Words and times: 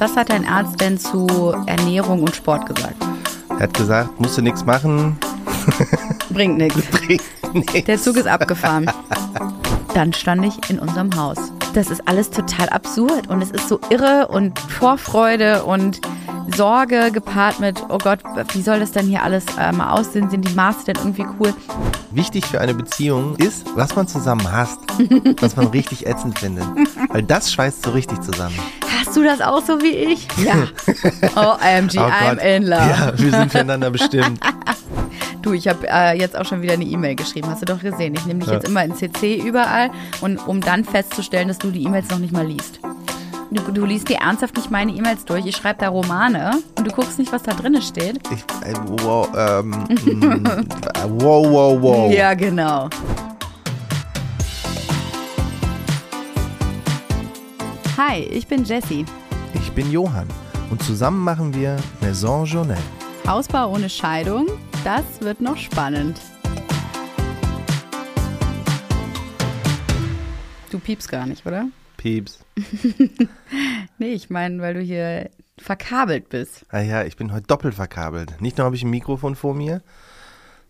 Was 0.00 0.16
hat 0.16 0.30
dein 0.30 0.46
Arzt 0.46 0.80
denn 0.80 0.96
zu 0.96 1.26
Ernährung 1.66 2.22
und 2.22 2.34
Sport 2.34 2.64
gesagt? 2.74 2.96
Er 3.50 3.60
hat 3.60 3.74
gesagt, 3.74 4.18
musst 4.18 4.38
du 4.38 4.40
nichts 4.40 4.64
machen. 4.64 5.18
Bringt 6.30 6.56
nichts. 6.56 6.80
Bringt 6.90 7.74
nichts. 7.74 7.84
Der 7.84 7.98
Zug 7.98 8.16
ist 8.16 8.26
abgefahren. 8.26 8.90
Dann 9.92 10.14
stand 10.14 10.46
ich 10.46 10.70
in 10.70 10.78
unserem 10.78 11.14
Haus. 11.14 11.36
Das 11.74 11.90
ist 11.90 12.08
alles 12.08 12.30
total 12.30 12.70
absurd 12.70 13.28
und 13.28 13.42
es 13.42 13.50
ist 13.50 13.68
so 13.68 13.78
irre 13.90 14.28
und 14.28 14.58
Vorfreude 14.58 15.64
und 15.64 16.00
Sorge 16.56 17.10
gepaart 17.12 17.60
mit, 17.60 17.82
oh 17.88 17.98
Gott, 17.98 18.20
wie 18.52 18.62
soll 18.62 18.80
das 18.80 18.92
denn 18.92 19.06
hier 19.06 19.22
alles 19.22 19.44
äh, 19.58 19.72
mal 19.72 19.92
aussehen? 19.92 20.28
Sind 20.30 20.46
die 20.48 20.54
Maße 20.54 20.84
denn 20.86 20.96
irgendwie 20.96 21.26
cool? 21.38 21.54
Wichtig 22.12 22.44
für 22.46 22.60
eine 22.60 22.74
Beziehung 22.74 23.36
ist, 23.36 23.66
was 23.76 23.94
man 23.94 24.08
zusammen 24.08 24.50
hasst, 24.50 24.78
was 25.40 25.56
man 25.56 25.68
richtig 25.68 26.06
ätzend 26.06 26.38
findet. 26.38 26.64
Weil 27.08 27.22
das 27.22 27.52
schweißt 27.52 27.84
so 27.84 27.90
richtig 27.92 28.20
zusammen. 28.22 28.54
Hast 29.00 29.16
du 29.16 29.22
das 29.22 29.40
auch 29.40 29.64
so 29.64 29.80
wie 29.80 29.90
ich? 29.94 30.26
Ja. 30.38 30.54
OMG, 31.36 31.96
Oh 31.98 32.00
I'm 32.02 32.38
in 32.38 32.64
love. 32.64 32.80
Ja, 32.80 33.12
wir 33.16 33.30
sind 33.30 33.52
füreinander 33.52 33.90
bestimmt. 33.90 34.40
Du, 35.42 35.54
ich 35.54 35.66
habe 35.68 35.88
äh, 35.88 36.18
jetzt 36.18 36.36
auch 36.36 36.44
schon 36.44 36.60
wieder 36.60 36.74
eine 36.74 36.84
E-Mail 36.84 37.14
geschrieben, 37.14 37.48
hast 37.48 37.62
du 37.62 37.64
doch 37.64 37.80
gesehen. 37.80 38.12
Ich 38.14 38.26
nehme 38.26 38.40
dich 38.40 38.48
Ja. 38.48 38.56
jetzt 38.56 38.68
immer 38.68 38.84
in 38.84 38.94
CC 38.94 39.36
überall 39.42 39.90
und 40.20 40.36
um 40.46 40.60
dann 40.60 40.84
festzustellen, 40.84 41.48
dass 41.48 41.56
du 41.56 41.70
die 41.70 41.82
E-Mails 41.84 42.10
noch 42.10 42.18
nicht 42.18 42.30
mal 42.30 42.46
liest. 42.46 42.78
Du, 43.52 43.72
du 43.72 43.84
liest 43.84 44.08
dir 44.08 44.18
ernsthaft 44.18 44.56
nicht 44.56 44.70
meine 44.70 44.92
E-Mails 44.92 45.24
durch. 45.24 45.44
Ich 45.44 45.56
schreibe 45.56 45.80
da 45.80 45.88
Romane 45.88 46.62
und 46.78 46.86
du 46.86 46.92
guckst 46.92 47.18
nicht, 47.18 47.32
was 47.32 47.42
da 47.42 47.52
drin 47.52 47.82
steht. 47.82 48.20
Ich, 48.30 48.44
äh, 48.64 48.74
wow, 49.02 49.28
ähm, 49.36 49.70
mm, 49.70 50.68
wow, 51.20 51.44
wow, 51.50 51.82
wow. 51.82 52.12
Ja, 52.12 52.34
genau. 52.34 52.88
Hi, 57.98 58.20
ich 58.20 58.46
bin 58.46 58.64
Jessie. 58.64 59.04
Ich 59.54 59.72
bin 59.72 59.90
Johann 59.90 60.28
und 60.70 60.80
zusammen 60.84 61.24
machen 61.24 61.52
wir 61.52 61.76
Maison 62.00 62.44
Journal. 62.44 62.78
Hausbau 63.26 63.72
ohne 63.72 63.90
Scheidung, 63.90 64.46
das 64.84 65.02
wird 65.20 65.40
noch 65.40 65.56
spannend. 65.56 66.20
Du 70.70 70.78
piepst 70.78 71.08
gar 71.08 71.26
nicht, 71.26 71.44
oder? 71.44 71.66
Pieps. 72.00 72.42
Nee, 73.98 74.14
ich 74.14 74.30
meine, 74.30 74.62
weil 74.62 74.72
du 74.72 74.80
hier 74.80 75.28
verkabelt 75.58 76.30
bist. 76.30 76.64
Ah 76.70 76.80
ja, 76.80 77.04
ich 77.04 77.18
bin 77.18 77.32
heute 77.32 77.46
doppelt 77.46 77.74
verkabelt. 77.74 78.40
Nicht 78.40 78.56
nur 78.56 78.64
habe 78.64 78.74
ich 78.74 78.82
ein 78.82 78.88
Mikrofon 78.88 79.36
vor 79.36 79.52
mir, 79.54 79.82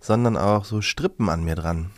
sondern 0.00 0.36
auch 0.36 0.64
so 0.64 0.82
Strippen 0.82 1.28
an 1.28 1.44
mir 1.44 1.54
dran, 1.54 1.92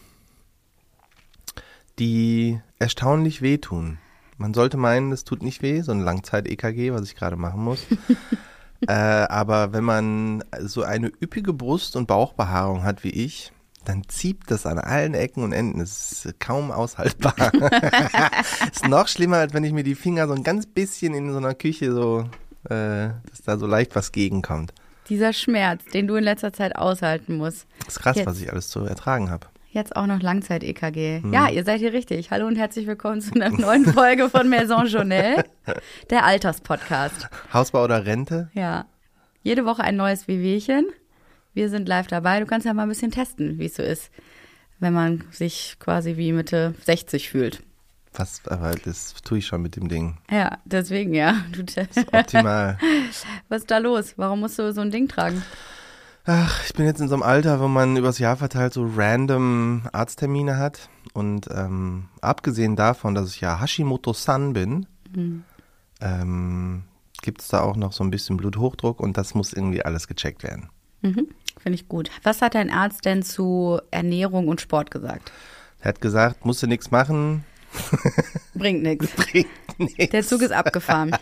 die 1.98 2.60
erstaunlich 2.78 3.40
wehtun. 3.40 3.96
Man 4.36 4.52
sollte 4.52 4.76
meinen, 4.76 5.10
es 5.12 5.24
tut 5.24 5.42
nicht 5.42 5.62
weh, 5.62 5.80
so 5.80 5.92
ein 5.92 6.00
Langzeit-EKG, 6.00 6.92
was 6.92 7.04
ich 7.04 7.16
gerade 7.16 7.36
machen 7.36 7.64
muss. 7.64 7.86
äh, 8.86 8.92
aber 8.92 9.72
wenn 9.72 9.84
man 9.84 10.44
so 10.60 10.82
eine 10.82 11.10
üppige 11.22 11.54
Brust- 11.54 11.96
und 11.96 12.06
Bauchbehaarung 12.06 12.82
hat 12.82 13.02
wie 13.04 13.10
ich, 13.24 13.52
dann 13.84 14.04
zieht 14.08 14.38
das 14.48 14.66
an 14.66 14.78
allen 14.78 15.14
Ecken 15.14 15.42
und 15.42 15.52
Enden. 15.52 15.80
Es 15.80 16.24
ist 16.24 16.40
kaum 16.40 16.70
aushaltbar. 16.70 17.34
ist 18.72 18.88
noch 18.88 19.08
schlimmer, 19.08 19.38
als 19.38 19.54
wenn 19.54 19.64
ich 19.64 19.72
mir 19.72 19.84
die 19.84 19.94
Finger 19.94 20.26
so 20.28 20.34
ein 20.34 20.42
ganz 20.44 20.66
bisschen 20.66 21.14
in 21.14 21.32
so 21.32 21.38
einer 21.38 21.54
Küche 21.54 21.92
so, 21.92 22.28
äh, 22.64 23.10
dass 23.28 23.42
da 23.44 23.58
so 23.58 23.66
leicht 23.66 23.94
was 23.96 24.12
gegenkommt. 24.12 24.72
Dieser 25.08 25.32
Schmerz, 25.32 25.84
den 25.92 26.06
du 26.06 26.14
in 26.14 26.24
letzter 26.24 26.52
Zeit 26.52 26.76
aushalten 26.76 27.36
musst. 27.36 27.66
ist 27.86 28.00
krass, 28.00 28.16
Jetzt. 28.16 28.26
was 28.26 28.40
ich 28.40 28.50
alles 28.52 28.68
zu 28.68 28.80
ertragen 28.80 29.30
habe. 29.30 29.46
Jetzt 29.70 29.96
auch 29.96 30.06
noch 30.06 30.20
Langzeit-EKG. 30.20 31.22
Ja, 31.32 31.48
ihr 31.48 31.64
seid 31.64 31.80
hier 31.80 31.94
richtig. 31.94 32.30
Hallo 32.30 32.46
und 32.46 32.56
herzlich 32.56 32.86
willkommen 32.86 33.22
zu 33.22 33.34
einer 33.34 33.48
neuen 33.48 33.86
Folge 33.92 34.28
von 34.28 34.48
Maison 34.48 34.86
Journal, 34.86 35.44
der 36.10 36.26
Alterspodcast. 36.26 37.28
Hausbau 37.52 37.84
oder 37.84 38.04
Rente? 38.04 38.50
Ja. 38.52 38.84
Jede 39.42 39.64
Woche 39.64 39.82
ein 39.82 39.96
neues 39.96 40.28
Wehwehchen. 40.28 40.84
Wir 41.54 41.68
sind 41.68 41.88
live 41.88 42.06
dabei. 42.06 42.40
Du 42.40 42.46
kannst 42.46 42.66
ja 42.66 42.72
mal 42.72 42.84
ein 42.84 42.88
bisschen 42.88 43.10
testen, 43.10 43.58
wie 43.58 43.66
es 43.66 43.76
so 43.76 43.82
ist, 43.82 44.10
wenn 44.78 44.92
man 44.92 45.24
sich 45.30 45.76
quasi 45.78 46.16
wie 46.16 46.32
Mitte 46.32 46.74
60 46.84 47.28
fühlt. 47.28 47.62
Was, 48.14 48.46
aber 48.46 48.74
das 48.74 49.14
tue 49.22 49.38
ich 49.38 49.46
schon 49.46 49.62
mit 49.62 49.76
dem 49.76 49.88
Ding. 49.88 50.18
Ja, 50.30 50.58
deswegen 50.64 51.14
ja. 51.14 51.36
Du, 51.52 51.64
Optimal. 52.12 52.78
was 53.48 53.62
ist 53.62 53.70
da 53.70 53.78
los? 53.78 54.14
Warum 54.16 54.40
musst 54.40 54.58
du 54.58 54.72
so 54.72 54.80
ein 54.82 54.90
Ding 54.90 55.08
tragen? 55.08 55.42
Ach, 56.24 56.64
ich 56.64 56.74
bin 56.74 56.86
jetzt 56.86 57.00
in 57.00 57.08
so 57.08 57.14
einem 57.14 57.22
Alter, 57.22 57.58
wo 57.60 57.68
man 57.68 57.96
übers 57.96 58.18
Jahr 58.18 58.36
verteilt 58.36 58.74
so 58.74 58.88
random 58.96 59.82
Arzttermine 59.92 60.56
hat. 60.56 60.88
Und 61.14 61.48
ähm, 61.52 62.08
abgesehen 62.20 62.76
davon, 62.76 63.14
dass 63.14 63.34
ich 63.34 63.40
ja 63.40 63.60
Hashimoto-san 63.60 64.52
bin, 64.52 64.86
ähm, 66.00 66.84
gibt 67.22 67.40
es 67.40 67.48
da 67.48 67.60
auch 67.60 67.76
noch 67.76 67.92
so 67.92 68.04
ein 68.04 68.10
bisschen 68.10 68.36
Bluthochdruck 68.36 69.00
und 69.00 69.16
das 69.16 69.34
muss 69.34 69.52
irgendwie 69.52 69.84
alles 69.84 70.06
gecheckt 70.06 70.42
werden. 70.42 70.68
Mhm. 71.02 71.28
Finde 71.62 71.76
ich 71.76 71.88
gut. 71.88 72.10
Was 72.22 72.42
hat 72.42 72.54
dein 72.54 72.70
Arzt 72.70 73.04
denn 73.04 73.22
zu 73.22 73.80
Ernährung 73.90 74.48
und 74.48 74.60
Sport 74.60 74.90
gesagt? 74.90 75.30
Er 75.80 75.90
hat 75.90 76.00
gesagt, 76.00 76.44
musst 76.44 76.62
du 76.62 76.66
nichts 76.66 76.90
machen, 76.90 77.44
Bringt 78.54 78.82
nichts. 78.82 79.10
bringt 79.16 79.48
nichts. 79.78 80.10
Der 80.10 80.22
Zug 80.22 80.42
ist 80.42 80.52
abgefahren. 80.52 81.16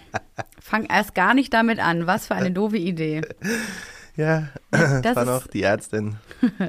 Fang 0.61 0.87
erst 0.87 1.15
gar 1.15 1.35
nicht 1.35 1.53
damit 1.53 1.79
an. 1.79 2.07
Was 2.07 2.27
für 2.27 2.35
eine 2.35 2.51
doofe 2.51 2.77
Idee. 2.77 3.23
Ja, 4.17 4.49
Das 4.71 5.17
war 5.17 5.25
noch 5.25 5.47
die 5.47 5.63
Ärztin. 5.63 6.17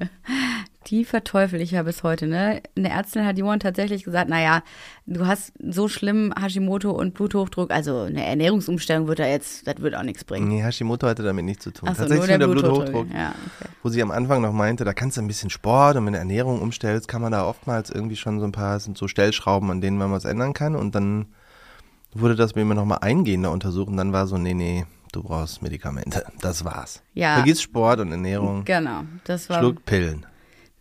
Die 0.87 1.05
verteufel 1.05 1.61
ich 1.61 1.71
ja 1.71 1.83
bis 1.83 2.01
heute, 2.01 2.25
ne? 2.25 2.61
Eine 2.75 2.89
Ärztin 2.89 3.25
hat 3.25 3.37
Johann 3.37 3.59
tatsächlich 3.59 4.03
gesagt, 4.03 4.29
naja, 4.29 4.63
du 5.05 5.27
hast 5.27 5.53
so 5.59 5.87
schlimm 5.87 6.33
Hashimoto 6.39 6.89
und 6.89 7.13
Bluthochdruck, 7.13 7.69
also 7.71 8.01
eine 8.01 8.25
Ernährungsumstellung 8.25 9.07
wird 9.07 9.19
da 9.19 9.27
jetzt, 9.27 9.67
das 9.67 9.79
wird 9.79 9.95
auch 9.95 10.03
nichts 10.03 10.23
bringen. 10.23 10.47
Nee, 10.47 10.63
Hashimoto 10.63 11.07
hatte 11.07 11.21
damit 11.21 11.45
nichts 11.45 11.63
zu 11.63 11.71
tun. 11.71 11.89
So, 11.89 11.93
Tatsächlich 11.93 12.17
nur 12.17 12.27
der 12.27 12.37
der 12.39 12.47
Bluthochdruck. 12.47 12.85
Bluthochdruck. 12.85 13.13
Ja, 13.13 13.29
okay. 13.29 13.69
Wo 13.83 13.89
sie 13.89 14.01
am 14.01 14.09
Anfang 14.09 14.41
noch 14.41 14.53
meinte, 14.53 14.83
da 14.83 14.93
kannst 14.93 15.17
du 15.17 15.21
ein 15.21 15.27
bisschen 15.27 15.51
Sport 15.51 15.97
und 15.97 16.05
wenn 16.07 16.13
du 16.13 16.19
Ernährung 16.19 16.61
umstellst, 16.61 17.07
kann 17.07 17.21
man 17.21 17.31
da 17.31 17.45
oftmals 17.45 17.91
irgendwie 17.91 18.15
schon 18.15 18.39
so 18.39 18.45
ein 18.45 18.51
paar, 18.51 18.79
sind 18.79 18.97
so 18.97 19.07
Stellschrauben, 19.07 19.69
an 19.69 19.81
denen 19.81 19.97
man 19.97 20.11
was 20.11 20.25
ändern 20.25 20.53
kann. 20.53 20.75
Und 20.75 20.95
dann 20.95 21.27
wurde 22.13 22.35
das 22.35 22.55
mir 22.55 22.63
immer 22.63 22.75
nochmal 22.75 22.99
eingehender 23.01 23.51
untersucht 23.51 23.87
und 23.87 23.97
dann 23.97 24.13
war 24.13 24.25
so, 24.25 24.37
nee, 24.37 24.55
nee, 24.55 24.85
du 25.11 25.23
brauchst 25.23 25.61
Medikamente. 25.61 26.25
Das 26.41 26.65
war's. 26.65 27.03
Ja. 27.13 27.35
Vergiss 27.35 27.61
Sport 27.61 27.99
und 27.99 28.11
Ernährung. 28.11 28.65
Genau. 28.65 29.03
Das 29.23 29.49
war, 29.49 29.59
Schluck 29.59 29.85
Pillen. 29.85 30.25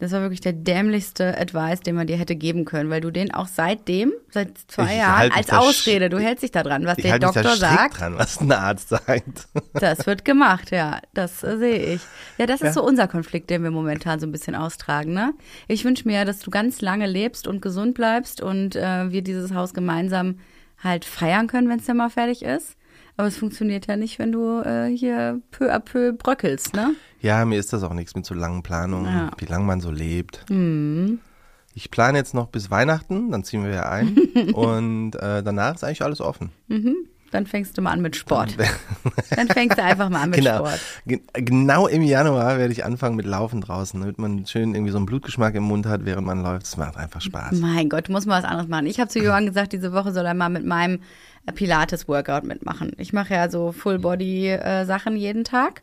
Das 0.01 0.13
war 0.13 0.23
wirklich 0.23 0.41
der 0.41 0.53
dämlichste 0.55 1.39
Advice, 1.39 1.81
den 1.81 1.95
man 1.95 2.07
dir 2.07 2.17
hätte 2.17 2.35
geben 2.35 2.65
können, 2.65 2.91
weil 2.91 3.01
du 3.01 3.11
den 3.11 3.33
auch 3.33 3.47
seitdem, 3.47 4.13
seit 4.31 4.59
zwei 4.69 4.93
Ich 4.93 4.99
Jahren, 4.99 5.31
als 5.31 5.51
Ausrede, 5.51 6.09
du 6.09 6.19
hältst 6.19 6.43
dich 6.43 6.51
da 6.51 6.63
dran, 6.63 6.87
was 6.87 6.97
der 6.97 7.19
Doktor 7.19 7.55
sagt. 7.57 8.01
dran, 8.01 8.19
was 8.19 8.41
ein 8.41 8.51
Arzt 8.51 8.89
sagt. 8.89 9.49
Das 9.75 10.07
wird 10.07 10.25
gemacht, 10.25 10.71
ja. 10.73 11.01
Das 11.15 11.43
äh, 11.45 11.57
sehe 11.59 11.95
ich. 11.95 12.01
Ja, 12.39 12.47
das 12.47 12.61
ist 12.61 12.69
Ja. 12.69 12.73
so 12.73 12.83
unser 12.85 13.07
Konflikt, 13.09 13.51
den 13.51 13.63
wir 13.63 13.71
momentan 13.71 14.19
so 14.21 14.27
ein 14.27 14.33
bisschen 14.33 14.55
austragen, 14.55 15.13
ne? 15.13 15.35
Ich 15.69 15.85
wünsche 15.85 16.09
mir, 16.09 16.25
dass 16.25 16.41
du 16.41 16.51
ganz 16.51 16.81
lange 16.81 17.07
lebst 17.07 17.47
und 17.47 17.63
gesund 17.63 17.95
bleibst 17.95 18.41
und 18.43 18.77
äh, 18.77 19.11
wir 19.13 19.23
dieses 19.23 19.55
Haus 19.55 19.75
gemeinsam 19.75 20.39
halt 20.83 21.05
feiern 21.05 21.47
können, 21.47 21.69
wenn 21.69 21.79
es 21.79 21.87
dann 21.87 21.99
mal 21.99 22.11
fertig 22.11 22.43
ist. 22.43 22.77
Aber 23.21 23.29
es 23.29 23.37
funktioniert 23.37 23.87
ja 23.87 23.97
nicht, 23.97 24.19
wenn 24.19 24.33
du 24.33 24.61
äh, 24.63 24.87
hier 24.97 25.41
peu 25.51 25.71
à 25.71 25.79
peu 25.79 26.13
bröckelst, 26.15 26.75
ne? 26.75 26.95
Ja, 27.21 27.45
mir 27.45 27.59
ist 27.61 27.73
das 27.75 27.83
auch 27.83 27.93
nichts 27.93 28.15
mit 28.15 28.25
so 28.25 28.33
langen 28.35 28.63
Planungen, 28.63 29.05
Ja. 29.15 29.31
wie 29.37 29.45
lange 29.45 29.65
man 29.65 29.81
so 29.83 29.91
lebt. 29.91 30.47
Mhm. 30.49 31.19
Ich 31.75 31.91
plane 31.91 32.17
jetzt 32.17 32.33
noch 32.33 32.47
bis 32.49 32.71
Weihnachten, 32.71 33.31
dann 33.31 33.45
ziehen 33.45 33.63
wir 33.63 33.71
ja 33.73 33.89
ein. 33.91 34.17
und 34.55 35.17
äh, 35.17 35.43
danach 35.43 35.75
ist 35.75 35.85
eigentlich 35.85 36.03
alles 36.03 36.21
offen. 36.23 36.51
Dann 37.31 37.47
fängst 37.47 37.77
du 37.79 37.83
mal 37.83 37.93
an 37.93 38.01
mit 38.01 38.17
Sport. 38.17 38.57
Dann 39.37 39.47
fängst 39.47 39.79
du 39.79 39.83
einfach 39.85 40.09
mal 40.09 40.23
an 40.23 40.31
mit 40.31 40.41
genau. 40.41 40.67
Sport. 40.67 40.81
Ge- 41.07 41.21
Genau 41.35 41.87
im 41.87 42.03
Januar 42.03 42.59
werde 42.59 42.73
ich 42.73 42.85
anfangen 42.85 43.15
mit 43.15 43.25
Laufen 43.25 43.61
draußen, 43.61 44.01
damit 44.01 44.19
man 44.19 44.47
schön 44.47 44.75
irgendwie 44.75 44.91
so 44.91 44.97
einen 44.97 45.07
Blutgeschmack 45.07 45.55
im 45.55 45.63
Mund 45.63 45.87
hat, 45.87 46.05
während 46.05 46.27
man 46.27 46.43
läuft. 46.43 46.63
Das 46.67 46.77
macht 46.77 46.97
einfach 46.97 47.21
Spaß. 47.21 47.61
Mein 47.61 47.89
Gott, 47.89 48.09
du 48.09 48.13
musst 48.13 48.27
mal 48.27 48.43
was 48.43 48.49
anderes 48.49 48.67
machen. 48.69 48.87
Ich 48.87 48.99
habe 48.99 49.09
zu 49.11 49.21
Johann 49.21 49.47
gesagt, 49.47 49.73
diese 49.73 49.93
Woche 49.93 50.11
soll 50.13 50.27
er 50.27 50.35
mal 50.35 50.49
mit 50.49 50.65
meinem 50.67 50.99
Pilates-Workout 51.47 52.45
mitmachen. 52.45 52.93
Ich 52.99 53.13
mache 53.13 53.35
ja 53.35 53.51
so 53.51 53.73
Full-Body-Sachen 53.73 55.17
jeden 55.17 55.45
Tag. 55.45 55.83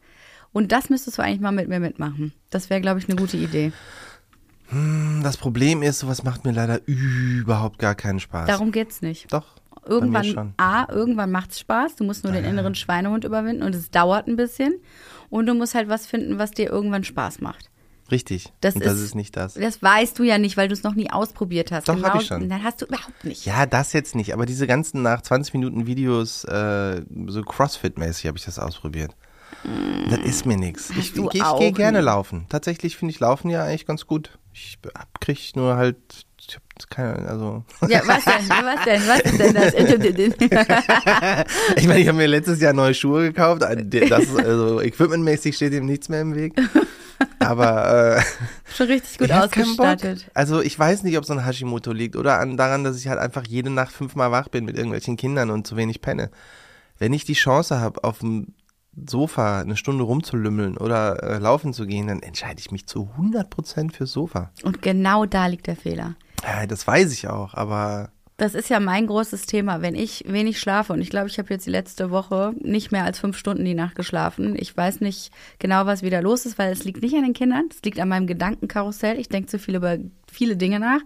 Und 0.54 0.72
das 0.72 0.90
müsstest 0.90 1.18
du 1.18 1.22
eigentlich 1.22 1.42
mal 1.42 1.52
mit 1.52 1.68
mir 1.68 1.80
mitmachen. 1.80 2.34
Das 2.50 2.70
wäre, 2.70 2.81
glaube 2.81 3.00
ich, 3.00 3.08
eine 3.08 3.18
gute 3.18 3.38
Idee. 3.38 3.72
Das 5.22 5.38
Problem 5.38 5.81
ist, 5.84 6.00
sowas 6.00 6.24
macht 6.24 6.46
mir 6.46 6.52
leider 6.52 6.81
überhaupt 6.86 7.80
gar 7.80 7.96
keinen 7.96 8.20
Spaß. 8.20 8.48
Darum 8.48 8.72
geht's 8.72 9.02
nicht. 9.02 9.31
Doch. 9.31 9.56
Irgendwann. 9.86 10.54
A, 10.58 10.92
irgendwann 10.92 11.31
macht's 11.31 11.60
Spaß. 11.60 11.96
Du 11.96 12.04
musst 12.04 12.26
nur 12.26 12.34
den 12.34 12.44
inneren 12.44 12.76
Schweinehund 12.76 13.24
überwinden 13.24 13.64
und 13.64 13.74
es 13.74 13.90
dauert 13.90 14.28
ein 14.28 14.36
bisschen. 14.36 14.76
Und 15.30 15.46
du 15.46 15.54
musst 15.54 15.76
halt 15.76 15.88
was 15.88 16.06
finden, 16.08 16.38
was 16.38 16.52
dir 16.52 16.70
irgendwann 16.70 17.06
Spaß 17.06 17.40
macht. 17.40 17.70
Richtig. 18.12 18.51
Das 18.62 18.75
und 18.75 18.86
das 18.86 18.95
ist- 18.95 19.01
ist 19.01 19.15
nicht 19.15 19.36
das. 19.36 19.56
Das 19.56 19.81
weißt 19.81 20.18
du 20.19 20.24
ja 20.24 20.38
nicht, 20.38 20.56
weil 20.57 20.68
du 20.68 20.74
es 20.74 20.83
noch 20.83 20.95
nie 20.95 21.09
ausprobiert 21.12 21.71
hast. 21.71 21.88
Doch, 21.89 22.01
hab 22.01 22.21
ich 22.21 22.27
schon. 22.27 22.48
Dann 22.50 22.63
hast 22.63 22.81
du 22.81 22.86
überhaupt 22.86 23.24
nicht. 23.24 23.45
Ja, 23.45 23.65
das 23.65 23.94
jetzt 23.94 24.15
nicht, 24.15 24.33
aber 24.33 24.45
diese 24.45 24.68
ganzen 24.68 25.01
nach 25.01 25.21
20 25.21 25.54
Minuten 25.54 25.88
Videos, 25.88 26.44
äh, 26.45 27.01
so 27.27 27.42
Crossfit-mäßig 27.42 28.27
habe 28.27 28.38
ich 28.38 28.45
das 28.45 28.59
ausprobiert. 28.59 29.12
Das 30.09 30.19
ist 30.19 30.45
mir 30.45 30.57
nichts. 30.57 30.89
Ich, 30.92 31.15
ich, 31.15 31.33
ich 31.33 31.44
gehe 31.59 31.71
gerne 31.71 32.00
nie. 32.00 32.06
laufen. 32.06 32.45
Tatsächlich 32.50 32.95
finde 32.98 33.13
ich 33.13 33.19
Laufen 33.19 33.50
ja 33.50 33.63
eigentlich 33.63 33.86
ganz 33.86 34.06
gut. 34.06 34.38
Ich 34.54 34.77
hab- 34.95 35.19
krieg 35.19 35.56
nur 35.56 35.75
halt, 35.77 35.98
ich 36.39 36.56
hab 36.56 36.89
keine, 36.89 37.27
also. 37.27 37.63
Ja, 37.88 38.01
was 38.06 38.24
denn? 38.24 38.33
Was 38.50 38.86
denn? 38.86 39.07
Was 39.07 39.19
ist 39.21 39.39
denn 39.39 39.54
das? 39.54 39.74
ich 41.75 41.88
meine, 41.88 42.00
ich 42.00 42.07
habe 42.07 42.18
mir 42.18 42.27
letztes 42.27 42.62
Jahr 42.62 42.74
neue 42.74 42.94
Schuhe 42.94 43.24
gekauft. 43.31 43.62
Das, 43.62 44.36
also 44.36 44.81
equipmentmäßig 44.81 45.56
steht 45.56 45.74
ihm 45.74 45.86
nichts 45.86 46.07
mehr 46.09 46.21
im 46.21 46.36
Weg. 46.36 46.54
Aber 47.40 48.18
äh, 48.18 48.22
Schon 48.75 48.88
richtig 48.88 49.18
gut 49.18 49.31
ausgestattet. 49.31 50.30
Also 50.34 50.62
ich 50.62 50.78
weiß 50.78 51.04
nicht, 51.04 51.18
ob 51.18 51.24
es 51.24 51.31
an 51.31 51.46
Hashimoto 51.46 51.92
liegt 51.92 52.16
oder 52.16 52.40
an, 52.40 52.58
daran, 52.58 52.84
dass 52.84 52.98
ich 52.98 53.08
halt 53.08 53.19
einfach 53.19 53.46
jede 53.48 53.69
Nacht 53.69 53.92
fünfmal 53.92 54.31
wach 54.31 54.50
bin 54.50 54.66
mit 54.66 54.75
irgendwelchen 54.75 55.18
Kindern 55.18 55.50
und 55.50 55.66
zu 55.66 55.78
wenig 55.78 56.02
penne. 56.02 56.30
Wenn 57.00 57.14
ich 57.14 57.25
die 57.25 57.34
Chance 57.34 57.80
habe, 57.80 58.04
auf 58.04 58.19
dem 58.19 58.54
Sofa 59.06 59.62
eine 59.62 59.78
Stunde 59.78 60.04
rumzulümmeln 60.04 60.78
oder 60.78 61.22
äh, 61.22 61.38
laufen 61.38 61.74
zu 61.74 61.86
gehen, 61.86 62.08
dann 62.08 62.22
entscheide 62.22 62.60
ich 62.60 62.72
mich 62.72 62.88
zu 62.88 63.10
100% 63.18 63.94
fürs 63.94 64.12
Sofa. 64.12 64.52
Und 64.64 64.81
genau 64.81 65.25
da 65.25 65.46
liegt 65.46 65.68
der 65.68 65.75
Fehler. 65.75 66.16
Ja, 66.44 66.66
das 66.66 66.86
weiß 66.88 67.14
ich 67.14 67.28
auch, 67.28 67.54
aber 67.54 68.10
Das 68.38 68.54
ist 68.54 68.69
ja 68.69 68.80
mein 68.80 69.07
großes 69.07 69.48
Thema. 69.48 69.81
Wenn 69.81 69.95
ich 69.95 70.24
wenig 70.28 70.60
schlafe, 70.60 70.94
und 70.94 71.01
ich 71.01 71.10
glaube, 71.10 71.28
ich 71.28 71.39
habe 71.39 71.51
jetzt 71.51 71.66
die 71.66 71.72
letzte 71.72 72.12
Woche 72.12 72.54
nicht 72.62 72.92
mehr 72.92 73.04
als 73.04 73.18
fünf 73.18 73.36
Stunden 73.36 73.66
die 73.66 73.74
Nacht 73.74 73.95
geschlafen. 73.95 74.56
Ich 74.60 74.78
weiß 74.78 75.01
nicht 75.01 75.31
genau, 75.57 75.88
was 75.88 76.04
wieder 76.04 76.22
los 76.22 76.45
ist, 76.45 76.60
weil 76.60 76.72
es 76.72 76.84
liegt 76.84 77.01
nicht 77.01 77.16
an 77.16 77.24
den 77.24 77.34
Kindern, 77.34 77.68
es 77.72 77.81
liegt 77.81 78.00
an 78.00 78.10
meinem 78.10 78.28
Gedankenkarussell. 78.28 79.19
Ich 79.19 79.28
denke 79.30 79.50
zu 79.50 79.57
viel 79.57 79.75
über 79.75 79.98
viele 80.31 80.56
Dinge 80.56 80.80
nach. 80.80 81.00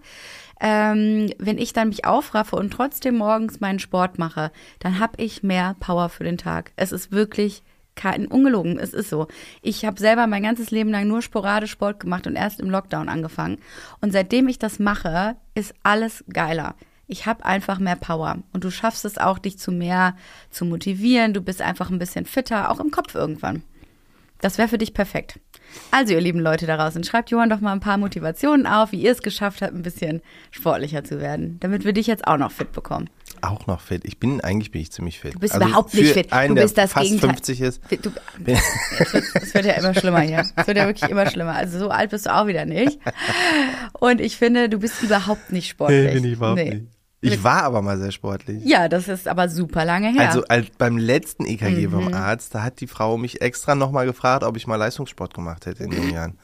Ähm, 0.60 1.32
wenn 1.38 1.56
ich 1.56 1.72
dann 1.72 1.88
mich 1.88 2.04
aufraffe 2.04 2.56
und 2.56 2.70
trotzdem 2.70 3.16
morgens 3.16 3.60
meinen 3.60 3.78
Sport 3.78 4.18
mache, 4.18 4.52
dann 4.80 4.98
habe 4.98 5.22
ich 5.22 5.42
mehr 5.42 5.74
Power 5.80 6.10
für 6.10 6.24
den 6.24 6.36
Tag. 6.36 6.72
Es 6.76 6.92
ist 6.92 7.12
wirklich 7.12 7.62
kein 7.94 8.26
ungelogen, 8.26 8.78
es 8.78 8.92
ist 8.92 9.08
so. 9.08 9.26
Ich 9.62 9.86
habe 9.86 9.98
selber 9.98 10.26
mein 10.26 10.42
ganzes 10.42 10.70
Leben 10.70 10.90
lang 10.90 11.08
nur 11.08 11.22
sporadisch 11.22 11.72
Sport 11.72 12.00
gemacht 12.00 12.26
und 12.26 12.36
erst 12.36 12.60
im 12.60 12.68
Lockdown 12.68 13.08
angefangen. 13.08 13.58
Und 14.02 14.12
seitdem 14.12 14.48
ich 14.48 14.58
das 14.58 14.78
mache, 14.78 15.36
ist 15.54 15.74
alles 15.82 16.24
geiler. 16.30 16.74
Ich 17.12 17.26
habe 17.26 17.44
einfach 17.44 17.78
mehr 17.78 17.96
Power 17.96 18.38
und 18.54 18.64
du 18.64 18.70
schaffst 18.70 19.04
es 19.04 19.18
auch, 19.18 19.38
dich 19.38 19.58
zu 19.58 19.70
mehr 19.70 20.16
zu 20.50 20.64
motivieren. 20.64 21.34
Du 21.34 21.42
bist 21.42 21.60
einfach 21.60 21.90
ein 21.90 21.98
bisschen 21.98 22.24
fitter, 22.24 22.70
auch 22.70 22.80
im 22.80 22.90
Kopf 22.90 23.14
irgendwann. 23.14 23.62
Das 24.40 24.56
wäre 24.58 24.66
für 24.66 24.78
dich 24.78 24.92
perfekt. 24.94 25.38
Also, 25.90 26.12
ihr 26.14 26.20
lieben 26.20 26.40
Leute 26.40 26.66
da 26.66 26.76
draußen, 26.76 27.04
schreibt 27.04 27.30
Johann 27.30 27.48
doch 27.48 27.60
mal 27.60 27.72
ein 27.72 27.80
paar 27.80 27.96
Motivationen 27.96 28.66
auf, 28.66 28.90
wie 28.92 29.00
ihr 29.00 29.12
es 29.12 29.22
geschafft 29.22 29.62
habt, 29.62 29.72
ein 29.72 29.82
bisschen 29.82 30.20
sportlicher 30.50 31.04
zu 31.04 31.20
werden, 31.20 31.58
damit 31.60 31.84
wir 31.84 31.92
dich 31.92 32.06
jetzt 32.08 32.26
auch 32.26 32.36
noch 32.38 32.50
fit 32.50 32.72
bekommen. 32.72 33.08
auch 33.40 33.66
noch 33.68 33.80
fit. 33.80 34.02
Ich 34.04 34.18
bin, 34.18 34.40
eigentlich 34.40 34.70
bin 34.72 34.80
ich 34.82 34.90
ziemlich 34.90 35.20
fit. 35.20 35.34
Du 35.34 35.38
bist 35.38 35.54
Also 35.54 35.64
überhaupt 35.66 35.94
nicht 35.94 36.12
fit. 36.12 36.32
Einen, 36.32 36.56
du 36.56 36.62
bist 36.62 36.76
der 36.76 36.84
das 36.84 36.92
fast 36.92 37.04
Gegenteil. 37.06 37.30
50 37.30 37.60
ist. 37.60 37.80
Du, 38.02 38.10
es, 38.46 39.12
wird, 39.12 39.24
es 39.42 39.54
wird 39.54 39.64
ja 39.64 39.72
immer 39.74 39.94
schlimmer 39.94 40.20
hier. 40.20 40.44
Es 40.56 40.66
wird 40.66 40.76
ja 40.76 40.86
wirklich 40.86 41.08
immer 41.10 41.30
schlimmer. 41.30 41.54
Also 41.54 41.78
so 41.78 41.88
alt 41.90 42.10
bist 42.10 42.26
du 42.26 42.34
auch 42.34 42.46
wieder 42.48 42.64
nicht. 42.66 42.98
Und 43.92 44.20
ich 44.20 44.36
finde, 44.36 44.68
du 44.68 44.78
bist 44.78 45.02
überhaupt 45.02 45.52
nicht 45.52 45.68
sportlich. 45.68 46.12
bin 46.14 46.24
ich 46.24 46.32
überhaupt 46.32 46.58
Nee. 46.58 46.70
nicht. 46.74 46.86
Ich 47.24 47.44
war 47.44 47.62
aber 47.62 47.82
mal 47.82 47.98
sehr 47.98 48.10
sportlich. 48.10 48.64
Ja, 48.64 48.88
das 48.88 49.06
ist 49.08 49.28
aber 49.28 49.48
super 49.48 49.84
lange 49.84 50.12
her. 50.12 50.28
Also 50.28 50.44
als 50.48 50.66
beim 50.76 50.98
letzten 50.98 51.46
EKG 51.46 51.86
Mhm. 51.86 51.90
vom 51.92 52.14
Arzt, 52.14 52.54
da 52.54 52.62
hat 52.64 52.80
die 52.80 52.88
Frau 52.88 53.16
mich 53.16 53.40
extra 53.40 53.74
nochmal 53.76 54.06
gefragt, 54.06 54.42
ob 54.42 54.56
ich 54.56 54.66
mal 54.66 54.76
Leistungssport 54.76 55.32
gemacht 55.32 55.66
hätte 55.66 55.84
in 55.84 55.92
jungen 55.92 56.12
Jahren. 56.12 56.38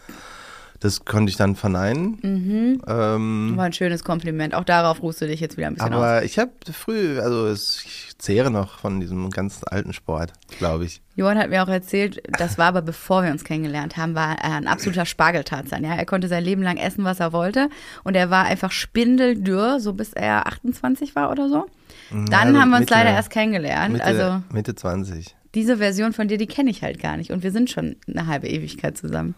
Das 0.81 1.05
konnte 1.05 1.31
ich 1.31 1.37
dann 1.37 1.57
verneinen. 1.57 2.19
Mhm. 2.23 2.83
Ähm, 2.87 3.53
war 3.57 3.65
ein 3.65 3.73
schönes 3.73 4.05
Kompliment. 4.05 4.55
Auch 4.55 4.63
darauf 4.65 5.03
ruhst 5.03 5.21
du 5.21 5.27
dich 5.27 5.41
jetzt 5.41 5.57
wieder 5.57 5.67
ein 5.67 5.75
bisschen 5.75 5.93
aus. 5.93 5.97
aber 6.03 6.23
ich 6.25 6.39
habe 6.39 6.53
früh, 6.73 7.19
also 7.19 7.51
ich 7.53 8.13
zehre 8.19 8.51
noch 8.51 8.79
von 8.79 9.01
diesem 9.01 9.31
ganz 9.31 9.63
alten 9.67 9.93
Sport, 9.93 10.33
glaube 10.59 10.85
ich. 10.85 11.01
Johann 11.17 11.37
hat 11.39 11.51
mir 11.51 11.65
auch 11.65 11.69
erzählt, 11.69 12.23
das 12.39 12.59
war 12.59 12.67
aber 12.67 12.83
bevor 12.83 13.25
wir 13.25 13.33
uns 13.33 13.43
kennengelernt 13.43 13.97
haben, 13.97 14.15
war 14.15 14.37
er 14.39 14.55
ein 14.55 14.69
absoluter 14.69 15.05
Spargeltarzan. 15.05 15.83
Ja, 15.83 15.95
er 15.97 16.07
konnte 16.07 16.29
sein 16.29 16.45
Leben 16.45 16.63
lang 16.63 16.77
essen, 16.77 17.03
was 17.05 17.19
er 17.19 17.33
wollte, 17.33 17.71
und 18.05 18.15
er 18.15 18.31
war 18.31 18.45
einfach 18.45 18.71
spindeldürr, 18.71 19.81
so 19.81 19.95
bis 19.95 20.13
er 20.13 20.47
28 20.47 21.17
war 21.17 21.31
oder 21.33 21.49
so. 21.49 21.67
Dann 22.11 22.33
also 22.33 22.61
haben 22.61 22.71
wir 22.71 22.77
uns 22.77 22.81
Mitte- 22.87 22.95
leider 22.95 23.11
erst 23.11 23.31
kennengelernt. 23.31 23.95
Mitte, 23.95 24.05
also 24.05 24.43
Mitte 24.53 24.75
20. 24.77 25.35
diese 25.57 25.79
Version 25.79 26.13
von 26.13 26.29
dir, 26.29 26.39
die 26.39 26.47
kenne 26.47 26.71
ich 26.71 26.83
halt 26.83 27.01
gar 27.01 27.17
nicht. 27.17 27.33
Und 27.33 27.43
wir 27.43 27.51
sind 27.51 27.69
schon 27.69 27.97
eine 28.07 28.27
halbe 28.29 28.47
Ewigkeit 28.49 28.97
zusammen. 28.97 29.35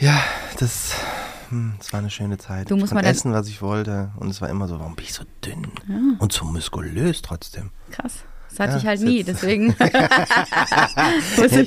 Ja, 0.00 0.22
das, 0.58 0.94
hm, 1.50 1.74
das 1.78 1.92
war 1.92 2.00
eine 2.00 2.10
schöne 2.10 2.38
Zeit. 2.38 2.70
Du 2.70 2.74
ich 2.76 2.80
musst 2.80 2.92
konnte 2.92 3.04
mal 3.04 3.08
dann- 3.08 3.10
essen, 3.16 3.32
was 3.32 3.48
ich 3.48 3.60
wollte. 3.62 4.10
Und 4.18 4.30
es 4.30 4.40
war 4.40 4.48
immer 4.48 4.66
so, 4.68 4.78
warum 4.78 4.96
bin 4.96 5.04
ich 5.04 5.12
so 5.14 5.24
dünn? 5.44 5.66
Und 6.18 6.32
so 6.32 6.44
muskulös 6.46 7.22
trotzdem. 7.22 7.70
Krass. 7.90 8.24
Das 8.48 8.58
hatte 8.60 8.72
Ja, 8.72 8.78
ich 8.78 8.86
halt 8.86 9.00
nie, 9.02 9.18
jetzt- 9.18 9.28
deswegen 9.28 9.68
ich, 9.78 9.80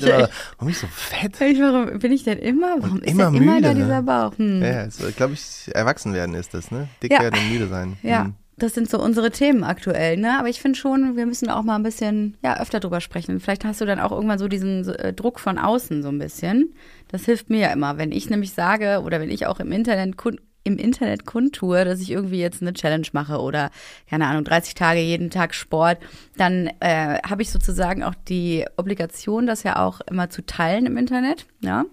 Immer, 0.02 0.28
warum 0.58 0.66
bin 0.66 0.68
ich 0.68 0.78
so 0.78 0.86
fett? 0.88 1.40
ich, 1.40 1.58
warum 1.60 1.98
bin 1.98 2.12
ich 2.12 2.24
denn 2.24 2.38
immer? 2.38 2.76
Warum 2.80 3.00
ist 3.02 3.10
immer 3.10 3.30
denn 3.30 3.42
immer 3.42 3.60
da 3.60 3.68
müde, 3.68 3.74
ne? 3.80 3.84
dieser 3.86 4.02
Bauch? 4.02 4.36
Hm. 4.36 4.62
Ja, 4.62 4.82
ja, 4.84 4.88
glaube 5.16 5.32
ich, 5.34 5.70
erwachsen 5.74 6.12
werden 6.12 6.34
ist 6.34 6.52
das, 6.54 6.70
ne? 6.70 6.88
Dick 7.02 7.12
Ja. 7.12 7.20
werden 7.20 7.38
und 7.40 7.50
müde 7.52 7.68
sein. 7.68 7.96
Ja, 8.02 8.24
Hm. 8.24 8.34
das 8.58 8.74
sind 8.74 8.90
so 8.90 9.00
unsere 9.02 9.30
Themen 9.30 9.64
aktuell, 9.64 10.18
ne? 10.18 10.38
Aber 10.38 10.48
ich 10.50 10.60
finde 10.60 10.78
schon, 10.78 11.16
wir 11.16 11.24
müssen 11.24 11.48
auch 11.48 11.62
mal 11.62 11.76
ein 11.76 11.82
bisschen, 11.82 12.36
ja, 12.42 12.60
öfter 12.60 12.80
drüber 12.80 13.00
sprechen. 13.00 13.40
Vielleicht 13.40 13.64
hast 13.64 13.80
du 13.80 13.86
dann 13.86 13.98
auch 14.00 14.12
irgendwann 14.12 14.38
so 14.38 14.46
diesen 14.48 14.86
äh, 14.86 15.14
Druck 15.14 15.40
von 15.40 15.56
außen 15.58 16.02
so 16.02 16.10
ein 16.10 16.18
bisschen. 16.18 16.74
Das 17.14 17.26
hilft 17.26 17.48
mir 17.48 17.60
ja 17.60 17.72
immer. 17.72 17.96
Wenn 17.96 18.10
ich 18.10 18.28
nämlich 18.28 18.54
sage 18.54 19.00
oder 19.04 19.20
wenn 19.20 19.30
ich 19.30 19.46
auch 19.46 19.60
im 19.60 19.70
Internet 19.70 20.16
im 20.64 20.78
Internet 20.78 21.24
kundtue, 21.24 21.84
dass 21.84 22.00
ich 22.00 22.10
irgendwie 22.10 22.40
jetzt 22.40 22.60
eine 22.60 22.72
Challenge 22.72 23.06
mache 23.12 23.38
oder, 23.38 23.70
keine 24.10 24.26
Ahnung, 24.26 24.42
30 24.42 24.74
Tage 24.74 24.98
jeden 24.98 25.30
Tag 25.30 25.54
Sport, 25.54 25.98
dann 26.36 26.72
äh, 26.80 27.20
habe 27.24 27.42
ich 27.42 27.52
sozusagen 27.52 28.02
auch 28.02 28.16
die 28.26 28.64
Obligation, 28.76 29.46
das 29.46 29.62
ja 29.62 29.76
auch 29.76 30.00
immer 30.00 30.28
zu 30.28 30.44
teilen 30.44 30.86
im 30.86 30.96
Internet, 30.96 31.46
ja. 31.60 31.84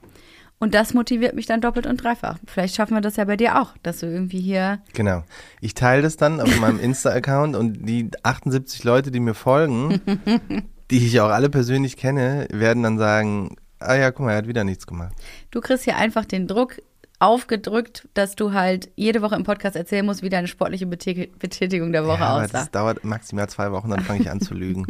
Und 0.57 0.73
das 0.73 0.95
motiviert 0.95 1.35
mich 1.35 1.45
dann 1.45 1.61
doppelt 1.61 1.85
und 1.85 2.03
dreifach. 2.03 2.39
Vielleicht 2.47 2.75
schaffen 2.75 2.95
wir 2.95 3.01
das 3.01 3.17
ja 3.17 3.25
bei 3.25 3.37
dir 3.37 3.61
auch, 3.61 3.75
dass 3.83 3.99
du 3.99 4.07
irgendwie 4.07 4.41
hier 4.41 4.79
Genau. 4.93 5.23
Ich 5.59 5.75
teile 5.75 6.01
das 6.01 6.17
dann 6.17 6.41
auf 6.41 6.59
meinem 6.59 6.79
Insta-Account 6.79 7.55
und 7.55 7.87
die 7.87 8.09
78 8.23 8.83
Leute, 8.83 9.11
die 9.11 9.19
mir 9.19 9.35
folgen, 9.35 10.01
die 10.89 11.05
ich 11.05 11.21
auch 11.21 11.29
alle 11.29 11.51
persönlich 11.51 11.95
kenne, 11.95 12.47
werden 12.51 12.81
dann 12.81 12.97
sagen, 12.97 13.57
ah 13.81 13.95
ja, 13.95 14.11
guck 14.11 14.25
mal, 14.25 14.31
er 14.31 14.37
hat 14.37 14.47
wieder 14.47 14.63
nichts 14.63 14.85
gemacht. 14.87 15.13
Du 15.51 15.61
kriegst 15.61 15.83
hier 15.83 15.97
einfach 15.97 16.25
den 16.25 16.47
Druck 16.47 16.77
aufgedrückt, 17.19 18.07
dass 18.15 18.35
du 18.35 18.51
halt 18.51 18.89
jede 18.95 19.21
Woche 19.21 19.35
im 19.35 19.43
Podcast 19.43 19.75
erzählen 19.75 20.03
musst, 20.05 20.23
wie 20.23 20.29
deine 20.29 20.47
sportliche 20.47 20.85
Betä- 20.85 21.29
Betätigung 21.37 21.91
der 21.91 22.05
Woche 22.07 22.21
ja, 22.21 22.37
aussah. 22.37 22.47
das 22.47 22.71
dauert 22.71 23.03
maximal 23.03 23.47
zwei 23.47 23.71
Wochen, 23.71 23.91
dann 23.91 23.99
fange 24.01 24.21
ich 24.21 24.31
an 24.31 24.41
zu 24.41 24.55
lügen. 24.55 24.85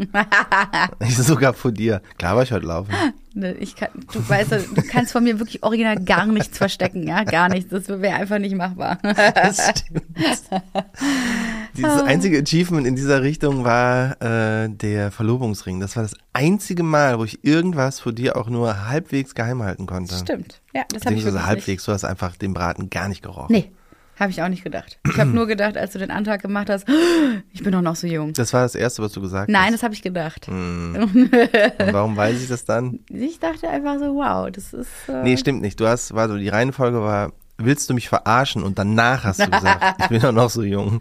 ich 1.02 1.18
sogar 1.18 1.54
vor 1.54 1.74
dir. 1.74 2.02
Klar 2.18 2.38
war 2.38 2.44
ich 2.44 2.54
heute 2.54 2.68
laufen. 2.68 2.94
Ne, 3.33 3.54
Ich 3.54 3.75
kann, 3.75 3.89
du 4.12 4.28
weißt, 4.28 4.51
du 4.51 4.81
kannst 4.89 5.13
von 5.13 5.24
mir 5.24 5.39
wirklich 5.39 5.63
original 5.63 5.95
gar 6.04 6.25
nichts 6.25 6.57
verstecken, 6.57 7.07
ja, 7.07 7.24
gar 7.24 7.48
nichts. 7.48 7.69
Das 7.69 7.88
wäre 7.88 8.16
einfach 8.16 8.39
nicht 8.39 8.56
machbar. 8.56 8.98
Das 9.04 9.69
stimmt. 9.69 10.04
Dieses 11.78 12.01
einzige 12.01 12.39
Achievement 12.39 12.86
in 12.86 12.95
dieser 12.95 13.22
Richtung 13.22 13.63
war 13.63 14.22
äh, 14.22 14.69
der 14.69 15.12
Verlobungsring. 15.12 15.80
Das 15.80 15.95
war 15.95 16.04
das 16.04 16.16
einzige 16.33 16.83
Mal, 16.83 17.18
wo 17.19 17.24
ich 17.24 17.44
irgendwas 17.44 18.00
vor 18.00 18.12
dir 18.12 18.36
auch 18.36 18.50
nur 18.50 18.88
halbwegs 18.88 19.36
geheim 19.36 19.63
halten 19.63 19.86
konnte. 19.86 20.15
Stimmt. 20.15 20.62
Ja, 20.74 20.84
das 20.89 21.06
habe 21.06 21.15
ich 21.15 21.24
wirklich 21.24 21.46
halbwegs, 21.46 21.86
du 21.86 21.94
hast 21.94 22.03
einfach 22.03 22.36
den 22.36 22.53
Braten 22.53 22.89
gar 22.89 23.08
nicht 23.08 23.22
gerochen. 23.22 23.53
Nicht. 23.53 23.70
Nee, 23.70 23.75
habe 24.22 24.32
ich 24.32 24.42
auch 24.42 24.48
nicht 24.48 24.63
gedacht. 24.63 25.00
Ich 25.10 25.18
habe 25.20 25.32
nur 25.32 25.48
gedacht, 25.48 25.75
als 25.78 25.92
du 25.94 26.00
den 26.00 26.12
Antrag 26.12 26.42
gemacht 26.42 26.70
hast, 26.70 26.88
ich 27.51 27.63
bin 27.63 27.72
doch 27.74 27.82
noch 27.82 27.96
so 27.96 28.08
jung. 28.08 28.34
Das 28.34 28.54
war 28.54 28.62
das 28.62 28.75
Erste, 28.75 29.01
was 29.01 29.12
du 29.12 29.20
gesagt 29.22 29.50
Nein, 29.50 29.66
hast. 29.66 29.74
das 29.74 29.84
habe 29.84 29.94
ich 29.94 30.01
gedacht. 30.01 30.48
Und 30.48 31.32
warum 31.92 32.16
weiß 32.16 32.42
ich 32.42 32.48
das 32.48 32.63
dann? 32.66 33.00
Ich 33.10 33.40
dachte 33.40 33.68
einfach 33.70 33.98
so, 34.00 34.16
wow, 34.16 34.50
das 34.51 34.74
ist. 34.74 34.88
Äh, 35.10 35.24
Nee, 35.24 35.38
stimmt 35.38 35.62
nicht. 35.62 35.80
Du 35.80 35.88
hast, 35.88 36.13
war 36.13 36.28
so, 36.30 36.38
die 36.38 36.50
Reihenfolge 36.50 37.01
war, 37.01 37.34
willst 37.58 37.90
du 37.90 37.94
mich 37.94 38.10
verarschen? 38.10 38.63
Und 38.63 38.78
danach 38.80 39.24
hast 39.24 39.40
du 39.40 39.50
gesagt, 39.50 40.01
ich 40.01 40.08
bin 40.10 40.22
doch 40.22 40.32
noch 40.32 40.50
so 40.50 40.63
jung. 40.63 41.00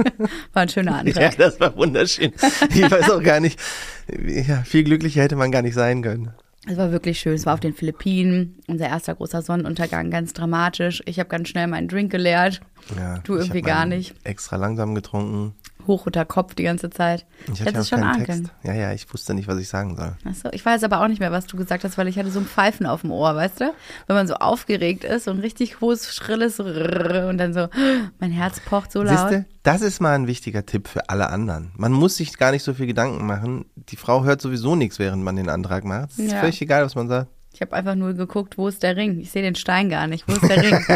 war 0.52 0.62
ein 0.62 0.68
schöner 0.68 0.94
Antrag. 1.00 1.16
Ja, 1.16 1.30
das 1.36 1.58
war 1.60 1.76
wunderschön. 1.76 2.32
Ich 2.74 2.90
weiß 2.90 3.10
auch 3.10 3.22
gar 3.22 3.40
nicht, 3.40 3.58
ja, 4.26 4.62
viel 4.62 4.84
glücklicher 4.84 5.22
hätte 5.22 5.36
man 5.36 5.50
gar 5.52 5.62
nicht 5.62 5.74
sein 5.74 6.02
können. 6.02 6.30
Es 6.66 6.76
war 6.76 6.92
wirklich 6.92 7.18
schön. 7.18 7.34
Es 7.34 7.46
war 7.46 7.54
auf 7.54 7.60
den 7.60 7.72
Philippinen. 7.72 8.58
Unser 8.66 8.86
erster 8.86 9.14
großer 9.14 9.40
Sonnenuntergang, 9.42 10.10
ganz 10.10 10.34
dramatisch. 10.34 11.02
Ich 11.06 11.18
habe 11.18 11.28
ganz 11.28 11.48
schnell 11.48 11.66
meinen 11.66 11.88
Drink 11.88 12.10
geleert. 12.12 12.60
Ja, 12.96 13.18
Du 13.18 13.36
irgendwie 13.36 13.62
gar 13.62 13.86
nicht. 13.86 14.14
Extra 14.24 14.56
langsam 14.56 14.94
getrunken. 14.94 15.54
Hoch 15.86 16.06
unter 16.06 16.24
Kopf 16.24 16.54
die 16.54 16.62
ganze 16.62 16.90
Zeit. 16.90 17.26
Ich 17.52 17.60
hatte 17.60 17.78
ist 17.78 17.92
auch 17.92 17.98
schon 17.98 18.00
keinen. 18.00 18.24
Text. 18.24 18.44
Ja, 18.62 18.72
ja, 18.74 18.92
ich 18.92 19.12
wusste 19.12 19.34
nicht, 19.34 19.48
was 19.48 19.58
ich 19.58 19.68
sagen 19.68 19.96
soll. 19.96 20.12
Achso, 20.24 20.48
ich 20.52 20.64
weiß 20.64 20.84
aber 20.84 21.02
auch 21.02 21.08
nicht 21.08 21.20
mehr, 21.20 21.32
was 21.32 21.46
du 21.46 21.56
gesagt 21.56 21.84
hast, 21.84 21.98
weil 21.98 22.08
ich 22.08 22.18
hatte 22.18 22.30
so 22.30 22.40
ein 22.40 22.46
Pfeifen 22.46 22.86
auf 22.86 23.00
dem 23.02 23.10
Ohr, 23.10 23.34
weißt 23.34 23.60
du? 23.60 23.72
Wenn 24.06 24.16
man 24.16 24.26
so 24.26 24.34
aufgeregt 24.34 25.04
ist 25.04 25.28
und 25.28 25.40
richtig 25.40 25.80
hohes, 25.80 26.14
schrilles 26.14 26.60
und 26.60 27.38
dann 27.38 27.52
so, 27.54 27.68
mein 28.18 28.30
Herz 28.30 28.60
pocht 28.60 28.92
so 28.92 29.02
laut. 29.02 29.18
Siehste, 29.30 29.46
das 29.62 29.82
ist 29.82 30.00
mal 30.00 30.14
ein 30.14 30.26
wichtiger 30.26 30.64
Tipp 30.66 30.88
für 30.88 31.08
alle 31.08 31.28
anderen. 31.30 31.72
Man 31.76 31.92
muss 31.92 32.16
sich 32.16 32.36
gar 32.36 32.50
nicht 32.52 32.62
so 32.62 32.74
viel 32.74 32.86
Gedanken 32.86 33.26
machen. 33.26 33.66
Die 33.76 33.96
Frau 33.96 34.24
hört 34.24 34.40
sowieso 34.40 34.76
nichts, 34.76 34.98
während 34.98 35.22
man 35.22 35.36
den 35.36 35.48
Antrag 35.48 35.84
macht. 35.84 36.10
Es 36.12 36.18
ist 36.18 36.32
Ja. 36.32 36.40
völlig 36.40 36.60
egal, 36.62 36.84
was 36.84 36.94
man 36.94 37.08
sagt. 37.08 37.30
Ich 37.60 37.66
habe 37.66 37.76
einfach 37.76 37.94
nur 37.94 38.14
geguckt, 38.14 38.56
wo 38.56 38.68
ist 38.68 38.82
der 38.82 38.96
Ring? 38.96 39.20
Ich 39.20 39.32
sehe 39.32 39.42
den 39.42 39.54
Stein 39.54 39.90
gar 39.90 40.06
nicht. 40.06 40.26
Wo 40.26 40.32
ist 40.32 40.48
der 40.48 40.62
Ring? 40.62 40.78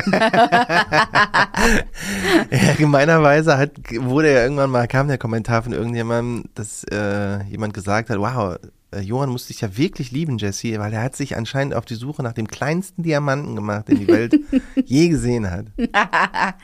Ja, 2.50 2.74
gemeinerweise 2.78 3.58
hat, 3.58 3.72
wurde 3.98 4.32
ja 4.32 4.42
irgendwann 4.42 4.70
mal, 4.70 4.88
kam 4.88 5.08
der 5.08 5.18
Kommentar 5.18 5.62
von 5.62 5.74
irgendjemandem, 5.74 6.48
dass 6.54 6.84
äh, 6.84 7.42
jemand 7.44 7.74
gesagt 7.74 8.08
hat, 8.08 8.18
wow, 8.18 8.56
Johann 9.02 9.30
muss 9.30 9.46
dich 9.46 9.60
ja 9.60 9.76
wirklich 9.76 10.10
lieben, 10.12 10.38
Jesse, 10.38 10.78
weil 10.78 10.92
er 10.92 11.02
hat 11.02 11.16
sich 11.16 11.36
anscheinend 11.36 11.74
auf 11.74 11.84
die 11.84 11.94
Suche 11.94 12.22
nach 12.22 12.32
dem 12.32 12.48
kleinsten 12.48 13.02
Diamanten 13.02 13.54
gemacht, 13.56 13.88
den 13.88 13.98
die 14.00 14.08
Welt 14.08 14.34
je 14.84 15.08
gesehen 15.08 15.50
hat. 15.50 15.66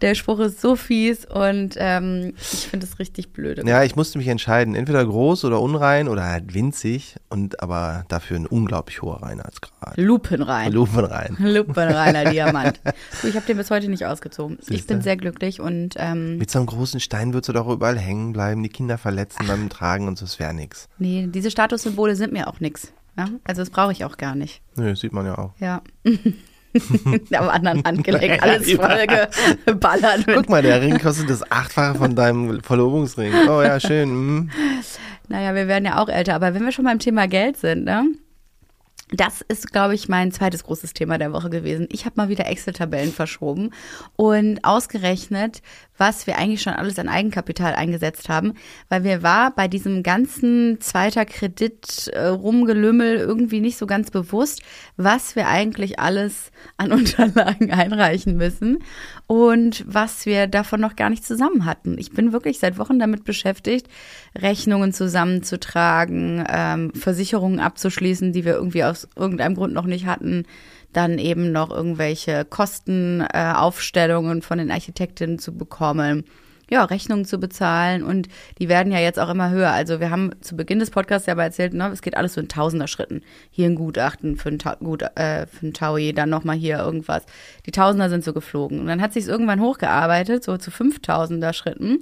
Der 0.00 0.14
Spruch 0.14 0.38
ist 0.40 0.60
so 0.60 0.76
fies 0.76 1.24
und 1.24 1.74
ähm, 1.78 2.34
ich 2.40 2.68
finde 2.68 2.86
es 2.86 2.98
richtig 2.98 3.32
blöde. 3.32 3.66
Ja, 3.66 3.82
ich 3.84 3.96
musste 3.96 4.18
mich 4.18 4.28
entscheiden, 4.28 4.74
entweder 4.74 5.04
groß 5.04 5.44
oder 5.44 5.60
unrein 5.60 6.08
oder 6.08 6.24
halt 6.24 6.54
winzig 6.54 7.16
und 7.28 7.60
aber 7.62 8.04
dafür 8.08 8.36
ein 8.38 8.46
unglaublich 8.46 9.02
hoher 9.02 9.22
Reinheitsgrad. 9.22 9.96
Lupenrein. 9.96 10.72
Lupenrein. 10.72 11.36
Lupenreiner 11.40 12.30
Diamant. 12.30 12.80
Du, 13.22 13.28
ich 13.28 13.36
habe 13.36 13.46
den 13.46 13.56
bis 13.56 13.70
heute 13.70 13.88
nicht 13.88 14.06
ausgezogen. 14.06 14.58
Ich 14.68 14.86
bin 14.86 15.02
sehr 15.02 15.16
glücklich 15.16 15.60
und 15.60 15.94
ähm, 15.96 16.38
Mit 16.38 16.50
so 16.50 16.58
einem 16.58 16.66
großen 16.66 17.00
Stein 17.00 17.32
würdest 17.32 17.48
du 17.48 17.52
doch 17.52 17.68
überall 17.68 17.98
hängen 17.98 18.32
bleiben, 18.32 18.62
die 18.62 18.68
Kinder 18.68 18.98
verletzen 18.98 19.46
beim 19.46 19.68
Tragen 19.68 20.08
und 20.08 20.18
so, 20.18 20.24
das 20.24 20.38
wäre 20.38 20.54
nix. 20.54 20.88
nee, 20.98 21.26
diese 21.28 21.50
Statussymbole 21.58 22.14
sind 22.14 22.32
mir 22.32 22.46
auch 22.46 22.60
nix. 22.60 22.92
Ja? 23.16 23.26
Also 23.42 23.62
das 23.62 23.70
brauche 23.70 23.90
ich 23.90 24.04
auch 24.04 24.16
gar 24.16 24.36
nicht. 24.36 24.62
Nö, 24.76 24.90
das 24.90 25.00
sieht 25.00 25.12
man 25.12 25.26
ja 25.26 25.36
auch. 25.36 25.50
Ja. 25.58 25.82
Am 27.36 27.48
anderen 27.48 27.82
Handgelenk 27.84 28.40
alles 28.44 28.70
voll 28.72 29.06
geballert. 29.66 30.24
mit- 30.28 30.36
Guck 30.36 30.48
mal, 30.50 30.62
der 30.62 30.80
Ring 30.80 30.98
kostet 31.00 31.28
das 31.28 31.50
Achtfache 31.50 31.96
von 31.98 32.14
deinem 32.14 32.62
Verlobungsring. 32.62 33.32
Oh 33.48 33.60
ja, 33.60 33.80
schön. 33.80 34.10
mm. 34.44 34.50
Naja, 35.26 35.52
wir 35.56 35.66
werden 35.66 35.84
ja 35.84 36.00
auch 36.00 36.08
älter, 36.08 36.36
aber 36.36 36.54
wenn 36.54 36.64
wir 36.64 36.70
schon 36.70 36.84
beim 36.84 37.00
Thema 37.00 37.26
Geld 37.26 37.56
sind, 37.56 37.84
ne? 37.84 38.04
Das 39.10 39.40
ist, 39.40 39.72
glaube 39.72 39.94
ich, 39.94 40.08
mein 40.08 40.30
zweites 40.32 40.62
großes 40.64 40.92
Thema 40.92 41.16
der 41.18 41.32
Woche 41.32 41.48
gewesen. 41.50 41.88
Ich 41.90 42.04
habe 42.04 42.12
mal 42.16 42.28
wieder 42.28 42.46
Excel-Tabellen 42.46 43.10
verschoben 43.10 43.70
und 44.16 44.62
ausgerechnet, 44.64 45.62
was 45.98 46.26
wir 46.26 46.38
eigentlich 46.38 46.62
schon 46.62 46.72
alles 46.72 46.98
an 46.98 47.08
Eigenkapital 47.08 47.74
eingesetzt 47.74 48.28
haben, 48.28 48.54
weil 48.88 49.00
mir 49.00 49.22
war 49.22 49.54
bei 49.54 49.68
diesem 49.68 50.02
ganzen 50.02 50.80
zweiter 50.80 51.26
Kredit 51.26 52.08
äh, 52.14 52.26
rumgelümmel 52.26 53.16
irgendwie 53.16 53.60
nicht 53.60 53.76
so 53.76 53.86
ganz 53.86 54.10
bewusst, 54.10 54.62
was 54.96 55.36
wir 55.36 55.48
eigentlich 55.48 55.98
alles 55.98 56.50
an 56.76 56.92
Unterlagen 56.98 57.70
einreichen 57.72 58.36
müssen 58.36 58.78
und 59.26 59.84
was 59.86 60.24
wir 60.24 60.46
davon 60.46 60.80
noch 60.80 60.96
gar 60.96 61.10
nicht 61.10 61.24
zusammen 61.24 61.64
hatten. 61.64 61.98
Ich 61.98 62.12
bin 62.12 62.32
wirklich 62.32 62.58
seit 62.58 62.78
Wochen 62.78 62.98
damit 62.98 63.24
beschäftigt, 63.24 63.88
Rechnungen 64.36 64.92
zusammenzutragen, 64.92 66.44
ähm, 66.48 66.92
Versicherungen 66.94 67.60
abzuschließen, 67.60 68.32
die 68.32 68.44
wir 68.44 68.54
irgendwie 68.54 68.84
aus 68.84 69.08
irgendeinem 69.16 69.56
Grund 69.56 69.74
noch 69.74 69.86
nicht 69.86 70.06
hatten, 70.06 70.44
dann 70.92 71.18
eben 71.18 71.52
noch 71.52 71.70
irgendwelche 71.70 72.44
Kostenaufstellungen 72.44 74.38
äh, 74.38 74.42
von 74.42 74.58
den 74.58 74.70
Architektinnen 74.70 75.38
zu 75.38 75.56
bekommen. 75.56 76.24
Ja, 76.70 76.84
Rechnungen 76.84 77.24
zu 77.24 77.38
bezahlen 77.38 78.02
und 78.02 78.28
die 78.58 78.68
werden 78.68 78.92
ja 78.92 78.98
jetzt 78.98 79.18
auch 79.18 79.30
immer 79.30 79.48
höher. 79.48 79.70
Also 79.70 80.00
wir 80.00 80.10
haben 80.10 80.32
zu 80.42 80.54
Beginn 80.54 80.80
des 80.80 80.90
Podcasts 80.90 81.26
ja 81.26 81.32
aber 81.32 81.44
erzählt, 81.44 81.72
ne, 81.72 81.88
es 81.90 82.02
geht 82.02 82.14
alles 82.14 82.34
so 82.34 82.42
in 82.42 82.48
Tausender-Schritten. 82.48 83.22
Hier 83.50 83.70
ein 83.70 83.74
Gutachten 83.74 84.36
für 84.36 84.50
ein, 84.50 84.58
Ta 84.58 84.74
Gut, 84.74 85.00
äh, 85.00 85.46
für 85.46 85.66
ein 85.66 85.72
Taui, 85.72 86.12
dann 86.12 86.28
nochmal 86.28 86.56
hier 86.56 86.78
irgendwas. 86.78 87.24
Die 87.64 87.70
Tausender 87.70 88.10
sind 88.10 88.22
so 88.22 88.34
geflogen. 88.34 88.80
Und 88.80 88.86
dann 88.86 89.00
hat 89.00 89.14
sich 89.14 89.26
irgendwann 89.26 89.62
hochgearbeitet, 89.62 90.44
so 90.44 90.58
zu 90.58 90.70
5000er 90.70 91.54
Schritten. 91.54 92.00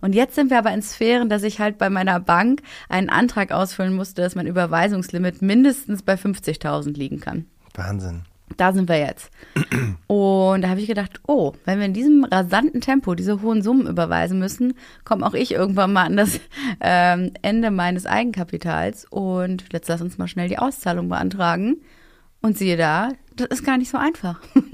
Und 0.00 0.16
jetzt 0.16 0.34
sind 0.34 0.50
wir 0.50 0.58
aber 0.58 0.72
in 0.72 0.82
Sphären, 0.82 1.28
dass 1.28 1.44
ich 1.44 1.60
halt 1.60 1.78
bei 1.78 1.88
meiner 1.88 2.18
Bank 2.18 2.62
einen 2.88 3.10
Antrag 3.10 3.52
ausfüllen 3.52 3.94
musste, 3.94 4.22
dass 4.22 4.34
mein 4.34 4.48
Überweisungslimit 4.48 5.42
mindestens 5.42 6.02
bei 6.02 6.14
50.000 6.14 6.94
liegen 6.94 7.20
kann. 7.20 7.46
Wahnsinn. 7.74 8.24
Da 8.56 8.72
sind 8.72 8.88
wir 8.88 8.98
jetzt. 8.98 9.30
Und 10.06 10.62
da 10.62 10.68
habe 10.68 10.80
ich 10.80 10.86
gedacht, 10.86 11.20
oh, 11.26 11.52
wenn 11.64 11.78
wir 11.78 11.86
in 11.86 11.92
diesem 11.92 12.24
rasanten 12.24 12.80
Tempo 12.80 13.14
diese 13.14 13.42
hohen 13.42 13.62
Summen 13.62 13.86
überweisen 13.86 14.38
müssen, 14.38 14.74
komme 15.04 15.26
auch 15.26 15.34
ich 15.34 15.52
irgendwann 15.52 15.92
mal 15.92 16.06
an 16.06 16.16
das 16.16 16.40
ähm, 16.80 17.32
Ende 17.42 17.70
meines 17.70 18.06
Eigenkapitals. 18.06 19.06
Und 19.10 19.64
jetzt 19.72 19.88
lass 19.88 20.00
uns 20.00 20.18
mal 20.18 20.28
schnell 20.28 20.48
die 20.48 20.58
Auszahlung 20.58 21.08
beantragen. 21.08 21.76
Und 22.40 22.56
siehe 22.56 22.76
da, 22.76 23.10
das 23.36 23.48
ist 23.48 23.64
gar 23.64 23.78
nicht 23.78 23.90
so 23.90 23.98
einfach. 23.98 24.40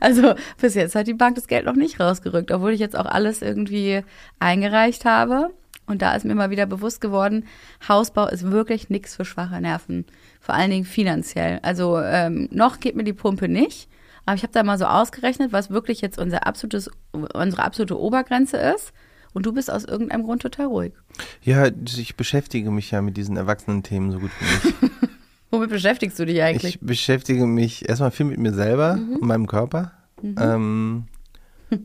Also 0.00 0.34
bis 0.60 0.74
jetzt 0.74 0.94
hat 0.94 1.06
die 1.06 1.14
Bank 1.14 1.34
das 1.34 1.48
Geld 1.48 1.66
noch 1.66 1.74
nicht 1.74 1.98
rausgerückt, 1.98 2.50
obwohl 2.52 2.72
ich 2.72 2.80
jetzt 2.80 2.96
auch 2.96 3.06
alles 3.06 3.42
irgendwie 3.42 4.02
eingereicht 4.38 5.04
habe. 5.04 5.50
Und 5.92 6.00
da 6.00 6.14
ist 6.14 6.24
mir 6.24 6.34
mal 6.34 6.48
wieder 6.48 6.64
bewusst 6.64 7.02
geworden, 7.02 7.44
Hausbau 7.86 8.26
ist 8.26 8.50
wirklich 8.50 8.88
nichts 8.88 9.14
für 9.14 9.26
schwache 9.26 9.60
Nerven. 9.60 10.06
Vor 10.40 10.54
allen 10.54 10.70
Dingen 10.70 10.86
finanziell. 10.86 11.60
Also 11.62 12.00
ähm, 12.00 12.48
noch 12.50 12.80
geht 12.80 12.96
mir 12.96 13.04
die 13.04 13.12
Pumpe 13.12 13.46
nicht. 13.46 13.90
Aber 14.24 14.34
ich 14.34 14.42
habe 14.42 14.54
da 14.54 14.62
mal 14.62 14.78
so 14.78 14.86
ausgerechnet, 14.86 15.52
was 15.52 15.68
wirklich 15.68 16.00
jetzt 16.00 16.18
unser 16.18 16.46
absolutes, 16.46 16.90
unsere 17.12 17.62
absolute 17.62 18.00
Obergrenze 18.00 18.56
ist. 18.56 18.94
Und 19.34 19.44
du 19.44 19.52
bist 19.52 19.70
aus 19.70 19.84
irgendeinem 19.84 20.22
Grund 20.22 20.40
total 20.40 20.66
ruhig. 20.66 20.94
Ja, 21.42 21.66
ich 21.66 22.16
beschäftige 22.16 22.70
mich 22.70 22.90
ja 22.90 23.02
mit 23.02 23.18
diesen 23.18 23.36
Erwachsenen-Themen 23.36 24.12
so 24.12 24.18
gut 24.18 24.30
wie 24.40 24.68
nicht. 24.68 24.92
Womit 25.50 25.68
beschäftigst 25.68 26.18
du 26.18 26.24
dich 26.24 26.42
eigentlich? 26.42 26.76
Ich 26.76 26.80
beschäftige 26.80 27.46
mich 27.46 27.86
erstmal 27.86 28.12
viel 28.12 28.24
mit 28.24 28.38
mir 28.38 28.54
selber 28.54 28.94
und 28.94 29.24
meinem 29.24 29.46
Körper. 29.46 29.92
Ähm, 30.22 31.04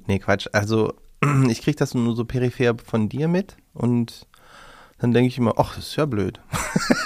nee, 0.07 0.19
Quatsch. 0.19 0.47
Also, 0.53 0.93
ich 1.49 1.61
kriege 1.61 1.77
das 1.77 1.93
nur 1.93 2.15
so 2.15 2.25
peripher 2.25 2.75
von 2.83 3.09
dir 3.09 3.27
mit 3.27 3.55
und 3.73 4.27
dann 4.99 5.11
denke 5.13 5.27
ich 5.27 5.37
immer, 5.37 5.53
ach, 5.57 5.75
das 5.75 5.89
ist 5.89 5.95
ja 5.95 6.05
blöd. 6.05 6.39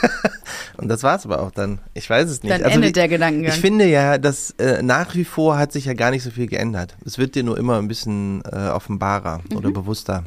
und 0.78 0.88
das 0.88 1.04
war's 1.04 1.26
aber 1.26 1.42
auch 1.42 1.52
dann. 1.52 1.80
Ich 1.94 2.10
weiß 2.10 2.30
es 2.30 2.42
nicht. 2.42 2.54
Dann 2.54 2.64
also, 2.64 2.76
endet 2.76 2.92
ich, 2.92 2.94
der 2.94 3.10
Gedankengang. 3.10 3.54
Ich 3.54 3.60
finde 3.60 3.86
ja, 3.86 4.18
dass 4.18 4.52
äh, 4.52 4.82
nach 4.82 5.14
wie 5.16 5.26
vor 5.26 5.58
hat 5.58 5.74
sich 5.74 5.86
ja 5.86 5.94
gar 5.94 6.12
nicht 6.12 6.24
so 6.24 6.32
viel 6.32 6.48
geändert. 6.48 6.96
Es 7.06 7.18
wird 7.18 7.36
dir 7.36 7.44
nur 7.44 7.58
immer 7.58 7.78
ein 7.80 7.90
bisschen 7.90 8.44
äh, 8.46 8.70
offenbarer 8.70 9.42
Mhm. 9.50 9.58
oder 9.58 9.72
bewusster. 9.72 10.24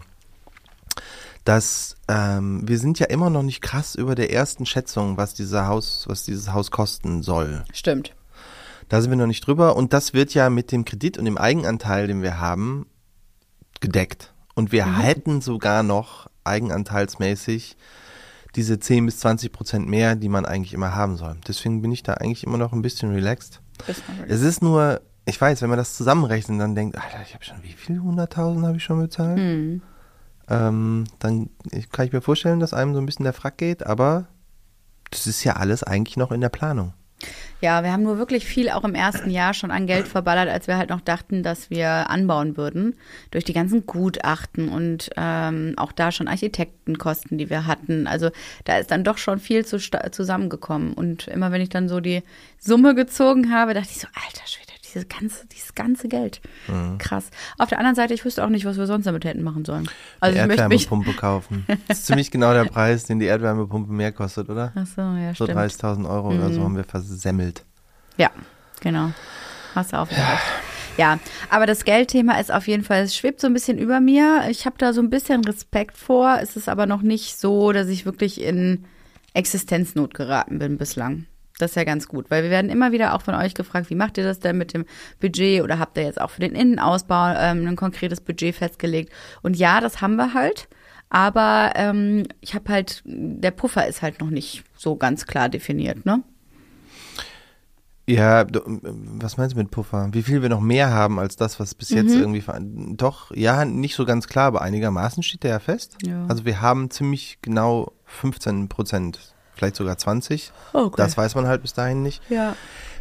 Dass 1.44 1.96
ähm, 2.08 2.66
wir 2.68 2.78
sind 2.78 2.98
ja 2.98 3.06
immer 3.06 3.30
noch 3.30 3.42
nicht 3.42 3.60
krass 3.60 3.94
über 3.94 4.14
der 4.14 4.32
ersten 4.32 4.66
Schätzung, 4.66 5.16
was 5.16 5.34
dieser 5.34 5.66
Haus, 5.66 6.04
was 6.06 6.24
dieses 6.24 6.52
Haus 6.52 6.70
kosten 6.70 7.22
soll. 7.22 7.64
Stimmt. 7.72 8.14
Da 8.88 9.00
sind 9.00 9.10
wir 9.10 9.16
noch 9.16 9.26
nicht 9.26 9.46
drüber 9.46 9.76
und 9.76 9.92
das 9.94 10.12
wird 10.12 10.34
ja 10.34 10.50
mit 10.50 10.70
dem 10.70 10.84
Kredit 10.84 11.16
und 11.18 11.24
dem 11.24 11.38
Eigenanteil, 11.38 12.06
den 12.06 12.22
wir 12.22 12.38
haben, 12.38 12.86
gedeckt. 13.80 14.32
Und 14.54 14.72
wir 14.72 14.86
Mhm. 14.86 14.96
hätten 15.00 15.40
sogar 15.40 15.82
noch 15.82 16.28
eigenanteilsmäßig 16.44 17.76
diese 18.54 18.78
10 18.78 19.06
bis 19.06 19.18
20 19.18 19.50
Prozent 19.52 19.88
mehr, 19.88 20.14
die 20.14 20.28
man 20.28 20.46
eigentlich 20.46 20.74
immer 20.74 20.94
haben 20.94 21.16
soll. 21.16 21.36
Deswegen 21.48 21.82
bin 21.82 21.90
ich 21.90 22.02
da 22.04 22.14
eigentlich 22.14 22.44
immer 22.44 22.58
noch 22.58 22.72
ein 22.72 22.82
bisschen 22.82 23.12
relaxed. 23.12 23.60
Es 24.28 24.42
ist 24.42 24.62
nur, 24.62 25.00
ich 25.24 25.40
weiß, 25.40 25.60
wenn 25.62 25.70
man 25.70 25.78
das 25.78 25.96
zusammenrechnet, 25.96 26.60
dann 26.60 26.74
denkt, 26.76 26.96
Alter, 26.96 27.20
ich 27.22 27.34
habe 27.34 27.44
schon, 27.44 27.62
wie 27.62 27.72
viel? 27.72 27.98
100.000 27.98 28.64
habe 28.66 28.76
ich 28.76 28.84
schon 28.84 29.00
bezahlt? 29.00 29.38
Hm. 29.38 29.82
Ähm, 30.48 31.04
dann 31.18 31.50
kann 31.90 32.06
ich 32.06 32.12
mir 32.12 32.20
vorstellen, 32.20 32.60
dass 32.60 32.74
einem 32.74 32.94
so 32.94 33.00
ein 33.00 33.06
bisschen 33.06 33.24
der 33.24 33.32
Frack 33.32 33.58
geht, 33.58 33.84
aber 33.86 34.26
das 35.10 35.26
ist 35.26 35.42
ja 35.42 35.54
alles 35.56 35.82
eigentlich 35.82 36.16
noch 36.16 36.30
in 36.32 36.40
der 36.40 36.48
Planung. 36.50 36.92
Ja, 37.60 37.82
wir 37.82 37.92
haben 37.92 38.02
nur 38.02 38.18
wirklich 38.18 38.44
viel 38.44 38.68
auch 38.68 38.84
im 38.84 38.94
ersten 38.94 39.30
Jahr 39.30 39.54
schon 39.54 39.70
an 39.70 39.86
Geld 39.86 40.06
verballert, 40.06 40.50
als 40.50 40.66
wir 40.66 40.76
halt 40.76 40.90
noch 40.90 41.00
dachten, 41.00 41.42
dass 41.42 41.70
wir 41.70 42.10
anbauen 42.10 42.56
würden. 42.56 42.94
Durch 43.30 43.44
die 43.44 43.54
ganzen 43.54 43.86
Gutachten 43.86 44.68
und 44.68 45.10
ähm, 45.16 45.72
auch 45.76 45.92
da 45.92 46.12
schon 46.12 46.28
Architektenkosten, 46.28 47.38
die 47.38 47.48
wir 47.48 47.66
hatten. 47.66 48.06
Also 48.06 48.30
da 48.64 48.78
ist 48.78 48.90
dann 48.90 49.04
doch 49.04 49.18
schon 49.18 49.38
viel 49.38 49.64
zu 49.64 49.78
zusammengekommen. 49.78 50.92
Und 50.92 51.28
immer 51.28 51.52
wenn 51.52 51.62
ich 51.62 51.70
dann 51.70 51.88
so 51.88 52.00
die 52.00 52.22
Summe 52.58 52.94
gezogen 52.94 53.50
habe, 53.52 53.72
dachte 53.74 53.88
ich 53.90 54.00
so, 54.00 54.08
alter 54.08 54.46
Schwede, 54.46 54.63
dieses 54.94 55.08
ganze, 55.08 55.46
dieses 55.46 55.74
ganze 55.74 56.08
Geld. 56.08 56.40
Krass. 56.98 57.30
Auf 57.58 57.68
der 57.68 57.78
anderen 57.78 57.94
Seite, 57.96 58.14
ich 58.14 58.24
wüsste 58.24 58.44
auch 58.44 58.48
nicht, 58.48 58.64
was 58.64 58.76
wir 58.76 58.86
sonst 58.86 59.06
damit 59.06 59.24
hätten 59.24 59.42
machen 59.42 59.64
sollen. 59.64 59.88
Also 60.20 60.34
die 60.38 60.44
ich. 60.44 60.50
Erdwärmepumpe 60.50 61.12
kaufen. 61.12 61.66
Das 61.88 61.98
ist 61.98 62.06
ziemlich 62.06 62.30
genau 62.30 62.52
der 62.52 62.64
Preis, 62.64 63.04
den 63.04 63.18
die 63.18 63.26
Erdwärmepumpe 63.26 63.92
mehr 63.92 64.12
kostet, 64.12 64.48
oder? 64.48 64.72
Ach 64.74 64.86
so, 64.86 65.00
ja, 65.02 65.34
So 65.34 65.44
stimmt. 65.44 65.58
30.000 65.58 66.08
Euro 66.08 66.28
oder 66.28 66.50
so 66.52 66.62
haben 66.62 66.76
wir 66.76 66.84
versemmelt. 66.84 67.64
Ja, 68.16 68.30
genau. 68.80 69.10
Hast 69.74 69.92
du 69.92 69.98
auch 69.98 70.08
recht. 70.10 70.20
Ja, 70.96 71.18
aber 71.50 71.66
das 71.66 71.84
Geldthema 71.84 72.38
ist 72.38 72.52
auf 72.52 72.68
jeden 72.68 72.84
Fall, 72.84 73.02
es 73.02 73.16
schwebt 73.16 73.40
so 73.40 73.48
ein 73.48 73.52
bisschen 73.52 73.78
über 73.78 73.98
mir. 74.00 74.44
Ich 74.48 74.64
habe 74.64 74.76
da 74.78 74.92
so 74.92 75.00
ein 75.00 75.10
bisschen 75.10 75.44
Respekt 75.44 75.96
vor. 75.96 76.38
Es 76.40 76.56
ist 76.56 76.68
aber 76.68 76.86
noch 76.86 77.02
nicht 77.02 77.36
so, 77.38 77.72
dass 77.72 77.88
ich 77.88 78.06
wirklich 78.06 78.40
in 78.40 78.84
Existenznot 79.32 80.14
geraten 80.14 80.60
bin 80.60 80.78
bislang. 80.78 81.26
Das 81.58 81.70
ist 81.70 81.74
ja 81.76 81.84
ganz 81.84 82.08
gut, 82.08 82.30
weil 82.32 82.42
wir 82.42 82.50
werden 82.50 82.68
immer 82.68 82.90
wieder 82.90 83.14
auch 83.14 83.22
von 83.22 83.34
euch 83.34 83.54
gefragt, 83.54 83.88
wie 83.88 83.94
macht 83.94 84.18
ihr 84.18 84.24
das 84.24 84.40
denn 84.40 84.58
mit 84.58 84.74
dem 84.74 84.84
Budget 85.20 85.62
oder 85.62 85.78
habt 85.78 85.96
ihr 85.96 86.02
jetzt 86.04 86.20
auch 86.20 86.30
für 86.30 86.40
den 86.40 86.54
Innenausbau 86.54 87.32
ähm, 87.36 87.66
ein 87.68 87.76
konkretes 87.76 88.20
Budget 88.20 88.56
festgelegt? 88.56 89.12
Und 89.42 89.56
ja, 89.56 89.80
das 89.80 90.00
haben 90.00 90.16
wir 90.16 90.34
halt, 90.34 90.68
aber 91.10 91.72
ähm, 91.76 92.24
ich 92.40 92.54
habe 92.54 92.72
halt, 92.72 93.02
der 93.04 93.52
Puffer 93.52 93.86
ist 93.86 94.02
halt 94.02 94.20
noch 94.20 94.30
nicht 94.30 94.64
so 94.76 94.96
ganz 94.96 95.26
klar 95.26 95.48
definiert, 95.48 96.04
ne? 96.04 96.22
Ja, 98.06 98.44
was 98.52 99.38
meinst 99.38 99.54
du 99.54 99.58
mit 99.58 99.70
Puffer? 99.70 100.08
Wie 100.12 100.22
viel 100.22 100.42
wir 100.42 100.50
noch 100.50 100.60
mehr 100.60 100.90
haben 100.90 101.18
als 101.18 101.36
das, 101.36 101.58
was 101.58 101.74
bis 101.74 101.90
Mhm. 101.90 101.96
jetzt 101.96 102.14
irgendwie 102.14 102.42
ver- 102.42 102.60
Doch, 102.60 103.30
ja, 103.34 103.64
nicht 103.64 103.94
so 103.94 104.04
ganz 104.04 104.26
klar, 104.28 104.46
aber 104.48 104.60
einigermaßen 104.60 105.22
steht 105.22 105.42
der 105.42 105.52
ja 105.52 105.58
fest. 105.58 105.96
Ja. 106.04 106.26
Also 106.28 106.44
wir 106.44 106.60
haben 106.60 106.90
ziemlich 106.90 107.38
genau 107.40 107.92
15 108.04 108.68
Prozent, 108.68 109.33
vielleicht 109.54 109.76
sogar 109.76 109.96
20. 109.98 110.52
Okay. 110.72 110.94
Das 110.96 111.16
weiß 111.16 111.34
man 111.34 111.46
halt 111.46 111.62
bis 111.62 111.72
dahin 111.74 112.02
nicht. 112.02 112.22
Ja. 112.30 112.56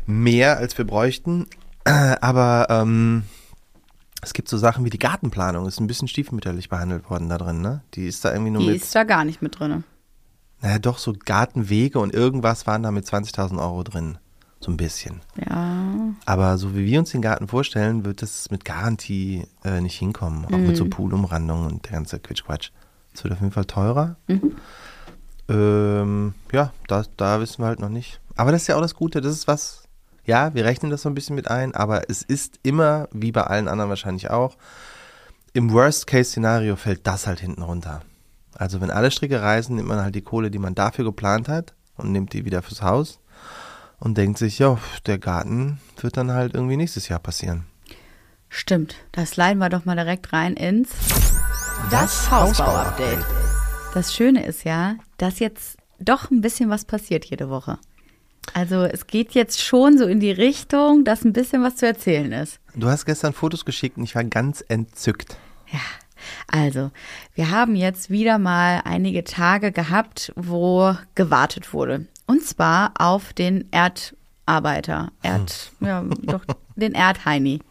Mehr 0.05 0.57
als 0.57 0.77
wir 0.77 0.85
bräuchten. 0.85 1.47
Aber 1.85 2.67
ähm, 2.69 3.23
es 4.21 4.33
gibt 4.33 4.47
so 4.49 4.57
Sachen 4.57 4.85
wie 4.85 4.89
die 4.89 4.99
Gartenplanung, 4.99 5.67
ist 5.67 5.79
ein 5.79 5.87
bisschen 5.87 6.07
stiefmütterlich 6.07 6.69
behandelt 6.69 7.09
worden 7.09 7.29
da 7.29 7.37
drin, 7.37 7.61
ne? 7.61 7.81
Die 7.93 8.07
ist 8.07 8.23
da 8.23 8.31
irgendwie 8.31 8.51
nur 8.51 8.61
Die 8.61 8.67
mit. 8.69 8.81
ist 8.81 8.95
da 8.95 9.03
gar 9.03 9.25
nicht 9.25 9.41
mit 9.41 9.59
drinne. 9.59 9.83
naja, 10.61 10.79
doch 10.79 10.97
so 10.97 11.13
Gartenwege 11.25 11.99
und 11.99 12.13
irgendwas 12.13 12.65
waren 12.67 12.83
da 12.83 12.91
mit 12.91 13.05
20.000 13.05 13.59
Euro 13.59 13.83
drin. 13.83 14.17
So 14.61 14.71
ein 14.71 14.77
bisschen. 14.77 15.19
Ja. 15.45 15.91
Aber 16.25 16.57
so 16.57 16.73
wie 16.73 16.85
wir 16.85 16.99
uns 16.99 17.11
den 17.11 17.21
Garten 17.21 17.49
vorstellen, 17.49 18.05
wird 18.05 18.23
es 18.23 18.49
mit 18.49 18.63
Garantie 18.63 19.45
äh, 19.65 19.81
nicht 19.81 19.99
hinkommen. 19.99 20.45
Auch 20.45 20.51
mit 20.57 20.77
so 20.77 20.85
Poolumrandung 20.85 21.65
und 21.65 21.83
der 21.85 21.91
ganze 21.91 22.17
Quitschquatsch. 22.17 22.69
Es 23.13 23.25
wird 23.25 23.33
auf 23.33 23.41
jeden 23.41 23.51
Fall 23.51 23.65
teurer. 23.65 24.15
Ähm, 25.53 26.33
ja, 26.51 26.71
da, 26.87 27.03
da 27.15 27.39
wissen 27.39 27.61
wir 27.61 27.67
halt 27.67 27.79
noch 27.79 27.89
nicht. 27.89 28.19
Aber 28.35 28.51
das 28.51 28.63
ist 28.63 28.67
ja 28.67 28.75
auch 28.75 28.81
das 28.81 28.95
Gute. 28.95 29.21
Das 29.21 29.33
ist 29.33 29.47
was, 29.47 29.83
ja, 30.25 30.53
wir 30.53 30.65
rechnen 30.65 30.91
das 30.91 31.03
so 31.03 31.09
ein 31.09 31.15
bisschen 31.15 31.35
mit 31.35 31.49
ein, 31.49 31.75
aber 31.75 32.09
es 32.09 32.23
ist 32.23 32.59
immer, 32.63 33.07
wie 33.11 33.31
bei 33.31 33.43
allen 33.43 33.67
anderen 33.67 33.89
wahrscheinlich 33.89 34.29
auch, 34.29 34.57
im 35.53 35.71
Worst-Case-Szenario 35.71 36.75
fällt 36.75 37.05
das 37.05 37.27
halt 37.27 37.39
hinten 37.39 37.61
runter. 37.61 38.01
Also 38.55 38.81
wenn 38.81 38.89
alle 38.91 39.11
Stricke 39.11 39.41
reißen, 39.41 39.75
nimmt 39.75 39.87
man 39.87 40.01
halt 40.01 40.15
die 40.15 40.21
Kohle, 40.21 40.49
die 40.49 40.59
man 40.59 40.75
dafür 40.75 41.05
geplant 41.05 41.47
hat 41.47 41.73
und 41.95 42.11
nimmt 42.11 42.33
die 42.33 42.45
wieder 42.45 42.61
fürs 42.63 42.81
Haus 42.81 43.19
und 43.99 44.17
denkt 44.17 44.39
sich, 44.39 44.59
ja, 44.59 44.77
der 45.05 45.19
Garten 45.19 45.79
wird 46.01 46.17
dann 46.17 46.31
halt 46.31 46.55
irgendwie 46.55 46.77
nächstes 46.77 47.07
Jahr 47.07 47.19
passieren. 47.19 47.65
Stimmt. 48.49 48.95
Das 49.11 49.35
leiten 49.35 49.59
wir 49.59 49.69
doch 49.69 49.85
mal 49.85 49.95
direkt 49.95 50.33
rein 50.33 50.53
ins 50.53 50.89
Das 51.89 52.29
Hausbau-Update. 52.29 53.25
Das 53.93 54.11
Schöne 54.11 54.43
ist 54.43 54.63
ja, 54.63 54.95
dass 55.17 55.37
jetzt 55.37 55.77
doch 55.99 56.31
ein 56.31 56.41
bisschen 56.41 56.71
was 56.71 56.83
passiert 56.83 57.25
jede 57.25 57.49
Woche. 57.51 57.77
Also 58.55 58.85
es 58.85 59.05
geht 59.05 59.33
jetzt 59.33 59.61
schon 59.61 59.99
so 59.99 60.05
in 60.05 60.19
die 60.19 60.31
Richtung, 60.31 61.05
dass 61.05 61.23
ein 61.23 61.31
bisschen 61.31 61.61
was 61.61 61.75
zu 61.75 61.85
erzählen 61.85 62.31
ist. 62.31 62.59
Du 62.75 62.87
hast 62.87 63.05
gestern 63.05 63.33
Fotos 63.33 63.65
geschickt 63.65 63.97
und 63.97 64.03
ich 64.03 64.15
war 64.15 64.23
ganz 64.23 64.63
entzückt. 64.67 65.37
Ja, 65.71 65.79
also 66.47 66.89
wir 67.35 67.51
haben 67.51 67.75
jetzt 67.75 68.09
wieder 68.09 68.39
mal 68.39 68.81
einige 68.83 69.23
Tage 69.23 69.71
gehabt, 69.71 70.33
wo 70.35 70.95
gewartet 71.13 71.71
wurde. 71.71 72.07
Und 72.25 72.43
zwar 72.43 72.93
auf 72.97 73.31
den 73.33 73.69
Erdarbeiter, 73.71 75.11
Erd, 75.21 75.71
ja, 75.81 76.03
doch, 76.23 76.45
den 76.75 76.93
Erdheini. 76.93 77.59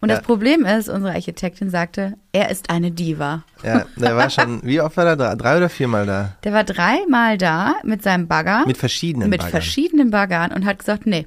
Und 0.00 0.10
das 0.10 0.18
Ja. 0.18 0.24
Problem 0.24 0.64
ist, 0.64 0.88
unsere 0.88 1.12
Architektin 1.14 1.70
sagte, 1.70 2.14
er 2.32 2.50
ist 2.50 2.70
eine 2.70 2.90
Diva. 2.92 3.42
Ja, 3.64 3.84
der 3.96 4.16
war 4.16 4.30
schon, 4.30 4.60
wie 4.62 4.80
oft 4.80 4.96
war 4.96 5.06
er 5.06 5.16
da? 5.16 5.34
Drei 5.34 5.56
oder 5.56 5.68
viermal 5.68 6.06
da? 6.06 6.36
Der 6.44 6.52
war 6.52 6.62
dreimal 6.64 7.36
da 7.36 7.74
mit 7.82 8.02
seinem 8.04 8.28
Bagger. 8.28 8.64
Mit 8.66 8.76
verschiedenen 8.76 9.28
mit 9.28 9.40
Baggern. 9.40 9.50
verschiedenen 9.50 10.10
Baggern 10.10 10.52
und 10.52 10.64
hat 10.66 10.78
gesagt, 10.78 11.06
nee, 11.06 11.26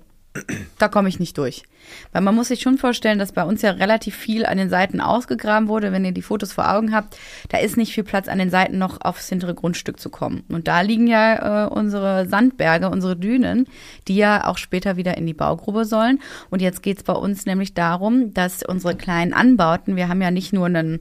da 0.79 0.87
komme 0.87 1.09
ich 1.09 1.19
nicht 1.19 1.37
durch. 1.37 1.63
Weil 2.11 2.21
man 2.21 2.35
muss 2.35 2.47
sich 2.47 2.61
schon 2.61 2.77
vorstellen, 2.77 3.19
dass 3.19 3.33
bei 3.33 3.43
uns 3.43 3.61
ja 3.61 3.71
relativ 3.71 4.15
viel 4.15 4.45
an 4.45 4.57
den 4.57 4.69
Seiten 4.69 5.01
ausgegraben 5.01 5.67
wurde. 5.67 5.91
Wenn 5.91 6.05
ihr 6.05 6.13
die 6.13 6.21
Fotos 6.21 6.53
vor 6.53 6.71
Augen 6.71 6.93
habt, 6.93 7.17
da 7.49 7.57
ist 7.57 7.75
nicht 7.75 7.93
viel 7.93 8.03
Platz 8.03 8.27
an 8.27 8.39
den 8.39 8.49
Seiten 8.49 8.77
noch 8.77 9.01
aufs 9.01 9.27
hintere 9.27 9.53
Grundstück 9.53 9.99
zu 9.99 10.09
kommen. 10.09 10.43
Und 10.49 10.67
da 10.67 10.81
liegen 10.81 11.07
ja 11.07 11.65
äh, 11.65 11.69
unsere 11.69 12.27
Sandberge, 12.27 12.89
unsere 12.89 13.17
Dünen, 13.17 13.67
die 14.07 14.15
ja 14.15 14.47
auch 14.47 14.57
später 14.57 14.95
wieder 14.95 15.17
in 15.17 15.25
die 15.25 15.33
Baugrube 15.33 15.85
sollen. 15.85 16.19
Und 16.49 16.61
jetzt 16.61 16.81
geht's 16.81 17.03
bei 17.03 17.13
uns 17.13 17.45
nämlich 17.45 17.73
darum, 17.73 18.33
dass 18.33 18.63
unsere 18.63 18.95
kleinen 18.95 19.33
Anbauten, 19.33 19.95
wir 19.95 20.07
haben 20.07 20.21
ja 20.21 20.31
nicht 20.31 20.53
nur 20.53 20.67
einen 20.67 20.99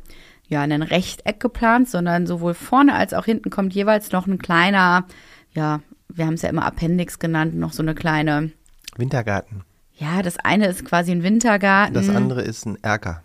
ja, 0.49 0.63
einen 0.63 0.83
Rechteck 0.83 1.39
geplant, 1.39 1.89
sondern 1.89 2.27
sowohl 2.27 2.55
vorne 2.55 2.95
als 2.95 3.15
auch 3.15 3.25
hinten 3.25 3.51
kommt 3.51 3.73
jeweils 3.73 4.11
noch 4.11 4.27
ein 4.27 4.39
kleiner, 4.39 5.07
ja, 5.53 5.81
wir 6.09 6.27
haben 6.27 6.35
es 6.35 6.43
ja 6.43 6.49
immer 6.49 6.67
Appendix 6.67 7.21
genannt, 7.21 7.55
noch 7.55 7.73
so 7.73 7.83
eine 7.83 7.95
kleine, 7.95 8.51
Wintergarten. 9.01 9.63
ja, 9.95 10.23
das 10.23 10.39
eine 10.39 10.67
ist 10.69 10.85
quasi 10.85 11.11
ein 11.13 11.23
Wintergarten, 11.23 11.95
Das 11.95 12.09
andere 12.09 12.43
ist 12.43 12.67
ein 12.67 12.79
Erker. 12.83 13.23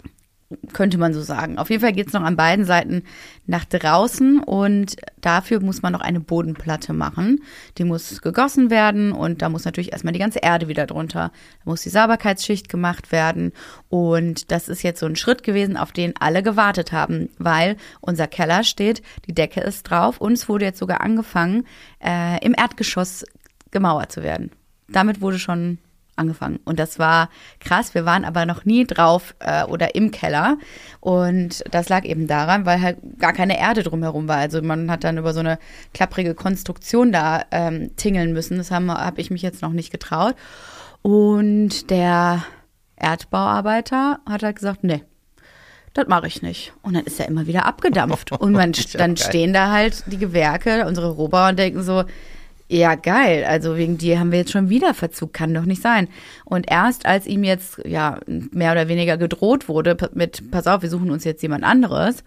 könnte 0.73 0.97
man 0.99 1.13
so 1.13 1.21
sagen. 1.21 1.57
Auf 1.57 1.69
jeden 1.71 1.81
Fall 1.81 1.91
geht's 1.93 2.13
noch 2.13 2.21
an 2.21 2.35
beiden 2.35 2.65
Seiten 2.65 3.03
nach 3.47 3.65
draußen 3.65 4.39
und 4.39 4.95
dafür 5.19 5.59
muss 5.59 5.81
man 5.81 5.91
noch 5.91 6.01
eine 6.01 6.19
Bodenplatte 6.19 6.93
machen. 6.93 7.41
Die 7.77 7.83
muss 7.83 8.21
gegossen 8.21 8.69
werden 8.69 9.11
und 9.11 9.41
da 9.41 9.49
muss 9.49 9.65
natürlich 9.65 9.91
erstmal 9.91 10.13
die 10.13 10.19
ganze 10.19 10.39
Erde 10.39 10.67
wieder 10.67 10.85
drunter. 10.85 11.31
Da 11.63 11.69
muss 11.69 11.81
die 11.81 11.89
Sauberkeitsschicht 11.89 12.69
gemacht 12.69 13.11
werden 13.11 13.53
und 13.89 14.51
das 14.51 14.69
ist 14.69 14.83
jetzt 14.83 14.99
so 14.99 15.07
ein 15.07 15.15
Schritt 15.15 15.41
gewesen, 15.43 15.77
auf 15.77 15.91
den 15.91 16.13
alle 16.19 16.43
gewartet 16.43 16.91
haben, 16.91 17.29
weil 17.39 17.75
unser 17.99 18.27
Keller 18.27 18.63
steht, 18.63 19.01
die 19.27 19.33
Decke 19.33 19.61
ist 19.61 19.83
drauf 19.89 20.21
und 20.21 20.33
es 20.33 20.47
wurde 20.47 20.65
jetzt 20.65 20.79
sogar 20.79 21.01
angefangen, 21.01 21.65
äh, 22.03 22.43
im 22.45 22.53
Erdgeschoss 22.55 23.25
gemauert 23.71 24.11
zu 24.11 24.21
werden. 24.23 24.51
Damit 24.87 25.21
wurde 25.21 25.39
schon 25.39 25.79
angefangen. 26.15 26.59
Und 26.65 26.79
das 26.79 26.99
war 26.99 27.29
krass. 27.59 27.93
Wir 27.93 28.05
waren 28.05 28.25
aber 28.25 28.45
noch 28.45 28.65
nie 28.65 28.85
drauf 28.85 29.35
äh, 29.39 29.63
oder 29.65 29.95
im 29.95 30.11
Keller. 30.11 30.57
Und 30.99 31.63
das 31.71 31.89
lag 31.89 32.05
eben 32.05 32.27
daran, 32.27 32.65
weil 32.65 32.81
halt 32.81 32.97
gar 33.19 33.33
keine 33.33 33.59
Erde 33.59 33.83
drumherum 33.83 34.27
war. 34.27 34.37
Also 34.37 34.61
man 34.61 34.89
hat 34.89 35.03
dann 35.03 35.17
über 35.17 35.33
so 35.33 35.39
eine 35.39 35.59
klapprige 35.93 36.33
Konstruktion 36.33 37.11
da 37.11 37.43
ähm, 37.51 37.95
tingeln 37.95 38.33
müssen. 38.33 38.57
Das 38.57 38.71
habe 38.71 38.87
hab 38.87 39.17
ich 39.17 39.31
mich 39.31 39.41
jetzt 39.41 39.61
noch 39.61 39.73
nicht 39.73 39.91
getraut. 39.91 40.35
Und 41.01 41.89
der 41.89 42.43
Erdbauarbeiter 42.95 44.19
hat 44.27 44.43
halt 44.43 44.55
gesagt, 44.55 44.83
nee, 44.83 45.03
das 45.93 46.07
mache 46.07 46.27
ich 46.27 46.41
nicht. 46.41 46.73
Und 46.81 46.95
dann 46.95 47.05
ist 47.05 47.19
er 47.19 47.27
immer 47.27 47.47
wieder 47.47 47.65
abgedampft. 47.65 48.31
Und 48.39 48.53
man, 48.53 48.73
dann 48.93 49.17
stehen 49.17 49.53
da 49.53 49.71
halt 49.71 50.03
die 50.07 50.17
Gewerke, 50.17 50.85
unsere 50.87 51.11
Rohbauer 51.11 51.49
und 51.49 51.59
denken 51.59 51.83
so, 51.83 52.03
ja, 52.67 52.95
geil. 52.95 53.45
Also 53.47 53.77
wegen 53.77 53.97
dir 53.97 54.19
haben 54.19 54.31
wir 54.31 54.39
jetzt 54.39 54.51
schon 54.51 54.69
wieder 54.69 54.93
Verzug, 54.93 55.33
kann 55.33 55.53
doch 55.53 55.65
nicht 55.65 55.81
sein. 55.81 56.07
Und 56.45 56.69
erst 56.69 57.05
als 57.05 57.27
ihm 57.27 57.43
jetzt 57.43 57.79
ja 57.85 58.19
mehr 58.27 58.71
oder 58.71 58.87
weniger 58.87 59.17
gedroht 59.17 59.69
wurde 59.69 59.95
mit, 60.13 60.49
pass 60.49 60.65
auf, 60.65 60.81
wir 60.81 60.89
suchen 60.89 61.11
uns 61.11 61.23
jetzt 61.23 61.43
jemand 61.43 61.63
anderes, 61.63 62.23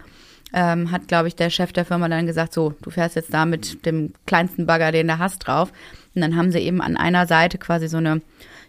ähm, 0.53 0.93
hat, 0.93 1.09
glaube 1.09 1.29
ich, 1.29 1.35
der 1.35 1.51
Chef 1.51 1.73
der 1.73 1.85
Firma 1.85 2.09
dann 2.09 2.27
gesagt, 2.27 2.55
so, 2.55 2.75
du 2.83 2.91
fährst 2.91 3.17
jetzt 3.17 3.35
da 3.35 3.47
mit 3.47 3.85
dem 3.85 4.13
kleinsten 4.27 4.65
Bagger, 4.65 4.93
den 4.93 5.09
du 5.09 5.19
hast, 5.19 5.41
drauf. 5.41 5.73
Und 6.15 6.23
dann 6.23 6.37
haben 6.37 6.53
sie 6.53 6.61
eben 6.61 6.81
an 6.81 6.97
einer 6.97 7.27
Seite 7.27 7.59
quasi 7.59 7.89
so 7.89 7.97
eine, 7.97 8.23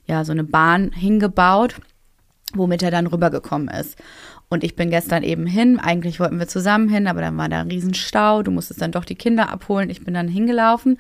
ja, 0.08 0.26
so 0.26 0.32
eine 0.32 0.44
Bahn 0.44 0.92
hingebaut, 0.92 1.76
womit 2.54 2.82
er 2.82 2.92
dann 2.92 3.08
rübergekommen 3.08 3.70
ist. 3.70 3.98
Und 4.50 4.64
ich 4.64 4.76
bin 4.76 4.90
gestern 4.90 5.22
eben 5.22 5.46
hin. 5.46 5.80
Eigentlich 5.80 6.20
wollten 6.20 6.40
wir 6.40 6.48
zusammen 6.48 6.90
hin, 6.90 7.08
aber 7.08 7.22
dann 7.22 7.38
war 7.38 7.48
da 7.48 7.62
ein 7.62 7.70
Riesenstau. 7.70 8.42
Du 8.42 8.50
musstest 8.50 8.82
dann 8.82 8.92
doch 8.92 9.06
die 9.06 9.16
Kinder 9.16 9.50
abholen. 9.50 9.92
Ich 9.92 10.04
bin 10.04 10.16
dann 10.16 10.28
hingelaufen. 10.28 10.98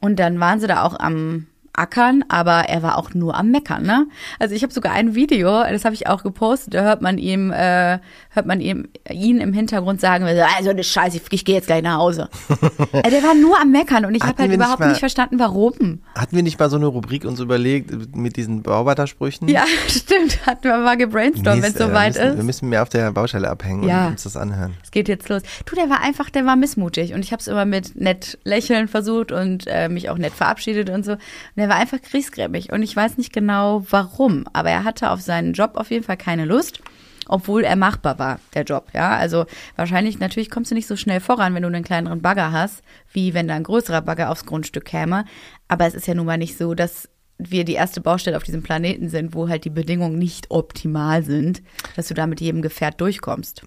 Und 0.00 0.18
dann 0.18 0.38
waren 0.40 0.60
sie 0.60 0.66
da 0.66 0.82
auch 0.84 0.98
am 0.98 1.46
Ackern, 1.78 2.24
aber 2.28 2.68
er 2.68 2.82
war 2.82 2.98
auch 2.98 3.14
nur 3.14 3.36
am 3.36 3.50
Meckern, 3.50 3.82
ne? 3.82 4.06
Also 4.38 4.54
ich 4.54 4.62
habe 4.62 4.72
sogar 4.72 4.92
ein 4.92 5.14
Video, 5.14 5.62
das 5.64 5.84
habe 5.84 5.94
ich 5.94 6.06
auch 6.06 6.22
gepostet, 6.22 6.74
da 6.74 6.82
hört 6.82 7.02
man 7.02 7.18
ihm, 7.18 7.50
äh, 7.52 7.98
hört 8.30 8.46
man 8.46 8.60
ihm 8.60 8.88
ihn 9.10 9.38
im 9.40 9.52
Hintergrund 9.52 10.00
sagen, 10.00 10.24
also 10.24 10.70
eine 10.70 10.84
Scheiße, 10.84 11.16
ich, 11.18 11.22
ich 11.32 11.44
gehe 11.44 11.54
jetzt 11.56 11.66
gleich 11.66 11.82
nach 11.82 11.96
Hause. 11.98 12.28
äh, 12.92 13.10
der 13.10 13.22
war 13.22 13.34
nur 13.34 13.60
am 13.60 13.70
Meckern 13.70 14.04
und 14.04 14.14
ich 14.14 14.22
habe 14.22 14.30
halt 14.38 14.50
wir 14.50 14.56
nicht 14.56 14.56
überhaupt 14.56 14.80
mal- 14.80 14.88
nicht 14.88 15.00
verstanden, 15.00 15.38
warum. 15.38 16.00
Hatten 16.14 16.34
wir 16.36 16.42
nicht 16.42 16.58
mal 16.58 16.70
so 16.70 16.76
eine 16.76 16.86
Rubrik 16.86 17.24
uns 17.24 17.40
überlegt 17.40 18.14
mit 18.16 18.36
diesen 18.36 18.62
Bauarbeitersprüchen? 18.62 19.48
Ja, 19.48 19.64
stimmt, 19.88 20.46
hatten 20.46 20.64
wir 20.64 20.78
mal 20.78 20.96
gebrainstormt, 20.96 21.62
wenn 21.62 21.72
es 21.72 21.78
soweit 21.78 22.14
müssen, 22.14 22.28
ist. 22.28 22.36
Wir 22.36 22.44
müssen 22.44 22.68
mehr 22.68 22.82
auf 22.82 22.88
der 22.88 23.10
Baustelle 23.12 23.48
abhängen 23.50 23.84
Ja. 23.88 24.06
und 24.06 24.12
uns 24.12 24.22
das 24.24 24.36
anhören. 24.36 24.74
Es 24.82 24.90
geht 24.90 25.08
jetzt 25.08 25.28
los. 25.28 25.42
Du, 25.64 25.74
der 25.76 25.88
war 25.90 26.00
einfach, 26.02 26.30
der 26.30 26.46
war 26.46 26.56
missmutig 26.56 27.12
und 27.14 27.20
ich 27.24 27.32
habe 27.32 27.40
es 27.40 27.48
immer 27.48 27.64
mit 27.64 27.96
nett 28.00 28.38
lächeln 28.44 28.88
versucht 28.88 29.32
und 29.32 29.66
äh, 29.66 29.88
mich 29.88 30.10
auch 30.10 30.18
nett 30.18 30.32
verabschiedet 30.32 30.90
und 30.90 31.04
so. 31.04 31.12
Und 31.12 31.18
der 31.66 31.74
war 31.74 31.80
einfach 31.80 32.00
griesgrämig 32.00 32.70
und 32.70 32.84
ich 32.84 32.94
weiß 32.94 33.18
nicht 33.18 33.32
genau 33.32 33.84
warum, 33.90 34.44
aber 34.52 34.70
er 34.70 34.84
hatte 34.84 35.10
auf 35.10 35.20
seinen 35.20 35.52
Job 35.52 35.72
auf 35.74 35.90
jeden 35.90 36.04
Fall 36.04 36.16
keine 36.16 36.44
Lust. 36.44 36.80
Obwohl 37.28 37.64
er 37.64 37.74
machbar 37.74 38.20
war, 38.20 38.38
der 38.54 38.62
Job, 38.62 38.86
ja. 38.94 39.16
Also 39.16 39.46
wahrscheinlich, 39.74 40.20
natürlich 40.20 40.48
kommst 40.48 40.70
du 40.70 40.76
nicht 40.76 40.86
so 40.86 40.94
schnell 40.94 41.18
voran, 41.18 41.54
wenn 41.54 41.62
du 41.62 41.66
einen 41.66 41.82
kleineren 41.82 42.22
Bagger 42.22 42.52
hast, 42.52 42.84
wie 43.12 43.34
wenn 43.34 43.48
da 43.48 43.56
ein 43.56 43.64
größerer 43.64 44.00
Bagger 44.02 44.30
aufs 44.30 44.46
Grundstück 44.46 44.84
käme. 44.84 45.24
Aber 45.66 45.86
es 45.86 45.94
ist 45.94 46.06
ja 46.06 46.14
nun 46.14 46.26
mal 46.26 46.38
nicht 46.38 46.56
so, 46.56 46.74
dass 46.74 47.08
wir 47.36 47.64
die 47.64 47.72
erste 47.72 48.00
Baustelle 48.00 48.36
auf 48.36 48.44
diesem 48.44 48.62
Planeten 48.62 49.08
sind, 49.08 49.34
wo 49.34 49.48
halt 49.48 49.64
die 49.64 49.70
Bedingungen 49.70 50.20
nicht 50.20 50.52
optimal 50.52 51.24
sind, 51.24 51.64
dass 51.96 52.06
du 52.06 52.14
da 52.14 52.28
mit 52.28 52.40
jedem 52.40 52.62
Gefährt 52.62 53.00
durchkommst. 53.00 53.62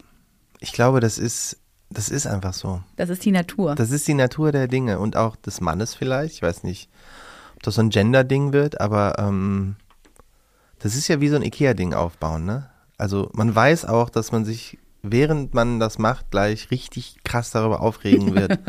Ich 0.62 0.72
glaube, 0.72 1.02
das 1.02 1.18
ist, 1.18 1.58
das 1.90 2.08
ist 2.08 2.28
einfach 2.28 2.54
so. 2.54 2.82
Das 2.96 3.10
ist 3.10 3.26
die 3.26 3.32
Natur. 3.32 3.76
Das 3.76 3.92
ist 3.92 4.08
die 4.08 4.14
Natur 4.14 4.54
der 4.54 4.70
Dinge 4.70 5.00
und 5.00 5.18
auch 5.18 5.36
des 5.36 5.60
Mannes 5.60 5.96
vielleicht. 5.96 6.36
Ich 6.36 6.42
weiß 6.42 6.64
nicht, 6.64 6.90
ob 7.60 7.64
das 7.64 7.76
so 7.76 7.82
ein 7.82 7.90
Gender-Ding 7.90 8.54
wird, 8.54 8.80
aber 8.80 9.20
ähm, 9.20 9.76
das 10.80 10.96
ist 10.96 11.10
ja 11.10 11.20
wie 11.20 11.28
so 11.28 11.36
ein 11.36 11.44
Ikea-Ding 11.44 11.94
aufbauen, 11.94 12.46
ne? 12.46 12.70
Also 12.98 13.30
man 13.34 13.54
weiß 13.54 13.84
auch, 13.84 14.10
dass 14.10 14.32
man 14.32 14.46
sich, 14.46 14.78
während 15.02 15.54
man 15.54 15.80
das 15.80 15.98
macht, 15.98 16.32
gleich 16.32 16.72
richtig 16.72 17.18
krass 17.26 17.52
darüber 17.52 17.82
aufregen 17.82 18.34
wird, 18.36 18.60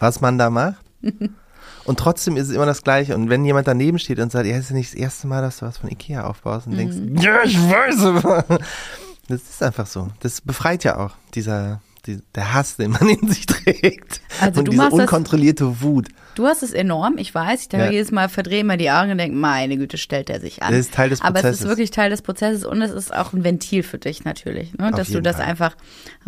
was 0.00 0.20
man 0.20 0.36
da 0.36 0.50
macht. 0.50 0.84
Und 1.84 1.98
trotzdem 1.98 2.36
ist 2.36 2.48
es 2.48 2.54
immer 2.54 2.66
das 2.66 2.82
Gleiche. 2.82 3.14
Und 3.14 3.30
wenn 3.30 3.44
jemand 3.44 3.68
daneben 3.68 4.00
steht 4.00 4.18
und 4.18 4.32
sagt, 4.32 4.46
ja, 4.46 4.56
ist 4.56 4.70
ja 4.70 4.76
nicht 4.76 4.92
das 4.92 4.98
erste 4.98 5.28
Mal, 5.28 5.42
dass 5.42 5.58
du 5.58 5.66
was 5.66 5.78
von 5.78 5.90
Ikea 5.90 6.24
aufbaust 6.24 6.66
und 6.66 6.76
denkst, 6.76 6.96
ja, 7.22 7.42
ich 7.44 7.56
weiß, 7.56 8.00
aber 8.00 8.44
das 9.28 9.42
ist 9.42 9.62
einfach 9.62 9.86
so. 9.86 10.08
Das 10.20 10.40
befreit 10.40 10.82
ja 10.82 10.98
auch, 10.98 11.12
dieser, 11.34 11.80
die, 12.06 12.20
der 12.34 12.52
Hass, 12.52 12.76
den 12.76 12.90
man 12.90 13.08
in 13.08 13.28
sich 13.28 13.46
trägt. 13.46 14.20
Also 14.40 14.60
und 14.60 14.72
diese 14.72 14.90
unkontrollierte 14.90 15.82
Wut. 15.82 16.08
Du 16.36 16.46
hast 16.46 16.62
es 16.62 16.72
enorm, 16.72 17.18
ich 17.18 17.34
weiß. 17.34 17.62
Ich 17.62 17.68
denke 17.68 17.86
Ja. 17.86 17.92
jedes 17.92 18.12
Mal 18.12 18.28
verdrehe 18.28 18.64
mir 18.64 18.76
die 18.76 18.90
Augen 18.90 19.10
und 19.10 19.18
denke, 19.18 19.36
meine 19.36 19.76
Güte, 19.76 19.98
stellt 19.98 20.30
er 20.30 20.40
sich 20.40 20.62
an. 20.62 20.70
Das 20.72 20.80
ist 20.80 20.94
Teil 20.94 21.10
des 21.10 21.20
Aber 21.20 21.38
es 21.38 21.38
ist 21.38 21.42
Prozesses. 21.50 21.68
wirklich 21.68 21.90
Teil 21.90 22.10
des 22.10 22.22
Prozesses 22.22 22.64
und 22.64 22.80
es 22.82 22.90
ist 22.92 23.14
auch 23.14 23.32
ein 23.32 23.44
Ventil 23.44 23.82
für 23.82 23.98
dich 23.98 24.24
natürlich, 24.24 24.72
ne? 24.78 24.90
dass 24.92 25.08
du 25.10 25.20
das 25.20 25.36
Fall. 25.36 25.44
einfach 25.46 25.76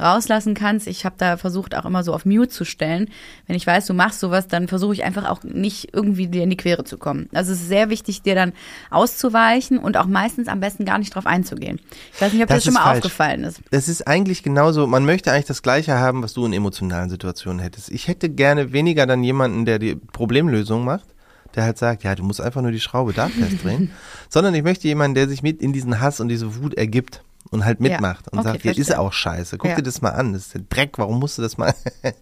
rauslassen 0.01 0.55
kannst. 0.55 0.87
Ich 0.87 1.05
habe 1.05 1.15
da 1.19 1.37
versucht, 1.37 1.75
auch 1.75 1.85
immer 1.85 2.03
so 2.03 2.13
auf 2.15 2.25
Mute 2.25 2.49
zu 2.49 2.65
stellen. 2.65 3.09
Wenn 3.47 3.57
ich 3.57 3.67
weiß, 3.67 3.87
du 3.87 3.95
machst 3.95 4.21
sowas, 4.21 4.49
dann 4.49 4.69
versuche 4.69 4.93
ich 4.95 5.05
einfach 5.05 5.29
auch 5.29 5.43
nicht 5.45 5.91
irgendwie 5.95 6.27
dir 6.27 6.43
in 6.43 6.51
die 6.51 6.57
Quere 6.57 6.85
zu 6.85 6.99
kommen. 6.99 7.29
Also 7.33 7.53
es 7.53 7.61
ist 7.63 7.69
sehr 7.69 7.89
wichtig, 7.91 8.23
dir 8.23 8.35
dann 8.35 8.53
auszuweichen 8.91 9.79
und 9.79 9.97
auch 9.97 10.07
meistens 10.07 10.49
am 10.49 10.61
besten 10.61 10.85
gar 10.85 10.99
nicht 10.99 11.15
drauf 11.15 11.27
einzugehen. 11.27 11.81
Ich 12.15 12.21
weiß 12.21 12.33
nicht, 12.33 12.43
ob 12.43 12.49
dir 12.49 12.55
Das 12.55 12.65
das 12.65 12.65
schon 12.65 12.75
mal 12.75 12.85
falsch. 12.85 12.99
aufgefallen 12.99 13.45
ist. 13.45 13.61
Das 13.71 13.89
ist 13.89 14.07
eigentlich 14.07 14.43
genauso, 14.43 14.87
man 14.87 15.05
möchte 15.05 15.33
eigentlich 15.33 15.47
das 15.47 15.63
Gleiche 15.63 15.95
haben, 15.99 16.23
was 16.23 16.33
du 16.35 16.45
in 16.47 16.53
emotionalen 16.53 17.11
Situationen 17.11 17.61
hättest. 17.61 17.91
Ich 17.91 18.09
hätte 18.09 18.29
gerne 18.29 18.73
weniger 18.73 19.07
dann 19.07 19.23
jemanden, 19.25 19.65
der 19.65 19.79
die 19.95 20.07
Problemlösung 20.13 20.85
macht, 20.85 21.07
der 21.55 21.65
halt 21.65 21.79
sagt, 21.79 22.03
ja, 22.05 22.15
du 22.15 22.23
musst 22.25 22.41
einfach 22.41 22.63
nur 22.63 22.73
die 22.73 22.81
Schraube 22.81 23.13
da 23.13 23.29
festdrehen, 23.41 23.91
sondern 24.29 24.55
ich 24.55 24.63
möchte 24.63 24.89
jemanden, 24.89 25.15
der 25.15 25.29
sich 25.29 25.43
mit 25.43 25.61
in 25.61 25.73
diesen 25.73 26.01
Hass 26.01 26.21
und 26.21 26.29
diese 26.29 26.57
Wut 26.63 26.75
ergibt 26.75 27.23
und 27.51 27.65
halt 27.65 27.81
mitmacht 27.81 28.29
und 28.33 28.39
okay, 28.39 28.49
sagt, 28.49 28.65
ja, 28.65 28.71
ist 28.71 28.77
verstehe. 28.87 28.99
auch 29.01 29.13
scheiße, 29.13 29.59
guck 29.59 29.71
Ja. 29.71 29.77
dir 29.77 29.83
das 29.83 30.01
mal 30.01 30.11
an, 30.11 30.33
das 30.33 30.43
ist 30.47 30.55
der 30.55 30.63
Dreck, 30.69 30.99
warum 30.99 31.19
musst 31.19 31.39
du 31.39 31.43
das 31.43 31.59
mal? 31.59 31.75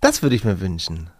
das 0.00 0.22
würde 0.22 0.34
ich 0.36 0.44
mir 0.44 0.60
wünschen. 0.60 1.10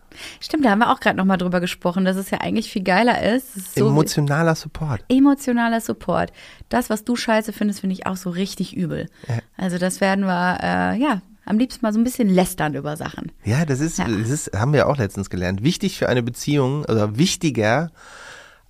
Stimmt, 0.41 0.65
da 0.67 0.71
haben 0.71 0.81
wir 0.81 0.91
auch 0.93 1.01
gerade 1.01 1.17
nochmal 1.17 1.39
drüber 1.39 1.61
gesprochen, 1.61 2.05
dass 2.05 2.17
es 2.17 2.31
ja 2.31 2.39
eigentlich 2.43 2.71
viel 2.71 2.83
geiler 2.83 3.23
ist. 3.35 3.57
Ist 3.57 3.75
so 3.77 3.89
Emotionaler 3.89 4.55
Support. 4.55 5.03
emotionaler 5.09 5.81
Support. 5.81 6.33
Das, 6.69 6.91
was 6.91 7.05
du 7.05 7.17
scheiße 7.17 7.53
findest, 7.55 7.81
finde 7.81 7.95
ich 7.95 8.07
auch 8.07 8.17
so 8.17 8.29
richtig 8.29 8.77
übel. 8.77 9.09
Also 9.57 9.79
das 9.79 10.03
werden 10.03 10.27
wir, 10.27 10.59
äh, 10.63 10.99
ja, 11.01 11.23
am 11.45 11.59
liebsten 11.59 11.85
mal 11.85 11.93
so 11.93 11.99
ein 12.01 12.05
bisschen 12.05 12.29
lästern 12.29 12.75
über 12.75 12.97
Sachen. 12.97 13.33
Ja, 13.45 13.65
das 13.65 13.81
ist, 13.81 13.99
Ja. 13.99 14.07
das 14.09 14.31
ist, 14.31 14.53
haben 14.59 14.73
wir 14.73 14.89
auch 14.89 14.97
letztens 14.99 15.29
gelernt. 15.31 15.63
Wichtig 15.63 15.99
für 15.99 16.09
eine 16.09 16.23
Beziehung 16.23 16.85
oder 16.85 17.17
wichtiger 17.19 17.91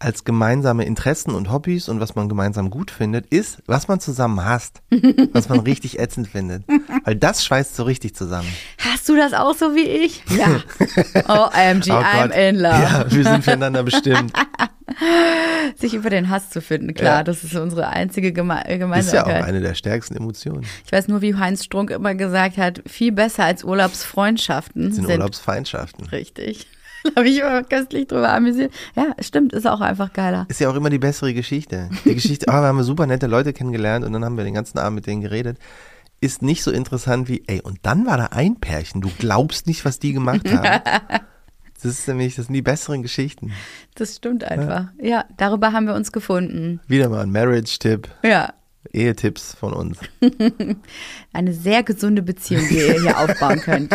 als 0.02 0.24
gemeinsame 0.24 0.84
Interessen 0.84 1.34
und 1.34 1.50
Hobbys 1.52 1.88
und 1.88 2.00
was 2.00 2.14
man 2.14 2.28
gemeinsam 2.28 2.70
gut 2.70 2.90
findet, 2.90 3.26
ist, 3.26 3.62
was 3.66 3.88
man 3.88 4.00
zusammen 4.00 4.44
hasst, 4.44 4.80
was 5.32 5.48
man 5.48 5.60
richtig 5.60 5.98
ätzend 5.98 6.28
findet. 6.28 6.64
Weil 7.04 7.16
das 7.16 7.44
schweißt 7.44 7.76
so 7.76 7.84
richtig 7.84 8.14
zusammen. 8.14 8.48
Hast 8.78 9.08
du 9.08 9.16
das 9.16 9.32
auch 9.32 9.54
so 9.54 9.74
wie 9.74 9.86
ich? 9.86 10.22
Ja. 10.36 10.48
OMG, 11.28 11.90
Oh 11.90 11.94
I'm 11.94 12.30
in 12.30 12.56
love. 12.56 12.72
Ja, 12.82 13.04
wir 13.08 13.24
sind 13.24 13.44
füreinander 13.44 13.82
bestimmt. 13.82 14.32
Sich 15.78 15.94
über 15.94 16.10
den 16.10 16.28
Hass 16.28 16.50
zu 16.50 16.60
finden, 16.60 16.92
klar, 16.94 17.18
Ja. 17.18 17.24
das 17.24 17.44
ist 17.44 17.54
unsere 17.54 17.88
einzige 17.88 18.32
Geme 18.32 18.54
äh, 18.54 18.58
Ist 18.58 18.68
ja 18.68 18.74
auch 18.74 18.78
Gemeinsamkeit. 18.80 19.44
eine 19.44 19.60
der 19.60 19.74
stärksten 19.74 20.16
Emotionen. 20.16 20.66
ich 20.84 20.92
weiß 20.92 21.08
nur, 21.08 21.22
wie 21.22 21.34
Heinz 21.34 21.64
Strunk 21.64 21.90
immer 21.90 22.14
gesagt 22.14 22.56
hat, 22.58 22.82
viel 22.86 23.12
besser 23.12 23.44
als 23.44 23.64
Urlaubsfreundschaften 23.64 24.92
sind 24.92 25.06
sind 25.06 25.18
Urlaubsfeindschaften. 25.18 26.06
richtig. 26.08 26.66
Da 27.14 27.16
habe 27.16 27.28
ich 27.28 27.38
immer 27.38 27.62
köstlich 27.64 28.06
drüber 28.06 28.32
amüsiert. 28.32 28.72
Ja, 28.94 29.14
stimmt, 29.20 29.52
ist 29.52 29.66
auch 29.66 29.80
einfach 29.80 30.12
geiler. 30.12 30.46
Ist 30.48 30.60
ja 30.60 30.70
auch 30.70 30.76
immer 30.76 30.90
die 30.90 30.98
bessere 30.98 31.34
Geschichte. 31.34 31.90
Die 32.04 32.14
Geschichte, 32.14 32.46
oh, 32.48 32.52
wir 32.52 32.62
haben 32.62 32.82
super 32.82 33.06
nette 33.06 33.26
Leute 33.26 33.52
kennengelernt 33.52 34.04
und 34.04 34.12
dann 34.12 34.24
haben 34.24 34.36
wir 34.36 34.44
den 34.44 34.54
ganzen 34.54 34.78
Abend 34.78 34.96
mit 34.96 35.06
denen 35.06 35.20
geredet. 35.22 35.58
Ist 36.20 36.42
nicht 36.42 36.62
so 36.62 36.70
interessant 36.70 37.28
wie, 37.28 37.42
ey, 37.48 37.60
und 37.60 37.80
dann 37.82 38.06
war 38.06 38.16
da 38.16 38.26
ein 38.26 38.60
Pärchen, 38.60 39.00
du 39.00 39.10
glaubst 39.18 39.66
nicht, 39.66 39.84
was 39.84 39.98
die 39.98 40.12
gemacht 40.12 40.48
haben. 40.50 40.80
Das 41.82 41.98
ist 41.98 42.06
nämlich, 42.06 42.36
das 42.36 42.46
sind 42.46 42.54
die 42.54 42.62
besseren 42.62 43.02
Geschichten. 43.02 43.50
Das 43.96 44.14
stimmt 44.14 44.44
einfach. 44.44 44.92
Ja, 45.00 45.24
darüber 45.36 45.72
haben 45.72 45.86
wir 45.88 45.94
uns 45.94 46.12
gefunden. 46.12 46.80
Wieder 46.86 47.08
mal 47.08 47.22
ein 47.22 47.32
Marriage-Tipp, 47.32 48.08
Ja, 48.22 48.54
Ehetipps 48.92 49.54
von 49.54 49.72
uns. 49.72 49.98
eine 51.32 51.52
sehr 51.54 51.82
gesunde 51.82 52.22
Beziehung, 52.22 52.66
die 52.68 52.76
ihr 52.76 53.00
hier 53.00 53.18
aufbauen 53.18 53.60
könnt. 53.60 53.92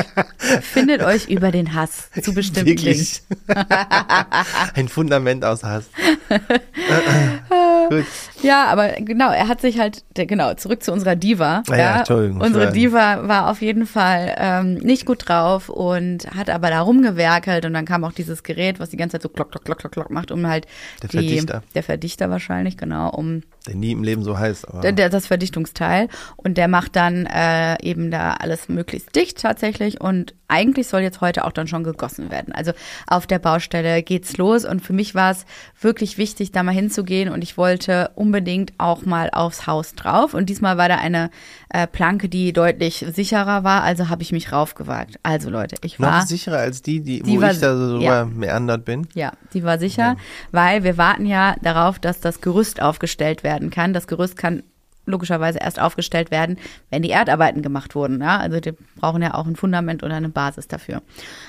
Findet 0.61 1.03
euch 1.03 1.29
über 1.29 1.51
den 1.51 1.73
Hass 1.73 2.09
zu 2.21 2.33
bestimmten. 2.33 2.67
Wirklich. 2.67 3.21
ein 4.73 4.87
Fundament 4.87 5.45
aus 5.45 5.63
Hass. 5.63 5.85
Gut. 7.89 8.05
Ja, 8.41 8.65
aber 8.67 8.89
genau, 8.99 9.31
er 9.31 9.47
hat 9.47 9.61
sich 9.61 9.79
halt, 9.79 10.03
genau, 10.15 10.53
zurück 10.55 10.83
zu 10.83 10.91
unserer 10.91 11.15
Diva. 11.15 11.63
Ah 11.69 11.75
ja, 11.75 12.01
ich 12.03 12.09
Unsere 12.09 12.65
war- 12.65 12.71
Diva 12.71 13.27
war 13.27 13.49
auf 13.49 13.61
jeden 13.61 13.85
Fall 13.85 14.35
ähm, 14.37 14.73
nicht 14.75 15.05
gut 15.05 15.27
drauf 15.27 15.69
und 15.69 16.27
hat 16.35 16.49
aber 16.49 16.69
da 16.69 16.81
rumgewerkelt 16.81 17.65
und 17.65 17.73
dann 17.73 17.85
kam 17.85 18.03
auch 18.03 18.11
dieses 18.11 18.43
Gerät, 18.43 18.79
was 18.79 18.89
die 18.89 18.97
ganze 18.97 19.13
Zeit 19.15 19.23
so 19.23 19.29
klock, 19.29 19.51
klock, 19.51 19.65
klock, 19.65 19.79
klock, 19.79 19.91
klock 19.91 20.09
macht, 20.11 20.31
um 20.31 20.47
halt 20.47 20.65
Der 21.01 21.09
die, 21.09 21.17
Verdichter. 21.17 21.63
der 21.75 21.83
Verdichter 21.83 22.29
wahrscheinlich, 22.29 22.77
genau, 22.77 23.09
um 23.09 23.41
Der 23.67 23.75
nie 23.75 23.91
im 23.91 24.03
Leben 24.03 24.23
so 24.23 24.37
heißt. 24.37 24.67
Aber 24.67 24.81
der, 24.81 24.91
der, 24.91 25.09
das 25.09 25.27
Verdichtungsteil 25.27 26.07
und 26.35 26.57
der 26.57 26.67
macht 26.67 26.95
dann 26.95 27.25
äh, 27.25 27.75
eben 27.81 28.11
da 28.11 28.33
alles 28.33 28.69
möglichst 28.69 29.15
dicht 29.15 29.41
tatsächlich 29.41 30.01
und 30.01 30.33
eigentlich 30.49 30.87
soll 30.87 31.01
jetzt 31.01 31.19
heute 31.19 31.43
auch 31.43 31.51
dann 31.51 31.67
schon 31.67 31.83
gegossen 31.83 32.31
werden. 32.31 32.53
Also 32.53 32.71
auf 33.05 33.27
der 33.27 33.37
Baustelle 33.39 34.01
geht's 34.01 34.37
los 34.37 34.63
und 34.63 34.81
für 34.81 34.93
mich 34.93 35.13
war 35.13 35.31
es 35.31 35.45
wirklich 35.81 36.17
wichtig, 36.17 36.51
da 36.53 36.63
mal 36.63 36.71
hinzugehen 36.71 37.29
und 37.29 37.43
ich 37.43 37.57
wollte 37.57 37.76
unbedingt 38.15 38.73
auch 38.77 39.05
mal 39.05 39.29
aufs 39.31 39.67
Haus 39.67 39.93
drauf 39.95 40.33
und 40.33 40.47
diesmal 40.49 40.77
war 40.77 40.89
da 40.89 40.95
eine 40.95 41.29
äh, 41.69 41.87
Planke, 41.87 42.29
die 42.29 42.53
deutlich 42.53 43.05
sicherer 43.13 43.63
war, 43.63 43.83
also 43.83 44.09
habe 44.09 44.21
ich 44.23 44.31
mich 44.31 44.51
raufgewagt. 44.51 45.19
Also 45.23 45.49
Leute, 45.49 45.75
ich 45.83 45.99
noch 45.99 46.07
war 46.07 46.25
sicherer 46.25 46.57
als 46.57 46.81
die, 46.81 47.01
die, 47.01 47.21
Die 47.21 47.37
wo 47.37 47.41
war- 47.41 47.51
ich 47.51 47.59
da 47.59 47.75
so 47.77 47.99
ja. 47.99 48.25
meandert 48.25 48.85
bin. 48.85 49.07
Ja, 49.13 49.31
die 49.53 49.63
war 49.63 49.79
sicher, 49.79 50.15
weil 50.51 50.83
wir 50.83 50.97
warten 50.97 51.25
ja 51.25 51.55
darauf, 51.61 51.99
dass 51.99 52.19
das 52.19 52.41
Gerüst 52.41 52.81
aufgestellt 52.81 53.43
werden 53.43 53.69
kann. 53.69 53.93
Das 53.93 54.07
Gerüst 54.07 54.37
kann 54.37 54.63
logischerweise 55.05 55.59
erst 55.59 55.79
aufgestellt 55.79 56.31
werden, 56.31 56.57
wenn 56.89 57.01
die 57.01 57.11
Erdarbeiten 57.11 57.61
gemacht 57.61 57.95
wurden. 57.95 58.19
Ja? 58.21 58.39
Also 58.39 58.59
die 58.59 58.73
brauchen 58.99 59.21
ja 59.21 59.35
auch 59.35 59.47
ein 59.47 59.55
Fundament 59.55 60.03
oder 60.03 60.15
eine 60.15 60.27
Basis 60.29 60.67
dafür. 60.67 61.01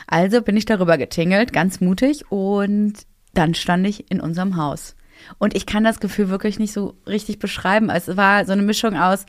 Also 0.07 0.43
bin 0.43 0.57
ich 0.57 0.65
darüber 0.65 0.97
getingelt, 0.97 1.53
ganz 1.53 1.81
mutig 1.81 2.31
und 2.31 2.95
dann 3.35 3.55
stand 3.55 3.87
ich 3.87 4.11
in 4.11 4.21
unserem 4.21 4.57
Haus. 4.57 4.95
Und 5.39 5.55
ich 5.57 5.67
kann 5.67 5.85
das 5.85 6.01
Gefühl 6.01 6.29
wirklich 6.29 6.59
nicht 6.59 6.73
so 6.73 6.95
richtig 7.07 7.39
beschreiben. 7.39 7.91
Es 7.91 8.17
war 8.17 8.45
so 8.45 8.53
eine 8.53 8.63
Mischung 8.63 8.97
aus, 8.97 9.27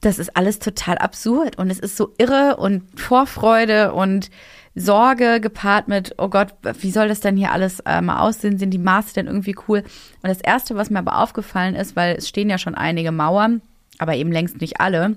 das 0.00 0.18
ist 0.18 0.36
alles 0.36 0.58
total 0.58 0.98
absurd 0.98 1.58
und 1.58 1.70
es 1.70 1.78
ist 1.78 1.96
so 1.96 2.12
irre 2.18 2.56
und 2.56 3.00
Vorfreude 3.00 3.92
und 3.92 4.30
Sorge 4.74 5.40
gepaart 5.40 5.86
mit, 5.86 6.14
oh 6.18 6.28
Gott, 6.28 6.54
wie 6.80 6.90
soll 6.90 7.08
das 7.08 7.20
denn 7.20 7.36
hier 7.36 7.52
alles 7.52 7.80
äh, 7.80 8.00
mal 8.00 8.20
aussehen? 8.20 8.58
Sind 8.58 8.70
die 8.70 8.78
Maße 8.78 9.14
denn 9.14 9.26
irgendwie 9.26 9.54
cool? 9.68 9.80
Und 10.22 10.28
das 10.28 10.40
Erste, 10.40 10.74
was 10.74 10.90
mir 10.90 10.98
aber 10.98 11.18
aufgefallen 11.18 11.74
ist, 11.74 11.94
weil 11.94 12.16
es 12.16 12.28
stehen 12.28 12.50
ja 12.50 12.58
schon 12.58 12.74
einige 12.74 13.12
Mauern, 13.12 13.62
aber 13.98 14.16
eben 14.16 14.32
längst 14.32 14.60
nicht 14.60 14.80
alle, 14.80 15.16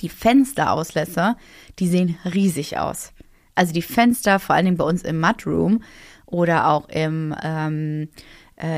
die 0.00 0.08
Fensterauslässe, 0.08 1.36
die 1.78 1.88
sehen 1.88 2.18
riesig 2.24 2.78
aus. 2.78 3.12
Also 3.54 3.72
die 3.72 3.82
Fenster, 3.82 4.38
vor 4.38 4.54
allen 4.54 4.66
Dingen 4.66 4.76
bei 4.76 4.84
uns 4.84 5.02
im 5.02 5.20
Mudroom 5.20 5.82
oder 6.26 6.68
auch 6.68 6.88
im, 6.88 7.34
ähm, 7.42 8.02
äh, 8.02 8.06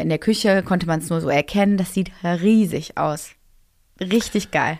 in 0.03 0.09
der 0.09 0.18
Küche 0.18 0.62
konnte 0.62 0.87
man 0.87 1.01
es 1.01 1.11
nur 1.11 1.21
so 1.21 1.29
erkennen, 1.29 1.77
das 1.77 1.92
sieht 1.95 2.11
riesig 2.25 2.97
aus. 2.99 3.31
Richtig 4.01 4.51
geil. 4.51 4.79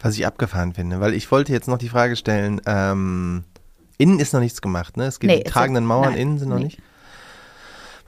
Was 0.00 0.14
ich 0.16 0.26
abgefahren 0.26 0.74
finde, 0.74 1.00
weil 1.00 1.14
ich 1.14 1.30
wollte 1.30 1.52
jetzt 1.52 1.68
noch 1.68 1.78
die 1.78 1.88
Frage 1.88 2.16
stellen, 2.16 2.60
ähm, 2.66 3.44
innen 3.98 4.20
ist 4.20 4.32
noch 4.34 4.40
nichts 4.40 4.60
gemacht, 4.60 4.96
ne? 4.96 5.04
Es 5.06 5.20
gibt 5.20 5.30
Nee, 5.32 5.38
die 5.40 5.46
ist 5.46 5.52
tragenden 5.52 5.84
jetzt- 5.84 5.88
Mauern, 5.88 6.10
nein, 6.10 6.18
innen 6.20 6.38
sind 6.38 6.48
noch 6.50 6.58
nee. 6.58 6.64
nicht. 6.64 6.78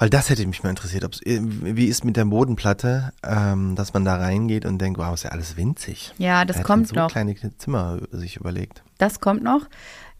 Weil 0.00 0.10
das 0.10 0.30
hätte 0.30 0.46
mich 0.46 0.62
mal 0.62 0.70
interessiert, 0.70 1.04
ob's, 1.04 1.20
äh, 1.22 1.40
wie 1.42 1.86
ist 1.86 2.04
mit 2.04 2.16
der 2.16 2.24
Bodenplatte, 2.26 3.12
ähm, 3.24 3.74
dass 3.74 3.94
man 3.94 4.04
da 4.04 4.16
reingeht 4.16 4.64
und 4.64 4.78
denkt, 4.78 4.98
wow, 5.00 5.12
ist 5.14 5.24
ja 5.24 5.30
alles 5.30 5.56
winzig. 5.56 6.12
Ja, 6.18 6.44
das 6.44 6.58
hat 6.58 6.64
kommt 6.64 6.86
so 6.88 6.94
noch. 6.94 7.10
kleine 7.10 7.34
Zimmer 7.56 7.98
sich 8.12 8.36
überlegt. 8.36 8.84
Das 8.98 9.18
kommt 9.18 9.42
noch. 9.42 9.66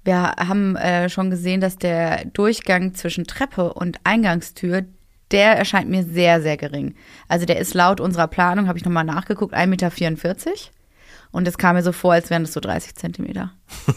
Wir 0.05 0.33
haben 0.37 0.75
äh, 0.75 1.09
schon 1.11 1.31
gesehen, 1.31 1.61
dass 1.61 1.77
der 1.77 2.25
Durchgang 2.25 2.95
zwischen 2.95 3.25
Treppe 3.25 3.73
und 3.75 3.99
Eingangstür, 4.05 4.83
der 5.31 5.57
erscheint 5.57 5.89
mir 5.89 6.05
sehr, 6.05 6.41
sehr 6.43 6.57
gering. 6.57 6.95
Also 7.29 7.47
der 7.47 7.59
ist 7.59 7.75
laut 7.75 8.01
unserer 8.01 8.29
Planung, 8.29 8.69
habe 8.69 8.79
ich 8.79 8.85
nochmal 8.85 9.05
nachgeguckt, 9.05 9.55
1,44 9.55 9.67
Meter. 9.67 10.57
Und 11.31 11.47
es 11.47 11.59
kam 11.59 11.77
mir 11.77 11.83
so 11.83 11.93
vor, 11.93 12.15
als 12.15 12.31
wären 12.31 12.45
das 12.45 12.53
so 12.53 12.61
30 12.61 12.95
Zentimeter. 12.95 13.53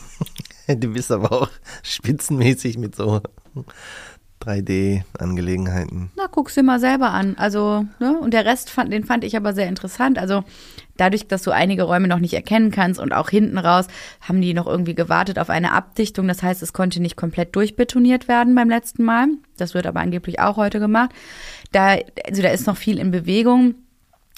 Du 0.67 0.93
bist 0.93 1.11
aber 1.11 1.31
auch 1.33 1.49
spitzenmäßig 1.83 2.77
mit 2.77 2.95
so 2.95 3.19
3D-Angelegenheiten. 4.41 6.11
Na, 6.15 6.27
guck's 6.31 6.55
dir 6.55 6.63
mal 6.63 6.79
selber 6.79 7.11
an. 7.11 7.35
Also, 7.37 7.85
ne? 7.99 8.17
Und 8.19 8.33
der 8.33 8.45
Rest 8.45 8.69
fand, 8.69 8.91
den 8.91 9.03
fand 9.05 9.23
ich 9.23 9.37
aber 9.37 9.53
sehr 9.53 9.67
interessant. 9.67 10.17
Also, 10.17 10.43
dadurch, 10.97 11.27
dass 11.27 11.43
du 11.43 11.51
einige 11.51 11.83
Räume 11.83 12.07
noch 12.07 12.19
nicht 12.19 12.33
erkennen 12.33 12.71
kannst 12.71 12.99
und 12.99 13.13
auch 13.13 13.29
hinten 13.29 13.57
raus, 13.57 13.87
haben 14.21 14.41
die 14.41 14.53
noch 14.53 14.67
irgendwie 14.67 14.95
gewartet 14.95 15.39
auf 15.39 15.49
eine 15.49 15.71
Abdichtung. 15.73 16.27
Das 16.27 16.43
heißt, 16.43 16.61
es 16.61 16.73
konnte 16.73 17.01
nicht 17.01 17.15
komplett 17.15 17.55
durchbetoniert 17.55 18.27
werden 18.27 18.55
beim 18.55 18.69
letzten 18.69 19.03
Mal. 19.03 19.27
Das 19.57 19.73
wird 19.73 19.85
aber 19.87 19.99
angeblich 19.99 20.39
auch 20.39 20.57
heute 20.57 20.79
gemacht. 20.79 21.11
Da, 21.71 21.97
also 22.27 22.41
da 22.41 22.49
ist 22.49 22.67
noch 22.67 22.77
viel 22.77 22.97
in 22.99 23.11
Bewegung. 23.11 23.75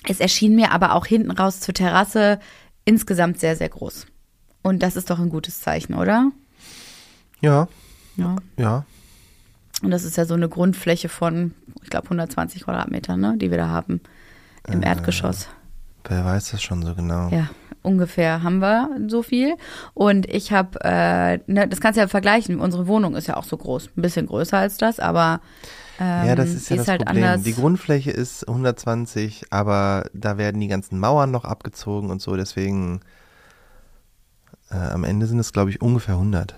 Es 0.07 0.19
erschien 0.19 0.55
mir 0.55 0.71
aber 0.71 0.93
auch 0.95 1.05
hinten 1.05 1.31
raus 1.31 1.59
zur 1.59 1.73
Terrasse 1.73 2.39
insgesamt 2.85 3.39
sehr, 3.39 3.55
sehr 3.55 3.69
groß. 3.69 4.05
Und 4.61 4.83
das 4.83 4.95
ist 4.95 5.09
doch 5.09 5.19
ein 5.19 5.29
gutes 5.29 5.61
Zeichen, 5.61 5.93
oder? 5.93 6.31
Ja, 7.41 7.67
Ja. 8.15 8.35
ja. 8.57 8.85
Und 9.81 9.91
das 9.91 10.03
ist 10.03 10.17
ja 10.17 10.25
so 10.25 10.33
eine 10.33 10.47
Grundfläche 10.49 11.09
von, 11.09 11.53
ich 11.81 11.89
glaube, 11.89 12.05
120 12.05 12.63
Quadratmetern, 12.63 13.19
ne, 13.19 13.35
die 13.37 13.49
wir 13.51 13.57
da 13.57 13.67
haben 13.67 14.01
im 14.67 14.81
Äh, 14.81 14.87
Erdgeschoss. 14.87 15.49
Wer 16.07 16.23
weiß 16.25 16.51
das 16.51 16.61
schon 16.61 16.83
so 16.83 16.95
genau. 16.95 17.29
Ja, 17.29 17.49
ungefähr 17.81 18.43
haben 18.43 18.59
wir 18.59 18.89
so 19.07 19.23
viel. 19.23 19.55
Und 19.93 20.29
ich 20.29 20.51
habe, 20.51 20.79
äh, 20.83 21.39
ne, 21.47 21.67
das 21.67 21.81
kannst 21.81 21.97
du 21.97 22.01
ja 22.01 22.07
vergleichen. 22.07 22.59
Unsere 22.59 22.87
Wohnung 22.87 23.15
ist 23.15 23.27
ja 23.27 23.35
auch 23.35 23.43
so 23.45 23.57
groß, 23.57 23.89
ein 23.97 24.01
bisschen 24.01 24.27
größer 24.27 24.57
als 24.57 24.77
das, 24.77 24.99
aber 24.99 25.41
ähm, 25.99 26.27
ja, 26.27 26.35
das 26.35 26.49
ist 26.49 26.69
ja 26.69 26.75
die 26.75 26.77
das 26.79 26.87
halt 26.87 27.05
Problem. 27.05 27.23
anders. 27.23 27.43
Die 27.43 27.53
Grundfläche 27.53 28.11
ist 28.11 28.47
120, 28.47 29.45
aber 29.49 30.05
da 30.13 30.37
werden 30.37 30.59
die 30.59 30.67
ganzen 30.67 30.99
Mauern 30.99 31.31
noch 31.31 31.45
abgezogen 31.45 32.09
und 32.09 32.21
so, 32.21 32.35
deswegen 32.35 33.01
äh, 34.71 34.75
am 34.75 35.03
Ende 35.03 35.25
sind 35.27 35.39
es, 35.39 35.53
glaube 35.53 35.69
ich, 35.69 35.81
ungefähr 35.81 36.15
100. 36.15 36.55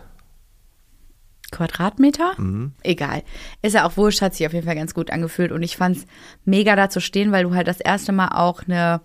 Quadratmeter? 1.52 2.34
Mhm. 2.38 2.74
Egal. 2.84 3.24
Ist 3.62 3.74
ja 3.74 3.86
auch 3.86 3.98
wurscht, 3.98 4.22
hat 4.22 4.36
sich 4.36 4.46
auf 4.46 4.54
jeden 4.54 4.66
Fall 4.66 4.76
ganz 4.76 4.94
gut 4.94 5.12
angefühlt. 5.12 5.52
Und 5.52 5.64
ich 5.64 5.78
fand's 5.78 6.06
mega 6.44 6.76
da 6.76 6.90
zu 6.90 7.00
stehen, 7.00 7.32
weil 7.32 7.44
du 7.44 7.54
halt 7.54 7.68
das 7.68 7.80
erste 7.80 8.12
Mal 8.12 8.30
auch 8.30 8.64
eine, 8.68 9.02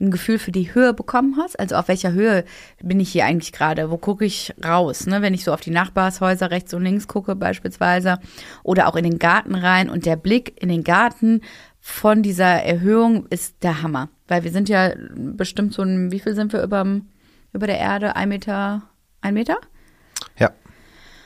ein 0.00 0.10
Gefühl 0.10 0.38
für 0.38 0.52
die 0.52 0.74
Höhe 0.74 0.92
bekommen 0.92 1.36
hast. 1.38 1.58
Also 1.58 1.76
auf 1.76 1.88
welcher 1.88 2.12
Höhe 2.12 2.44
bin 2.82 3.00
ich 3.00 3.10
hier 3.10 3.24
eigentlich 3.24 3.52
gerade? 3.52 3.90
Wo 3.90 3.96
gucke 3.96 4.24
ich 4.24 4.52
raus? 4.64 5.06
Ne? 5.06 5.22
Wenn 5.22 5.34
ich 5.34 5.44
so 5.44 5.52
auf 5.52 5.60
die 5.60 5.70
Nachbarshäuser 5.70 6.50
rechts 6.50 6.74
und 6.74 6.82
links 6.82 7.08
gucke 7.08 7.36
beispielsweise 7.36 8.18
oder 8.62 8.88
auch 8.88 8.96
in 8.96 9.04
den 9.04 9.18
Garten 9.18 9.54
rein 9.54 9.88
und 9.88 10.06
der 10.06 10.16
Blick 10.16 10.60
in 10.60 10.68
den 10.68 10.84
Garten 10.84 11.40
von 11.80 12.22
dieser 12.22 12.62
Erhöhung 12.62 13.26
ist 13.28 13.62
der 13.62 13.82
Hammer. 13.82 14.08
Weil 14.26 14.42
wir 14.42 14.50
sind 14.50 14.68
ja 14.68 14.94
bestimmt 15.16 15.74
so 15.74 15.82
ein, 15.82 16.10
wie 16.10 16.20
viel 16.20 16.34
sind 16.34 16.52
wir 16.52 16.62
überm, 16.62 17.08
über 17.52 17.66
der 17.66 17.78
Erde? 17.78 18.16
Ein 18.16 18.30
Meter? 18.30 18.82
Ein 19.20 19.34
Meter? 19.34 19.58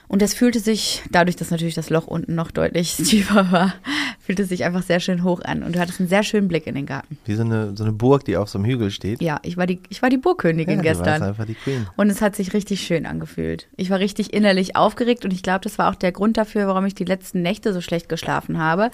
Und 0.09 0.23
das 0.23 0.35
fühlte 0.35 0.59
sich, 0.59 1.03
dadurch, 1.11 1.37
dass 1.37 1.51
natürlich 1.51 1.75
das 1.75 1.91
Loch 1.91 2.07
unten 2.07 2.35
noch 2.35 2.51
deutlich 2.51 2.97
tiefer 2.97 3.53
war, 3.53 3.75
fühlte 4.21 4.45
sich 4.45 4.65
einfach 4.65 4.83
sehr 4.83 5.01
schön 5.01 5.23
hoch 5.23 5.41
an. 5.43 5.63
Und 5.63 5.75
du 5.77 5.81
hattest 5.81 6.01
einen 6.01 6.09
sehr 6.09 6.23
schönen 6.23 6.49
Blick 6.49 6.67
in 6.67 6.75
den 6.75 6.87
Garten. 6.87 7.19
wie 7.27 7.35
so 7.35 7.43
eine, 7.43 7.77
so 7.77 7.85
eine 7.85 7.93
Burg, 7.93 8.25
die 8.25 8.37
auf 8.37 8.49
so 8.49 8.59
einem 8.59 8.67
Hügel 8.67 8.91
steht. 8.91 9.21
Ja, 9.23 9.39
ich 9.43 9.57
war 9.57 9.67
die, 9.67 9.81
ich 9.91 10.03
war 10.03 10.11
die 10.11 10.17
Burgkönigin 10.17 10.77
Ja, 10.77 10.83
du 10.83 10.89
warst 10.89 11.05
gestern. 11.05 11.23
einfach 11.23 11.45
die 11.45 11.55
Queen. 11.55 11.87
Und 11.97 12.11
es 12.11 12.23
hat 12.23 12.37
sich 12.37 12.55
richtig 12.55 12.81
schön 12.81 13.07
angefühlt. 13.07 13.69
Ich 13.77 13.91
war 13.91 13.99
richtig 13.99 14.33
innerlich 14.33 14.77
aufgeregt 14.77 15.25
und 15.25 15.33
ich 15.33 15.43
glaube, 15.43 15.61
das 15.63 15.79
war 15.79 15.91
auch 15.91 15.95
der 15.95 16.13
Grund 16.13 16.37
dafür, 16.37 16.67
warum 16.67 16.87
ich 16.87 16.95
die 16.95 17.05
letzten 17.05 17.43
Nächte 17.43 17.73
so 17.73 17.81
schlecht 17.81 18.09
geschlafen 18.09 18.59
habe. 18.59 18.91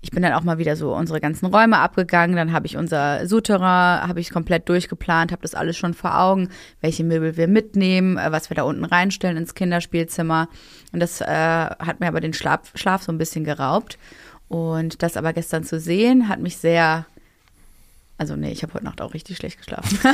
Ich 0.00 0.10
bin 0.10 0.22
dann 0.22 0.32
auch 0.34 0.42
mal 0.42 0.58
wieder 0.58 0.76
so 0.76 0.94
unsere 0.94 1.20
ganzen 1.20 1.46
Räume 1.46 1.78
abgegangen, 1.78 2.36
dann 2.36 2.52
habe 2.52 2.66
ich 2.66 2.76
unser 2.76 3.26
Souterrain, 3.26 4.06
habe 4.06 4.20
ich 4.20 4.30
komplett 4.30 4.68
durchgeplant, 4.68 5.32
habe 5.32 5.42
das 5.42 5.54
alles 5.54 5.76
schon 5.76 5.94
vor 5.94 6.18
Augen, 6.20 6.50
welche 6.80 7.04
Möbel 7.04 7.36
wir 7.36 7.48
mitnehmen, 7.48 8.16
äh, 8.16 8.30
was 8.30 8.50
wir 8.50 8.54
da 8.54 8.62
unten 8.62 8.84
reinstellen 8.84 9.36
ins 9.36 9.54
Kinderspielzimmer. 9.54 10.48
Und 10.92 11.00
das 11.00 11.20
äh, 11.20 11.26
hat 11.26 12.00
mir 12.00 12.06
aber 12.06 12.20
den 12.20 12.32
Schlaf, 12.32 12.72
Schlaf 12.74 13.02
so 13.02 13.12
ein 13.12 13.18
bisschen 13.18 13.44
geraubt. 13.44 13.98
Und 14.48 15.02
das 15.02 15.16
aber 15.16 15.32
gestern 15.32 15.64
zu 15.64 15.78
sehen, 15.78 16.28
hat 16.28 16.40
mich 16.40 16.56
sehr 16.56 17.06
also 18.20 18.34
nee, 18.34 18.50
ich 18.50 18.64
habe 18.64 18.74
heute 18.74 18.84
Nacht 18.84 19.00
auch 19.00 19.14
richtig 19.14 19.36
schlecht 19.36 19.58
geschlafen. 19.58 19.96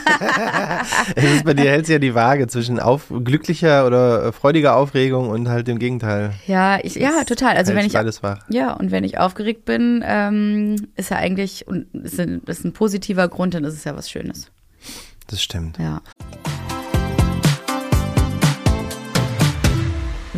Es 1.16 1.24
ist 1.24 1.44
bei 1.44 1.54
dir 1.54 1.70
hält 1.70 1.86
sich 1.86 1.94
ja 1.94 1.98
die 1.98 2.14
Waage 2.14 2.46
zwischen 2.48 2.78
auf, 2.78 3.10
glücklicher 3.24 3.86
oder 3.86 4.26
äh, 4.26 4.32
freudiger 4.32 4.76
Aufregung 4.76 5.30
und 5.30 5.48
halt 5.48 5.68
dem 5.68 5.78
Gegenteil. 5.78 6.34
Ja, 6.46 6.78
ich, 6.82 6.96
ja, 6.96 7.24
total. 7.24 7.56
Also 7.56 7.74
wenn 7.74 7.86
ich 7.86 7.94
beides 7.94 8.22
wach. 8.22 8.44
ja 8.50 8.74
und 8.74 8.90
wenn 8.90 9.04
ich 9.04 9.18
aufgeregt 9.18 9.64
bin, 9.64 10.04
ähm, 10.06 10.76
ist 10.96 11.10
ja 11.10 11.16
eigentlich 11.16 11.66
und 11.66 11.86
ist 11.94 12.20
ein, 12.20 12.42
ist 12.44 12.64
ein 12.64 12.74
positiver 12.74 13.26
Grund, 13.28 13.54
dann 13.54 13.64
ist 13.64 13.74
es 13.74 13.84
ja 13.84 13.96
was 13.96 14.10
Schönes. 14.10 14.50
Das 15.26 15.42
stimmt. 15.42 15.78
Ja. 15.78 16.02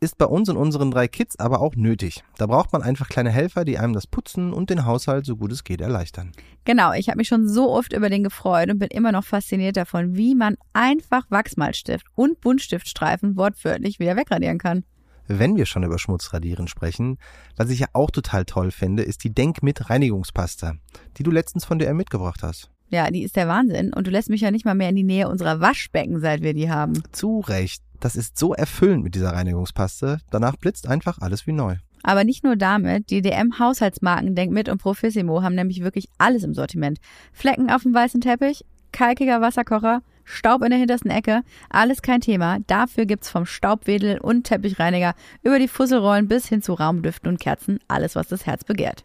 Ist 0.00 0.16
bei 0.16 0.26
uns 0.26 0.48
und 0.48 0.56
unseren 0.56 0.92
drei 0.92 1.08
Kids 1.08 1.40
aber 1.40 1.60
auch 1.60 1.74
nötig. 1.74 2.22
Da 2.36 2.46
braucht 2.46 2.72
man 2.72 2.82
einfach 2.82 3.08
kleine 3.08 3.30
Helfer, 3.30 3.64
die 3.64 3.78
einem 3.78 3.94
das 3.94 4.06
Putzen 4.06 4.52
und 4.52 4.70
den 4.70 4.84
Haushalt 4.84 5.26
so 5.26 5.34
gut 5.34 5.50
es 5.50 5.64
geht 5.64 5.80
erleichtern. 5.80 6.30
Genau, 6.64 6.92
ich 6.92 7.08
habe 7.08 7.16
mich 7.16 7.26
schon 7.26 7.48
so 7.48 7.72
oft 7.72 7.92
über 7.92 8.08
den 8.08 8.22
gefreut 8.22 8.70
und 8.70 8.78
bin 8.78 8.90
immer 8.92 9.10
noch 9.10 9.24
fasziniert 9.24 9.76
davon, 9.76 10.14
wie 10.16 10.36
man 10.36 10.56
einfach 10.72 11.28
Wachsmalstift 11.30 12.06
und 12.14 12.40
Buntstiftstreifen 12.40 13.36
wortwörtlich 13.36 13.98
wieder 13.98 14.14
wegradieren 14.14 14.58
kann. 14.58 14.84
Wenn 15.26 15.56
wir 15.56 15.66
schon 15.66 15.82
über 15.82 15.98
Schmutzradieren 15.98 16.68
sprechen, 16.68 17.18
was 17.56 17.68
ich 17.70 17.80
ja 17.80 17.88
auch 17.92 18.12
total 18.12 18.44
toll 18.44 18.70
finde, 18.70 19.02
ist 19.02 19.24
die 19.24 19.34
Denk 19.34 19.64
mit 19.64 19.90
Reinigungspasta, 19.90 20.76
die 21.16 21.24
du 21.24 21.32
letztens 21.32 21.64
von 21.64 21.80
DM 21.80 21.96
mitgebracht 21.96 22.44
hast. 22.44 22.70
Ja, 22.88 23.10
die 23.10 23.24
ist 23.24 23.36
der 23.36 23.48
Wahnsinn 23.48 23.92
und 23.92 24.06
du 24.06 24.12
lässt 24.12 24.30
mich 24.30 24.42
ja 24.42 24.52
nicht 24.52 24.64
mal 24.64 24.74
mehr 24.74 24.88
in 24.88 24.96
die 24.96 25.02
Nähe 25.02 25.28
unserer 25.28 25.60
Waschbecken, 25.60 26.20
seit 26.20 26.42
wir 26.42 26.54
die 26.54 26.70
haben. 26.70 27.02
Zu 27.12 27.40
Recht. 27.40 27.82
Das 28.00 28.16
ist 28.16 28.38
so 28.38 28.54
erfüllend 28.54 29.02
mit 29.02 29.14
dieser 29.14 29.32
Reinigungspaste. 29.32 30.18
Danach 30.30 30.56
blitzt 30.56 30.88
einfach 30.88 31.18
alles 31.18 31.46
wie 31.46 31.52
neu. 31.52 31.76
Aber 32.02 32.24
nicht 32.24 32.44
nur 32.44 32.56
damit, 32.56 33.10
die 33.10 33.22
DM-Haushaltsmarken 33.22 34.34
Denkmit 34.34 34.68
und 34.68 34.78
Profissimo 34.78 35.42
haben 35.42 35.54
nämlich 35.54 35.82
wirklich 35.82 36.08
alles 36.16 36.44
im 36.44 36.54
Sortiment. 36.54 36.98
Flecken 37.32 37.70
auf 37.70 37.82
dem 37.82 37.92
weißen 37.92 38.20
Teppich, 38.20 38.64
kalkiger 38.92 39.40
Wasserkocher, 39.40 40.02
Staub 40.24 40.62
in 40.62 40.70
der 40.70 40.78
hintersten 40.78 41.10
Ecke, 41.10 41.42
alles 41.70 42.02
kein 42.02 42.20
Thema. 42.20 42.58
Dafür 42.66 43.06
gibt's 43.06 43.30
vom 43.30 43.46
Staubwedel 43.46 44.18
und 44.18 44.44
Teppichreiniger 44.44 45.14
über 45.42 45.58
die 45.58 45.68
Fusselrollen 45.68 46.28
bis 46.28 46.46
hin 46.46 46.62
zu 46.62 46.74
Raumdüften 46.74 47.28
und 47.28 47.40
Kerzen 47.40 47.78
alles, 47.88 48.14
was 48.14 48.28
das 48.28 48.46
Herz 48.46 48.64
begehrt. 48.64 49.04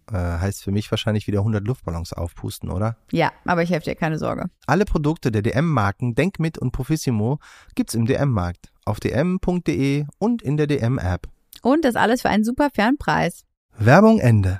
Äh, 0.11 0.39
heißt 0.39 0.63
für 0.63 0.71
mich 0.71 0.91
wahrscheinlich 0.91 1.27
wieder 1.27 1.39
100 1.39 1.65
Luftballons 1.65 2.11
aufpusten, 2.11 2.69
oder? 2.69 2.97
Ja, 3.11 3.31
aber 3.45 3.63
ich 3.63 3.69
helfe 3.69 3.85
dir, 3.85 3.95
keine 3.95 4.17
Sorge. 4.17 4.49
Alle 4.67 4.83
Produkte 4.83 5.31
der 5.31 5.41
DM-Marken 5.41 6.15
Denkmit 6.15 6.57
und 6.57 6.71
Profissimo 6.71 7.39
gibt's 7.75 7.93
im 7.93 8.05
DM-Markt, 8.05 8.73
auf 8.83 8.99
dm.de 8.99 10.05
und 10.17 10.41
in 10.41 10.57
der 10.57 10.67
DM-App. 10.67 11.29
Und 11.61 11.85
das 11.85 11.95
alles 11.95 12.23
für 12.23 12.29
einen 12.29 12.43
super 12.43 12.69
fairen 12.73 12.97
Preis. 12.97 13.45
Werbung 13.77 14.19
Ende. 14.19 14.59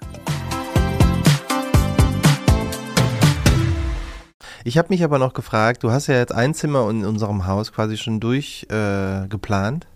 Ich 4.63 4.77
habe 4.77 4.89
mich 4.89 5.03
aber 5.03 5.19
noch 5.19 5.33
gefragt, 5.33 5.83
du 5.83 5.91
hast 5.91 6.07
ja 6.07 6.15
jetzt 6.15 6.33
ein 6.33 6.53
Zimmer 6.53 6.89
in 6.89 7.03
unserem 7.03 7.47
Haus 7.47 7.73
quasi 7.73 7.97
schon 7.97 8.21
durchgeplant. 8.21 9.85
Äh. 9.85 9.87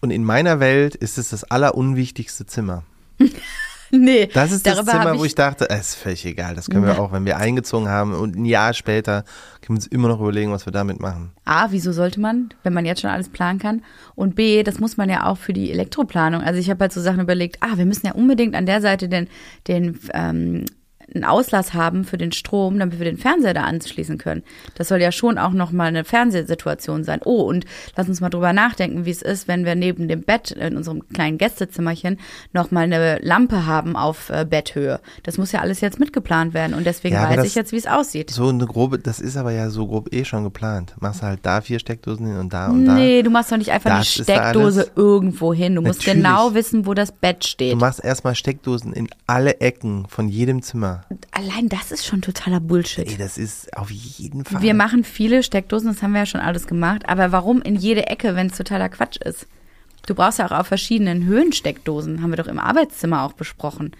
Und 0.00 0.10
in 0.10 0.22
meiner 0.22 0.60
Welt 0.60 0.94
ist 0.94 1.18
es 1.18 1.30
das 1.30 1.42
allerunwichtigste 1.42 2.46
Zimmer. 2.46 2.84
nee, 3.90 4.28
Das 4.32 4.52
ist 4.52 4.66
das 4.66 4.84
Zimmer, 4.84 5.18
wo 5.18 5.24
ich 5.24 5.34
dachte, 5.34 5.68
es 5.70 5.90
ist 5.90 5.94
völlig 5.96 6.24
egal. 6.26 6.54
Das 6.54 6.68
können 6.68 6.84
wir 6.86 6.94
Ja. 6.94 6.98
auch, 6.98 7.12
wenn 7.12 7.24
wir 7.24 7.36
eingezogen 7.38 7.88
haben 7.88 8.12
und 8.14 8.36
ein 8.36 8.44
Jahr 8.44 8.74
später, 8.74 9.22
können 9.62 9.68
wir 9.70 9.74
uns 9.76 9.86
immer 9.86 10.08
noch 10.08 10.20
überlegen, 10.20 10.52
was 10.52 10.66
wir 10.66 10.72
damit 10.72 11.00
machen. 11.00 11.32
A, 11.44 11.68
wieso 11.70 11.92
sollte 11.92 12.20
man, 12.20 12.50
wenn 12.62 12.72
man 12.74 12.84
jetzt 12.86 13.00
schon 13.00 13.10
alles 13.10 13.28
planen 13.28 13.58
kann? 13.58 13.82
Und 14.14 14.34
B, 14.34 14.62
das 14.62 14.78
muss 14.78 14.96
man 14.96 15.08
ja 15.08 15.24
auch 15.26 15.38
für 15.38 15.52
die 15.52 15.70
Elektroplanung. 15.70 16.42
Also 16.42 16.60
ich 16.60 16.70
habe 16.70 16.80
halt 16.80 16.92
so 16.92 17.00
Sachen 17.00 17.20
überlegt, 17.20 17.58
ah, 17.60 17.76
wir 17.76 17.86
müssen 17.86 18.06
ja 18.06 18.12
unbedingt 18.12 18.54
an 18.54 18.66
der 18.66 18.80
Seite 18.80 19.08
den, 19.08 19.28
den 19.66 19.98
ähm, 20.12 20.64
einen 21.14 21.24
Auslass 21.24 21.74
haben 21.74 22.04
für 22.04 22.18
den 22.18 22.32
Strom, 22.32 22.78
damit 22.78 22.98
wir 22.98 23.04
den 23.04 23.16
Fernseher 23.18 23.54
da 23.54 23.62
anschließen 23.64 24.18
können. 24.18 24.42
Das 24.74 24.88
soll 24.88 25.00
ja 25.00 25.10
schon 25.12 25.38
auch 25.38 25.52
nochmal 25.52 25.88
eine 25.88 26.04
Fernsehsituation 26.04 27.04
sein. 27.04 27.20
Oh, 27.24 27.42
und 27.42 27.64
lass 27.96 28.08
uns 28.08 28.20
mal 28.20 28.28
drüber 28.28 28.52
nachdenken, 28.52 29.04
wie 29.04 29.10
es 29.10 29.22
ist, 29.22 29.48
wenn 29.48 29.64
wir 29.64 29.74
neben 29.74 30.08
dem 30.08 30.22
Bett 30.22 30.50
in 30.50 30.76
unserem 30.76 31.08
kleinen 31.08 31.38
Gästezimmerchen 31.38 32.18
nochmal 32.52 32.84
eine 32.84 33.18
Lampe 33.20 33.66
haben 33.66 33.96
auf 33.96 34.30
äh, 34.30 34.44
Betthöhe. 34.48 35.00
Das 35.22 35.38
muss 35.38 35.52
ja 35.52 35.60
alles 35.60 35.80
jetzt 35.80 35.98
mitgeplant 35.98 36.54
werden 36.54 36.74
und 36.74 36.84
deswegen 36.86 37.14
Ja, 37.14 37.28
weiß 37.28 37.44
ich 37.46 37.54
jetzt, 37.54 37.72
wie 37.72 37.76
es 37.76 37.86
aussieht. 37.86 38.30
So 38.30 38.48
eine 38.48 38.66
grobe, 38.66 38.98
das 38.98 39.20
ist 39.20 39.36
aber 39.36 39.52
ja 39.52 39.70
so 39.70 39.86
grob 39.86 40.12
eh 40.14 40.24
schon 40.24 40.44
geplant. 40.44 40.94
Machst 41.00 41.22
halt 41.22 41.40
da 41.42 41.60
vier 41.60 41.78
Steckdosen 41.78 42.26
hin 42.26 42.36
und 42.36 42.52
da 42.52 42.68
und 42.68 42.84
da. 42.84 42.94
Nee, 42.94 43.22
du 43.22 43.30
machst 43.30 43.50
doch 43.50 43.56
nicht 43.56 43.70
einfach 43.70 43.90
Das 43.90 43.96
eine 44.16 44.24
Steckdose 44.24 44.90
irgendwo 44.94 45.54
hin. 45.54 45.74
Du 45.74 45.82
musst 45.82 46.00
Natürlich. 46.00 46.22
genau 46.24 46.54
wissen, 46.54 46.86
wo 46.86 46.94
das 46.94 47.12
Bett 47.12 47.42
Du 47.44 47.48
steht. 47.48 47.76
machst 47.76 48.04
erstmal 48.04 48.34
Steckdosen 48.34 48.92
in 48.92 49.08
alle 49.26 49.60
Ecken 49.60 50.06
von 50.08 50.28
jedem 50.28 50.62
Zimmer. 50.62 50.97
Allein 51.32 51.68
das 51.68 51.92
ist 51.92 52.06
schon 52.06 52.22
totaler 52.22 52.60
Bullshit. 52.60 53.08
Ey, 53.08 53.16
das 53.16 53.38
ist 53.38 53.76
auf 53.76 53.90
jeden 53.90 54.44
Fall. 54.44 54.62
Wir 54.62 54.74
machen 54.74 55.04
viele 55.04 55.42
Steckdosen, 55.42 55.88
das 55.92 56.02
haben 56.02 56.12
wir 56.12 56.20
ja 56.20 56.26
schon 56.26 56.40
alles 56.40 56.66
gemacht. 56.66 57.08
Aber 57.08 57.32
warum 57.32 57.62
in 57.62 57.76
jede 57.76 58.06
Ecke, 58.06 58.34
wenn 58.34 58.48
es 58.48 58.56
totaler 58.56 58.88
Quatsch 58.88 59.16
ist? 59.18 59.46
Du 60.06 60.14
brauchst 60.14 60.38
ja 60.38 60.46
auch 60.46 60.52
auf 60.60 60.66
verschiedenen 60.66 61.24
Höhen 61.26 61.52
Steckdosen, 61.52 62.22
haben 62.22 62.30
wir 62.30 62.36
doch 62.36 62.46
im 62.46 62.58
Arbeitszimmer 62.58 63.22
auch 63.24 63.32
besprochen. 63.34 63.92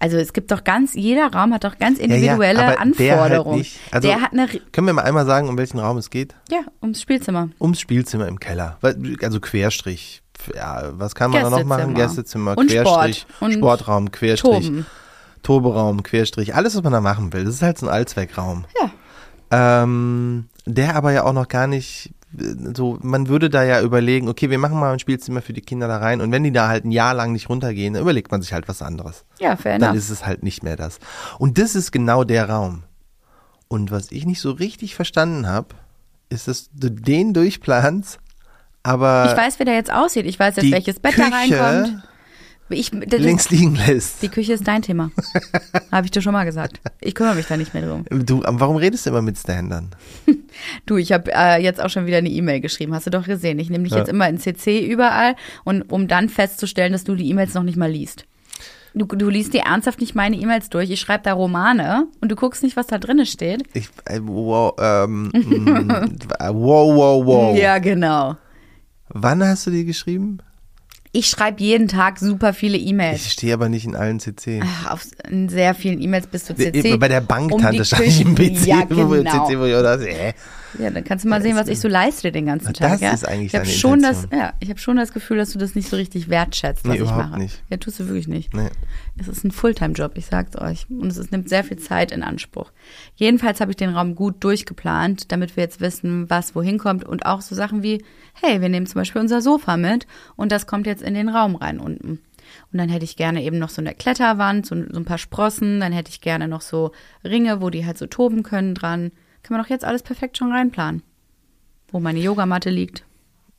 Also 0.00 0.16
es 0.16 0.32
gibt 0.32 0.52
doch 0.52 0.62
ganz, 0.62 0.94
jeder 0.94 1.32
Raum 1.32 1.52
hat 1.52 1.64
doch 1.64 1.76
ganz 1.78 1.98
Ja, 1.98 2.06
ja, 2.06 2.14
individuelle 2.14 2.60
aber 2.60 2.70
der 2.70 2.78
halt 2.78 2.80
Anforderungen. 2.80 3.66
Also- 3.90 4.06
der 4.08 4.20
hat 4.20 4.32
eine, 4.32 4.46
Können 4.46 4.86
wir 4.86 4.94
mal 4.94 5.02
einmal 5.02 5.26
sagen, 5.26 5.48
um 5.48 5.58
welchen 5.58 5.80
Raum 5.80 5.96
es 5.96 6.10
geht? 6.10 6.36
ja, 6.50 6.60
ums 6.80 7.02
Spielzimmer. 7.02 7.48
Ums 7.58 7.80
Spielzimmer 7.80 8.28
im 8.28 8.38
Keller. 8.38 8.78
Also 9.22 9.40
Querstrich. 9.40 10.22
Ja, 10.54 10.90
was 10.92 11.16
kann 11.16 11.32
man 11.32 11.42
da 11.42 11.50
noch 11.50 11.64
machen? 11.64 11.94
Gästezimmer. 11.94 12.54
Gästezimmer, 12.54 12.58
Und 12.58 12.70
Querstrich, 12.70 13.18
Sport. 13.22 13.42
Und 13.42 13.52
Sportraum, 13.54 14.10
Querstrich, 14.12 14.66
Toben. 14.66 14.86
Toberaum, 15.42 16.02
Querstrich, 16.02 16.54
alles, 16.54 16.76
was 16.76 16.82
man 16.82 16.92
da 16.92 17.00
machen 17.00 17.32
will. 17.32 17.44
Das 17.44 17.54
ist 17.54 17.62
halt 17.62 17.78
so 17.78 17.86
ein 17.86 17.92
Allzweckraum. 17.92 18.64
Ja. 18.80 18.90
Ähm, 19.50 20.48
der 20.66 20.96
aber 20.96 21.12
ja 21.12 21.24
auch 21.24 21.32
noch 21.32 21.48
gar 21.48 21.66
nicht 21.66 22.12
äh, 22.38 22.74
so, 22.74 22.98
man 23.00 23.28
würde 23.28 23.48
da 23.48 23.62
ja 23.64 23.80
überlegen, 23.80 24.28
okay, 24.28 24.50
wir 24.50 24.58
machen 24.58 24.78
mal 24.78 24.92
ein 24.92 24.98
Spielzimmer 24.98 25.40
für 25.40 25.52
die 25.54 25.62
Kinder 25.62 25.88
da 25.88 25.96
rein 25.98 26.20
und 26.20 26.30
wenn 26.32 26.44
die 26.44 26.52
da 26.52 26.68
halt 26.68 26.84
ein 26.84 26.90
Jahr 26.90 27.14
lang 27.14 27.32
nicht 27.32 27.48
runtergehen, 27.48 27.94
dann 27.94 28.02
überlegt 28.02 28.30
man 28.30 28.42
sich 28.42 28.52
halt 28.52 28.68
was 28.68 28.82
anderes. 28.82 29.24
Ja, 29.40 29.56
fair 29.56 29.78
Dann 29.78 29.90
enough. 29.90 29.96
ist 29.96 30.10
es 30.10 30.26
halt 30.26 30.42
nicht 30.42 30.62
mehr 30.62 30.76
das. 30.76 30.98
Und 31.38 31.58
das 31.58 31.74
ist 31.74 31.92
genau 31.92 32.24
der 32.24 32.48
Raum. 32.50 32.82
Und 33.68 33.90
was 33.90 34.12
ich 34.12 34.26
nicht 34.26 34.40
so 34.40 34.50
richtig 34.50 34.94
verstanden 34.94 35.46
habe, 35.46 35.68
ist, 36.30 36.48
dass 36.48 36.68
du 36.74 36.90
den 36.90 37.32
durchplanst, 37.32 38.18
aber 38.82 39.30
Ich 39.30 39.36
weiß, 39.36 39.58
wie 39.58 39.64
der 39.64 39.74
jetzt 39.74 39.92
aussieht. 39.92 40.26
Ich 40.26 40.38
weiß 40.38 40.56
jetzt, 40.56 40.70
welches 40.70 41.00
Bett 41.00 41.18
da 41.18 41.24
Küche 41.30 41.60
reinkommt. 41.60 42.02
Ich, 42.70 42.92
links 42.92 43.50
liegen 43.50 43.76
lässt. 43.76 44.22
die 44.22 44.28
Küche 44.28 44.52
ist 44.52 44.66
dein 44.68 44.82
Thema. 44.82 45.10
Habe 45.92 46.04
ich 46.06 46.10
dir 46.10 46.20
schon 46.20 46.32
mal 46.34 46.44
gesagt. 46.44 46.80
Ich 47.00 47.14
kümmere 47.14 47.34
mich 47.34 47.46
da 47.46 47.56
nicht 47.56 47.72
mehr 47.72 47.86
drum. 47.86 48.04
Du, 48.10 48.42
warum 48.44 48.76
redest 48.76 49.06
du 49.06 49.10
immer 49.10 49.22
mit 49.22 49.38
Standern? 49.38 49.90
Du, 50.86 50.96
ich 50.96 51.12
habe 51.12 51.30
äh, 51.32 51.62
jetzt 51.62 51.80
auch 51.80 51.88
schon 51.88 52.06
wieder 52.06 52.16
eine 52.18 52.28
E-Mail 52.30 52.60
geschrieben. 52.60 52.92
Hast 52.94 53.06
du 53.06 53.10
doch 53.10 53.24
gesehen. 53.24 53.58
Ich 53.60 53.70
nehme 53.70 53.84
dich 53.84 53.92
Ja. 53.92 53.98
jetzt 53.98 54.08
immer 54.08 54.28
in 54.28 54.38
CC 54.38 54.84
überall 54.84 55.36
und 55.64 55.82
um 55.92 56.08
dann 56.08 56.28
festzustellen, 56.28 56.92
dass 56.92 57.04
du 57.04 57.14
die 57.14 57.28
E-Mails 57.30 57.54
noch 57.54 57.62
nicht 57.62 57.76
mal 57.76 57.90
liest. 57.90 58.24
Du, 58.94 59.04
du 59.06 59.28
liest 59.28 59.54
dir 59.54 59.60
ernsthaft 59.62 60.00
nicht 60.00 60.14
meine 60.16 60.36
E-Mails 60.36 60.68
durch. 60.70 60.90
Ich 60.90 60.98
schreibe 61.00 61.22
da 61.24 61.32
Romane 61.34 62.08
und 62.20 62.30
du 62.32 62.34
guckst 62.36 62.62
nicht, 62.64 62.76
was 62.76 62.88
da 62.88 62.98
drin 62.98 63.24
steht. 63.26 63.62
Ich, 63.72 63.88
äh, 64.06 64.18
wow, 64.22 64.74
ähm, 64.80 65.24
mm, 65.32 65.90
wow, 66.52 66.96
wow, 66.96 67.24
wow. 67.26 67.56
Ja, 67.56 67.78
genau. 67.78 68.36
Wann 69.10 69.42
hast 69.46 69.66
du 69.66 69.70
die 69.70 69.84
geschrieben? 69.84 70.38
Ich 71.12 71.26
schreibe 71.28 71.62
jeden 71.62 71.88
Tag 71.88 72.18
super 72.18 72.52
viele 72.52 72.76
E-Mails. 72.76 73.24
Ich 73.26 73.32
stehe 73.32 73.54
aber 73.54 73.68
nicht 73.68 73.84
in 73.86 73.96
allen 73.96 74.20
CC. 74.20 74.60
Ach, 74.62 74.92
Auf 74.92 75.06
in 75.28 75.48
sehr 75.48 75.74
vielen 75.74 76.00
E-Mails 76.00 76.26
bist 76.26 76.50
du 76.50 76.54
CC. 76.54 76.96
Bei 76.98 77.08
der 77.08 77.20
um 77.22 77.26
Banktante 77.26 77.78
die 77.78 77.84
stand 77.84 78.02
ich 78.04 78.20
im 78.20 78.34
PC, 78.34 78.66
Ja, 78.66 78.82
wo 78.90 79.08
genau. 79.08 79.46
CC, 79.46 79.58
wo 79.58 79.64
ich 79.64 79.74
auch 79.74 79.82
dachte, 79.82 80.06
hä? 80.06 80.34
Ja, 80.78 80.90
dann 80.90 81.02
kannst 81.04 81.24
du 81.24 81.28
mal 81.28 81.40
sehen, 81.40 81.56
was 81.56 81.68
ich 81.68 81.80
so 81.80 81.88
leiste 81.88 82.30
den 82.32 82.46
ganzen 82.46 82.72
Das 82.72 82.78
Tag. 82.78 83.00
ja? 83.00 83.12
ist 83.12 83.26
eigentlich 83.26 83.46
ich 83.46 83.54
habe 83.54 83.64
deine 83.64 83.76
schon 83.76 84.02
das, 84.02 84.28
ja, 84.32 84.52
ich 84.60 84.68
habe 84.68 84.78
schon 84.78 84.96
das 84.96 85.12
Gefühl, 85.12 85.36
dass 85.38 85.50
du 85.52 85.58
das 85.58 85.74
nicht 85.74 85.88
so 85.88 85.96
richtig 85.96 86.28
wertschätzt, 86.28 86.84
was 86.84 86.96
Nee, 86.98 87.02
ich 87.04 87.10
mache. 87.10 87.38
nicht. 87.38 87.62
Ja, 87.70 87.76
tust 87.78 88.00
du 88.00 88.06
wirklich 88.06 88.28
nicht. 88.28 88.52
Nee. 88.54 88.68
Es 89.18 89.28
ist 89.28 89.44
ein 89.44 89.50
Fulltime-Job, 89.50 90.12
ich 90.16 90.26
sag's 90.26 90.56
euch. 90.56 90.86
Und 90.90 91.06
es 91.08 91.16
ist, 91.16 91.32
nimmt 91.32 91.48
sehr 91.48 91.64
viel 91.64 91.78
Zeit 91.78 92.12
in 92.12 92.22
Anspruch. 92.22 92.70
Jedenfalls 93.16 93.60
habe 93.60 93.70
ich 93.72 93.76
den 93.76 93.90
Raum 93.90 94.14
gut 94.14 94.44
durchgeplant, 94.44 95.32
damit 95.32 95.56
wir 95.56 95.64
jetzt 95.64 95.80
wissen, 95.80 96.28
was 96.30 96.54
wohin 96.54 96.78
kommt. 96.78 97.04
Und 97.04 97.26
auch 97.26 97.40
so 97.40 97.54
Sachen 97.54 97.82
wie, 97.82 98.04
hey, 98.34 98.60
wir 98.60 98.68
nehmen 98.68 98.86
zum 98.86 99.00
Beispiel 99.00 99.20
unser 99.20 99.40
Sofa 99.40 99.76
mit 99.76 100.06
und 100.36 100.52
das 100.52 100.66
kommt 100.66 100.86
jetzt 100.86 101.02
in 101.02 101.14
den 101.14 101.28
Raum 101.28 101.56
rein 101.56 101.80
unten. 101.80 102.20
Und 102.72 102.78
dann 102.78 102.88
hätte 102.88 103.04
ich 103.04 103.16
gerne 103.16 103.42
eben 103.42 103.58
noch 103.58 103.68
so 103.70 103.80
eine 103.82 103.94
Kletterwand, 103.94 104.66
so, 104.66 104.74
so 104.90 104.98
ein 104.98 105.04
paar 105.04 105.18
Sprossen. 105.18 105.80
Dann 105.80 105.92
hätte 105.92 106.10
ich 106.10 106.20
gerne 106.20 106.48
noch 106.48 106.60
so 106.62 106.92
Ringe, 107.24 107.60
wo 107.60 107.70
die 107.70 107.84
halt 107.86 107.98
so 107.98 108.06
toben 108.06 108.42
können 108.42 108.74
dran. 108.74 109.12
Kann 109.42 109.56
man 109.56 109.62
doch 109.64 109.70
jetzt 109.70 109.84
alles 109.84 110.02
perfekt 110.02 110.36
schon 110.38 110.52
reinplanen. 110.52 111.02
Wo 111.90 112.00
meine 112.00 112.20
Yogamatte 112.20 112.68
liegt, 112.70 113.04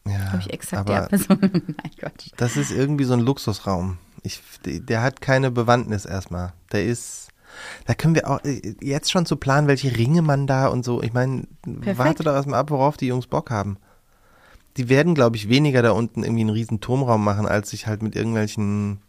Ja, 0.08 0.32
habe 0.34 0.42
ich 0.42 0.54
exakt 0.54 0.88
die 0.88 0.94
aber 0.94 1.08
Person. 1.08 1.40
mein 1.42 1.92
Gott. 2.00 2.32
das 2.38 2.58
ist 2.58 2.72
irgendwie 2.72 3.06
so 3.06 3.14
ein 3.14 3.22
Luxusraum. 3.22 3.98
Ich, 4.22 4.42
der 4.66 5.02
hat 5.02 5.22
keine 5.22 5.50
Bewandtnis 5.50 6.06
erstmal. 6.06 6.54
Der 6.72 6.86
ist, 6.86 7.30
da 7.86 7.94
können 7.96 8.14
wir 8.16 8.30
auch 8.30 8.40
jetzt 8.82 9.10
schon 9.12 9.26
zu 9.26 9.38
planen, 9.38 9.68
welche 9.68 9.96
Ringe 9.98 10.22
man 10.22 10.46
da 10.46 10.68
und 10.68 10.84
so. 10.86 11.02
Ich 11.02 11.14
meine, 11.14 11.48
warte 11.66 12.24
doch 12.24 12.34
erstmal 12.34 12.60
ab, 12.60 12.70
worauf 12.70 12.98
die 12.98 13.08
Jungs 13.08 13.28
Bock 13.28 13.50
haben. 13.50 13.78
Die 14.78 14.90
werden, 14.90 15.16
glaube 15.16 15.36
ich, 15.38 15.50
weniger 15.50 15.82
da 15.82 15.92
unten 15.92 16.24
irgendwie 16.24 16.42
einen 16.42 16.50
riesen 16.52 16.80
Turmraum 16.82 17.24
machen, 17.24 17.48
als 17.48 17.72
sich 17.72 17.88
halt 17.88 18.04
mit 18.04 18.16
irgendwelchen 18.16 19.00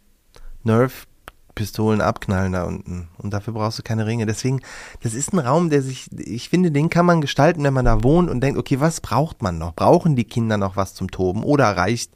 Nerf-Pistolen 1.51 2.01
abknallen 2.01 2.53
da 2.53 2.63
unten. 2.63 3.09
Und 3.17 3.33
dafür 3.33 3.53
brauchst 3.53 3.79
du 3.79 3.83
keine 3.83 4.05
Ringe. 4.05 4.25
Deswegen, 4.25 4.61
das 5.03 5.13
ist 5.13 5.33
ein 5.33 5.39
Raum, 5.39 5.69
der 5.69 5.81
sich, 5.81 6.09
ich 6.17 6.49
finde, 6.49 6.71
den 6.71 6.89
kann 6.89 7.05
man 7.05 7.21
gestalten, 7.21 7.63
wenn 7.63 7.73
man 7.73 7.85
da 7.85 8.03
wohnt 8.03 8.29
und 8.29 8.41
denkt, 8.41 8.57
okay, 8.59 8.79
was 8.79 9.01
braucht 9.01 9.41
man 9.41 9.57
noch? 9.57 9.75
Brauchen 9.75 10.15
die 10.15 10.23
Kinder 10.23 10.57
noch 10.57 10.75
was 10.75 10.93
zum 10.93 11.11
Toben? 11.11 11.43
Oder 11.43 11.65
reicht 11.77 12.11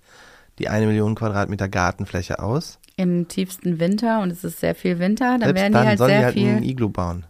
die 0.60 0.70
eine 0.70 0.88
Million 0.88 1.16
Quadratmeter 1.16 1.68
Gartenfläche 1.68 2.40
aus? 2.40 2.80
Im 2.98 3.28
tiefsten 3.28 3.80
Winter 3.80 4.22
und 4.22 4.32
es 4.32 4.44
ist 4.44 4.62
sehr 4.62 4.74
viel 4.74 5.00
Winter, 5.00 5.38
dann 5.38 5.42
Selbst 5.42 5.62
werden 5.62 5.74
dann 5.74 5.82
die 5.84 5.88
halt 5.90 5.98
sollen 5.98 6.10
sehr 6.10 6.20
die 6.20 6.26
halt 6.26 6.34
viel. 6.34 6.50
ein 6.50 6.64
Iglu 6.64 6.90
bauen. 6.90 7.26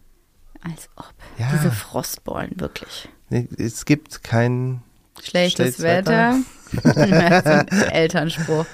Als 0.61 0.89
ob. 0.95 1.13
Ja. 1.39 1.49
Diese 1.53 1.71
Frostbollen, 1.71 2.51
wirklich. 2.59 3.09
Es 3.57 3.85
gibt 3.85 4.23
kein 4.23 4.81
Schlechtes 5.23 5.77
Schlechtes 5.77 5.83
Wetter. 5.83 6.37
das 6.71 6.85
ist 6.95 7.47
ein 7.47 7.67
Elternspruch. 7.91 8.65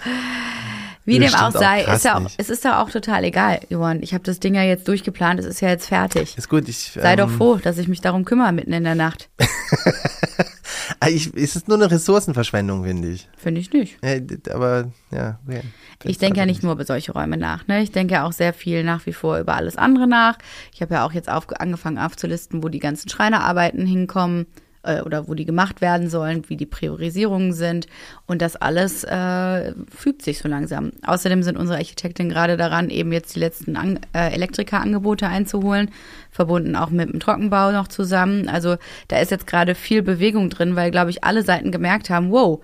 Wie 1.11 1.19
Das 1.19 1.31
dem 1.31 1.39
auch 1.39 1.55
auch 1.55 1.59
sei, 1.59 1.83
krass 1.83 1.97
ist 1.97 2.05
ja 2.05 2.17
auch, 2.17 2.31
es 2.37 2.49
ist 2.49 2.63
ja 2.63 2.81
auch 2.81 2.89
total 2.89 3.23
egal, 3.23 3.59
Johann. 3.69 4.01
Ich 4.01 4.13
habe 4.13 4.23
das 4.23 4.39
Ding 4.39 4.55
ja 4.55 4.63
jetzt 4.63 4.87
durchgeplant, 4.87 5.39
es 5.39 5.45
ist 5.45 5.61
ja 5.61 5.69
jetzt 5.69 5.87
fertig. 5.87 6.37
Ist 6.37 6.49
gut, 6.49 6.67
ich. 6.67 6.91
Sei 6.93 7.13
ähm, 7.13 7.17
doch 7.17 7.29
froh, 7.29 7.55
dass 7.55 7.77
ich 7.77 7.87
mich 7.87 8.01
darum 8.01 8.25
kümmere 8.25 8.51
mitten 8.51 8.73
in 8.73 8.83
der 8.83 8.95
Nacht. 8.95 9.29
ah, 10.99 11.07
Ich, 11.07 11.33
es 11.35 11.55
ist 11.55 11.67
nur 11.67 11.77
eine 11.77 11.91
Ressourcenverschwendung, 11.91 12.83
finde 12.83 13.09
ich. 13.09 13.29
Finde 13.37 13.61
ich 13.61 13.71
nicht. 13.73 13.97
Ja, 14.03 14.53
aber, 14.53 14.91
ja, 15.11 15.39
okay. 15.47 15.61
Ich 16.03 16.17
denke 16.17 16.39
ja 16.39 16.45
nicht 16.45 16.63
nur 16.63 16.73
über 16.73 16.85
solche 16.85 17.11
Räume 17.11 17.37
nach. 17.37 17.67
Ne? 17.67 17.81
Ich 17.81 17.91
denke 17.91 18.13
ja 18.13 18.25
auch 18.25 18.31
sehr 18.31 18.53
viel 18.53 18.83
nach 18.83 19.05
wie 19.05 19.13
vor 19.13 19.39
über 19.39 19.55
alles 19.55 19.77
andere 19.77 20.07
nach. 20.07 20.37
Ich 20.73 20.81
habe 20.81 20.95
ja 20.95 21.05
auch 21.05 21.13
jetzt 21.13 21.29
auf, 21.29 21.47
angefangen 21.59 21.97
aufzulisten, 21.97 22.63
wo 22.63 22.69
die 22.69 22.79
ganzen 22.79 23.09
Schreinerarbeiten 23.09 23.85
hinkommen 23.85 24.47
äh, 24.83 25.01
oder 25.01 25.27
wo 25.27 25.33
die 25.33 25.45
gemacht 25.45 25.81
werden 25.81 26.09
sollen, 26.09 26.43
wie 26.47 26.57
die 26.57 26.65
Priorisierungen 26.65 27.53
sind. 27.53 27.87
Und 28.25 28.41
das 28.41 28.55
alles 28.55 29.03
äh, 29.03 29.73
fügt 29.95 30.21
sich 30.21 30.39
so 30.39 30.47
langsam. 30.47 30.91
Außerdem 31.05 31.43
sind 31.43 31.57
unsere 31.57 31.77
Architektin 31.77 32.29
gerade 32.29 32.57
daran, 32.57 32.89
eben 32.89 33.11
jetzt 33.11 33.35
die 33.35 33.39
letzten 33.39 33.75
An 33.75 33.99
äh, 34.13 34.33
Elektrikerangebote 34.33 35.27
einzuholen, 35.27 35.89
verbunden 36.31 36.75
auch 36.75 36.89
mit 36.89 37.11
dem 37.11 37.19
Trockenbau 37.19 37.71
noch 37.71 37.87
zusammen. 37.87 38.47
Also 38.47 38.77
da 39.07 39.19
ist 39.19 39.31
jetzt 39.31 39.47
gerade 39.47 39.75
viel 39.75 40.01
Bewegung 40.01 40.49
drin, 40.49 40.75
weil, 40.75 40.91
glaube 40.91 41.09
ich, 41.09 41.23
alle 41.23 41.43
Seiten 41.43 41.71
gemerkt 41.71 42.09
haben, 42.09 42.31
wow, 42.31 42.63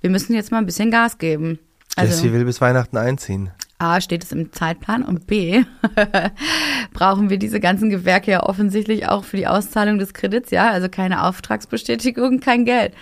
wir 0.00 0.10
müssen 0.10 0.34
jetzt 0.34 0.52
mal 0.52 0.58
ein 0.58 0.66
bisschen 0.66 0.90
Gas 0.90 1.18
geben. 1.18 1.58
Also, 1.96 2.12
Jessie 2.12 2.32
will 2.32 2.44
bis 2.44 2.60
Weihnachten 2.60 2.96
einziehen. 2.98 3.50
A, 3.78 4.00
steht 4.00 4.24
es 4.24 4.32
im 4.32 4.52
Zeitplan 4.52 5.02
und 5.02 5.26
B, 5.26 5.62
brauchen 6.92 7.28
wir 7.30 7.38
diese 7.38 7.60
ganzen 7.60 7.90
Gewerke 7.90 8.30
ja 8.30 8.42
offensichtlich 8.42 9.08
auch 9.08 9.24
für 9.24 9.36
die 9.36 9.46
Auszahlung 9.46 9.98
des 9.98 10.14
Kredits, 10.14 10.50
ja, 10.50 10.70
also 10.70 10.88
keine 10.88 11.24
Auftragsbestätigung, 11.24 12.40
kein 12.40 12.64
Geld. 12.64 12.94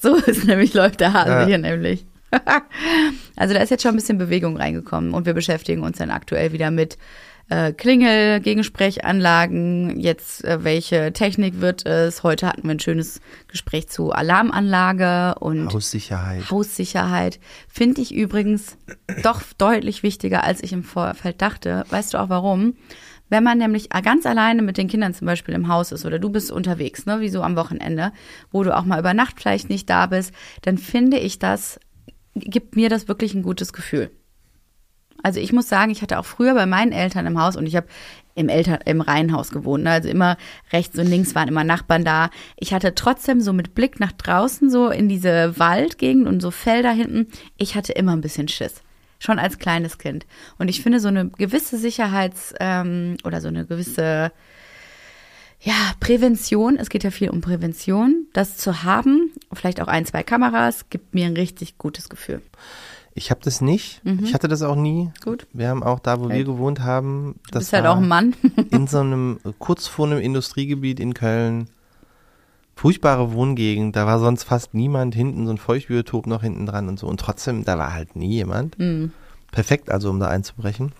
So 0.00 0.16
ist 0.26 0.44
nämlich, 0.44 0.74
läuft 0.74 1.00
der 1.00 1.12
Hase 1.12 1.30
Ja. 1.30 1.46
hier 1.46 1.58
nämlich. 1.58 2.06
also 3.36 3.54
da 3.54 3.60
ist 3.60 3.70
jetzt 3.70 3.82
schon 3.82 3.92
ein 3.92 3.96
bisschen 3.96 4.18
Bewegung 4.18 4.56
reingekommen 4.58 5.14
und 5.14 5.24
wir 5.24 5.32
beschäftigen 5.32 5.82
uns 5.82 5.96
dann 5.96 6.10
aktuell 6.10 6.52
wieder 6.52 6.70
mit 6.70 6.98
äh, 7.48 7.72
Klingel, 7.72 8.40
Gegensprechanlagen, 8.40 9.98
jetzt 9.98 10.44
äh, 10.44 10.64
welche 10.64 11.12
Technik 11.12 11.60
wird 11.60 11.86
es. 11.86 12.22
Heute 12.22 12.46
hatten 12.46 12.64
wir 12.64 12.72
ein 12.72 12.80
schönes 12.80 13.20
Gespräch 13.48 13.88
zu 13.88 14.12
Alarmanlage 14.12 15.38
und 15.40 15.72
Haussicherheit. 15.72 16.50
Haussicherheit 16.50 17.40
finde 17.68 18.00
ich 18.02 18.14
übrigens 18.14 18.76
doch 19.22 19.42
deutlich 19.56 20.02
wichtiger, 20.02 20.44
als 20.44 20.62
ich 20.62 20.72
im 20.72 20.84
Vorfeld 20.84 21.40
dachte. 21.40 21.84
Weißt 21.90 22.14
du 22.14 22.18
auch 22.18 22.28
warum? 22.28 22.74
Wenn 23.30 23.44
man 23.44 23.58
nämlich 23.58 23.90
ganz 23.90 24.24
alleine 24.24 24.62
mit 24.62 24.78
den 24.78 24.88
Kindern 24.88 25.12
zum 25.12 25.26
Beispiel 25.26 25.54
im 25.54 25.68
Haus 25.68 25.92
ist 25.92 26.06
oder 26.06 26.18
du 26.18 26.30
bist 26.30 26.50
unterwegs, 26.50 27.04
ne, 27.04 27.20
wie 27.20 27.28
so 27.28 27.42
am 27.42 27.56
Wochenende, 27.56 28.12
wo 28.50 28.62
du 28.62 28.74
auch 28.74 28.84
mal 28.84 28.98
über 28.98 29.12
Nacht 29.12 29.40
vielleicht 29.40 29.68
nicht 29.68 29.88
da 29.90 30.06
bist, 30.06 30.32
dann 30.62 30.78
finde 30.78 31.18
ich 31.18 31.38
das, 31.38 31.78
gibt 32.34 32.74
mir 32.76 32.88
das 32.88 33.06
wirklich 33.06 33.34
ein 33.34 33.42
gutes 33.42 33.72
Gefühl. 33.72 34.10
Also 35.22 35.40
ich 35.40 35.52
muss 35.52 35.68
sagen, 35.68 35.90
ich 35.90 36.02
hatte 36.02 36.18
auch 36.18 36.24
früher 36.24 36.54
bei 36.54 36.66
meinen 36.66 36.92
Eltern 36.92 37.26
im 37.26 37.40
Haus 37.40 37.56
und 37.56 37.66
ich 37.66 37.76
habe 37.76 37.86
im 38.34 38.48
Eltern 38.48 38.78
im 38.84 39.00
Reihenhaus 39.00 39.50
gewohnt, 39.50 39.82
ne? 39.82 39.90
also 39.90 40.08
immer 40.08 40.36
rechts 40.72 40.96
und 40.96 41.08
links 41.08 41.34
waren 41.34 41.48
immer 41.48 41.64
Nachbarn 41.64 42.04
da. 42.04 42.30
Ich 42.56 42.72
hatte 42.72 42.94
trotzdem 42.94 43.40
so 43.40 43.52
mit 43.52 43.74
Blick 43.74 43.98
nach 43.98 44.12
draußen 44.12 44.70
so 44.70 44.90
in 44.90 45.08
diese 45.08 45.58
Waldgegend 45.58 46.28
und 46.28 46.40
so 46.40 46.52
Felder 46.52 46.92
hinten, 46.92 47.26
ich 47.56 47.74
hatte 47.74 47.92
immer 47.92 48.12
ein 48.12 48.20
bisschen 48.20 48.46
Schiss. 48.46 48.82
Schon 49.18 49.40
als 49.40 49.58
kleines 49.58 49.98
Kind. 49.98 50.26
Und 50.58 50.68
ich 50.68 50.80
finde 50.80 51.00
so 51.00 51.08
eine 51.08 51.28
gewisse 51.28 51.76
Sicherheits- 51.76 52.54
ähm, 52.60 53.16
oder 53.24 53.40
so 53.40 53.48
eine 53.48 53.66
gewisse 53.66 54.30
ja, 55.60 55.74
Prävention, 55.98 56.76
es 56.76 56.88
geht 56.88 57.02
ja 57.02 57.10
viel 57.10 57.30
um 57.30 57.40
Prävention, 57.40 58.26
das 58.32 58.56
zu 58.56 58.84
haben, 58.84 59.32
vielleicht 59.52 59.80
auch 59.80 59.88
ein, 59.88 60.06
zwei 60.06 60.22
Kameras, 60.22 60.88
gibt 60.88 61.14
mir 61.14 61.26
ein 61.26 61.36
richtig 61.36 61.78
gutes 61.78 62.08
Gefühl. 62.08 62.42
Ich 63.18 63.32
habe 63.32 63.40
das 63.42 63.60
nicht. 63.60 64.00
Ich 64.22 64.32
hatte 64.32 64.46
das 64.46 64.62
auch 64.62 64.76
nie. 64.76 65.06
Mhm. 65.06 65.12
Gut. 65.24 65.46
Wir 65.52 65.68
haben 65.70 65.82
auch 65.82 65.98
da, 65.98 66.20
wo 66.20 66.26
Okay. 66.26 66.36
wir 66.38 66.44
gewohnt 66.44 66.78
haben, 66.80 67.34
das 67.50 67.64
bist 67.64 67.72
halt 67.72 67.86
auch 67.86 67.96
ein 67.96 68.06
Mann. 68.06 68.34
in 68.70 68.86
so 68.86 69.00
einem, 69.00 69.40
kurz 69.58 69.88
vor 69.88 70.06
einem 70.06 70.20
Industriegebiet 70.20 71.00
in 71.00 71.14
Köln. 71.14 71.68
Furchtbare 72.76 73.32
Wohngegend, 73.32 73.96
da 73.96 74.06
war 74.06 74.20
sonst 74.20 74.44
fast 74.44 74.72
niemand 74.72 75.12
hinten, 75.16 75.46
so 75.46 75.52
ein 75.52 75.58
Feuchtbiotop 75.58 76.28
noch 76.28 76.42
hinten 76.42 76.64
dran 76.64 76.86
und 76.88 76.96
so. 77.00 77.08
Und 77.08 77.18
trotzdem, 77.18 77.64
da 77.64 77.76
war 77.76 77.92
halt 77.92 78.14
nie 78.14 78.30
jemand. 78.34 78.78
Mhm. 78.78 79.10
Perfekt 79.50 79.90
also, 79.90 80.10
um 80.10 80.20
da 80.20 80.28
einzubrechen. 80.28 80.92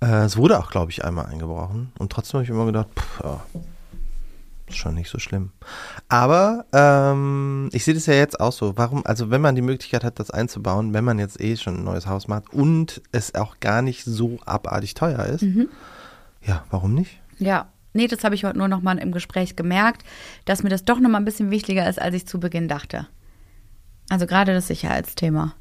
Äh, 0.00 0.24
es 0.24 0.36
wurde 0.36 0.58
auch, 0.58 0.70
glaube 0.70 0.90
ich, 0.90 1.02
einmal 1.02 1.26
eingebrochen. 1.26 1.92
Und 1.98 2.12
trotzdem 2.12 2.38
habe 2.38 2.44
ich 2.44 2.50
immer 2.50 2.66
gedacht, 2.66 2.88
pff, 2.94 3.20
ja, 3.24 3.40
ist 4.68 4.76
schon 4.76 4.94
nicht 4.94 5.08
so 5.10 5.18
schlimm. 5.18 5.52
Aber 6.08 6.66
ähm, 6.72 7.68
ich 7.72 7.84
sehe 7.84 7.94
das 7.94 8.06
ja 8.06 8.14
jetzt 8.14 8.38
auch 8.40 8.52
so. 8.52 8.76
Warum, 8.76 9.04
also 9.06 9.30
wenn 9.30 9.40
man 9.40 9.54
die 9.54 9.62
Möglichkeit 9.62 10.04
hat, 10.04 10.18
das 10.18 10.30
einzubauen, 10.30 10.94
wenn 10.94 11.04
man 11.04 11.18
jetzt 11.18 11.40
eh 11.40 11.56
schon 11.56 11.76
ein 11.78 11.84
neues 11.84 12.06
Haus 12.06 12.28
macht 12.28 12.52
und 12.52 13.00
es 13.12 13.34
auch 13.34 13.60
gar 13.60 13.82
nicht 13.82 14.04
so 14.04 14.38
abartig 14.44 14.94
teuer 14.94 15.24
ist, 15.26 15.42
Mhm. 15.42 15.68
ja, 16.42 16.64
warum 16.70 16.94
nicht? 16.94 17.20
Ja. 17.38 17.68
Nee, 17.94 18.06
das 18.06 18.22
habe 18.22 18.34
ich 18.34 18.44
heute 18.44 18.58
nur 18.58 18.68
noch 18.68 18.82
mal 18.82 18.98
im 18.98 19.12
Gespräch 19.12 19.56
gemerkt, 19.56 20.04
dass 20.44 20.62
mir 20.62 20.68
das 20.68 20.84
doch 20.84 21.00
noch 21.00 21.08
mal 21.08 21.18
ein 21.18 21.24
bisschen 21.24 21.50
wichtiger 21.50 21.88
ist, 21.88 22.00
als 22.00 22.14
ich 22.14 22.26
zu 22.26 22.38
Beginn 22.38 22.68
dachte. 22.68 23.06
Also 24.10 24.26
gerade 24.26 24.52
das 24.52 24.68
Sicherheitsthema. 24.68 25.54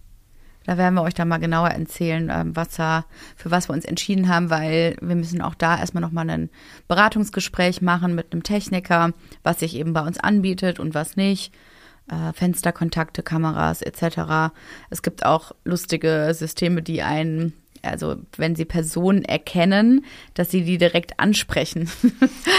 Da 0.67 0.77
werden 0.77 0.95
wir 0.95 1.01
euch 1.01 1.13
dann 1.13 1.29
mal 1.29 1.37
genauer 1.37 1.69
erzählen, 1.69 2.29
ähm, 2.29 2.55
was 2.55 2.75
da, 2.75 3.05
für 3.37 3.49
was 3.49 3.69
wir 3.69 3.73
uns 3.73 3.85
entschieden 3.85 4.27
haben, 4.27 4.49
weil 4.49 4.97
wir 5.01 5.15
müssen 5.15 5.41
auch 5.41 5.55
da 5.55 5.79
erstmal 5.79 6.01
nochmal 6.01 6.29
ein 6.29 6.49
Beratungsgespräch 6.89 7.81
machen 7.81 8.13
mit 8.13 8.33
einem 8.33 8.43
Techniker, 8.43 9.13
was 9.43 9.61
sich 9.61 9.75
eben 9.77 9.93
bei 9.93 10.01
uns 10.01 10.19
anbietet 10.19 10.79
und 10.79 10.93
was 10.93 11.15
nicht. 11.15 11.53
Äh, 12.09 12.33
Fensterkontakte, 12.33 13.23
Kameras 13.23 13.81
etc. 13.81 14.53
Es 14.89 15.01
gibt 15.01 15.25
auch 15.25 15.53
lustige 15.63 16.33
Systeme, 16.33 16.81
die 16.81 17.01
einen, 17.01 17.53
also 17.81 18.17
wenn 18.35 18.55
sie 18.55 18.65
Personen 18.65 19.23
erkennen, 19.23 20.05
dass 20.33 20.51
sie 20.51 20.65
die 20.65 20.77
direkt 20.77 21.19
ansprechen. 21.19 21.89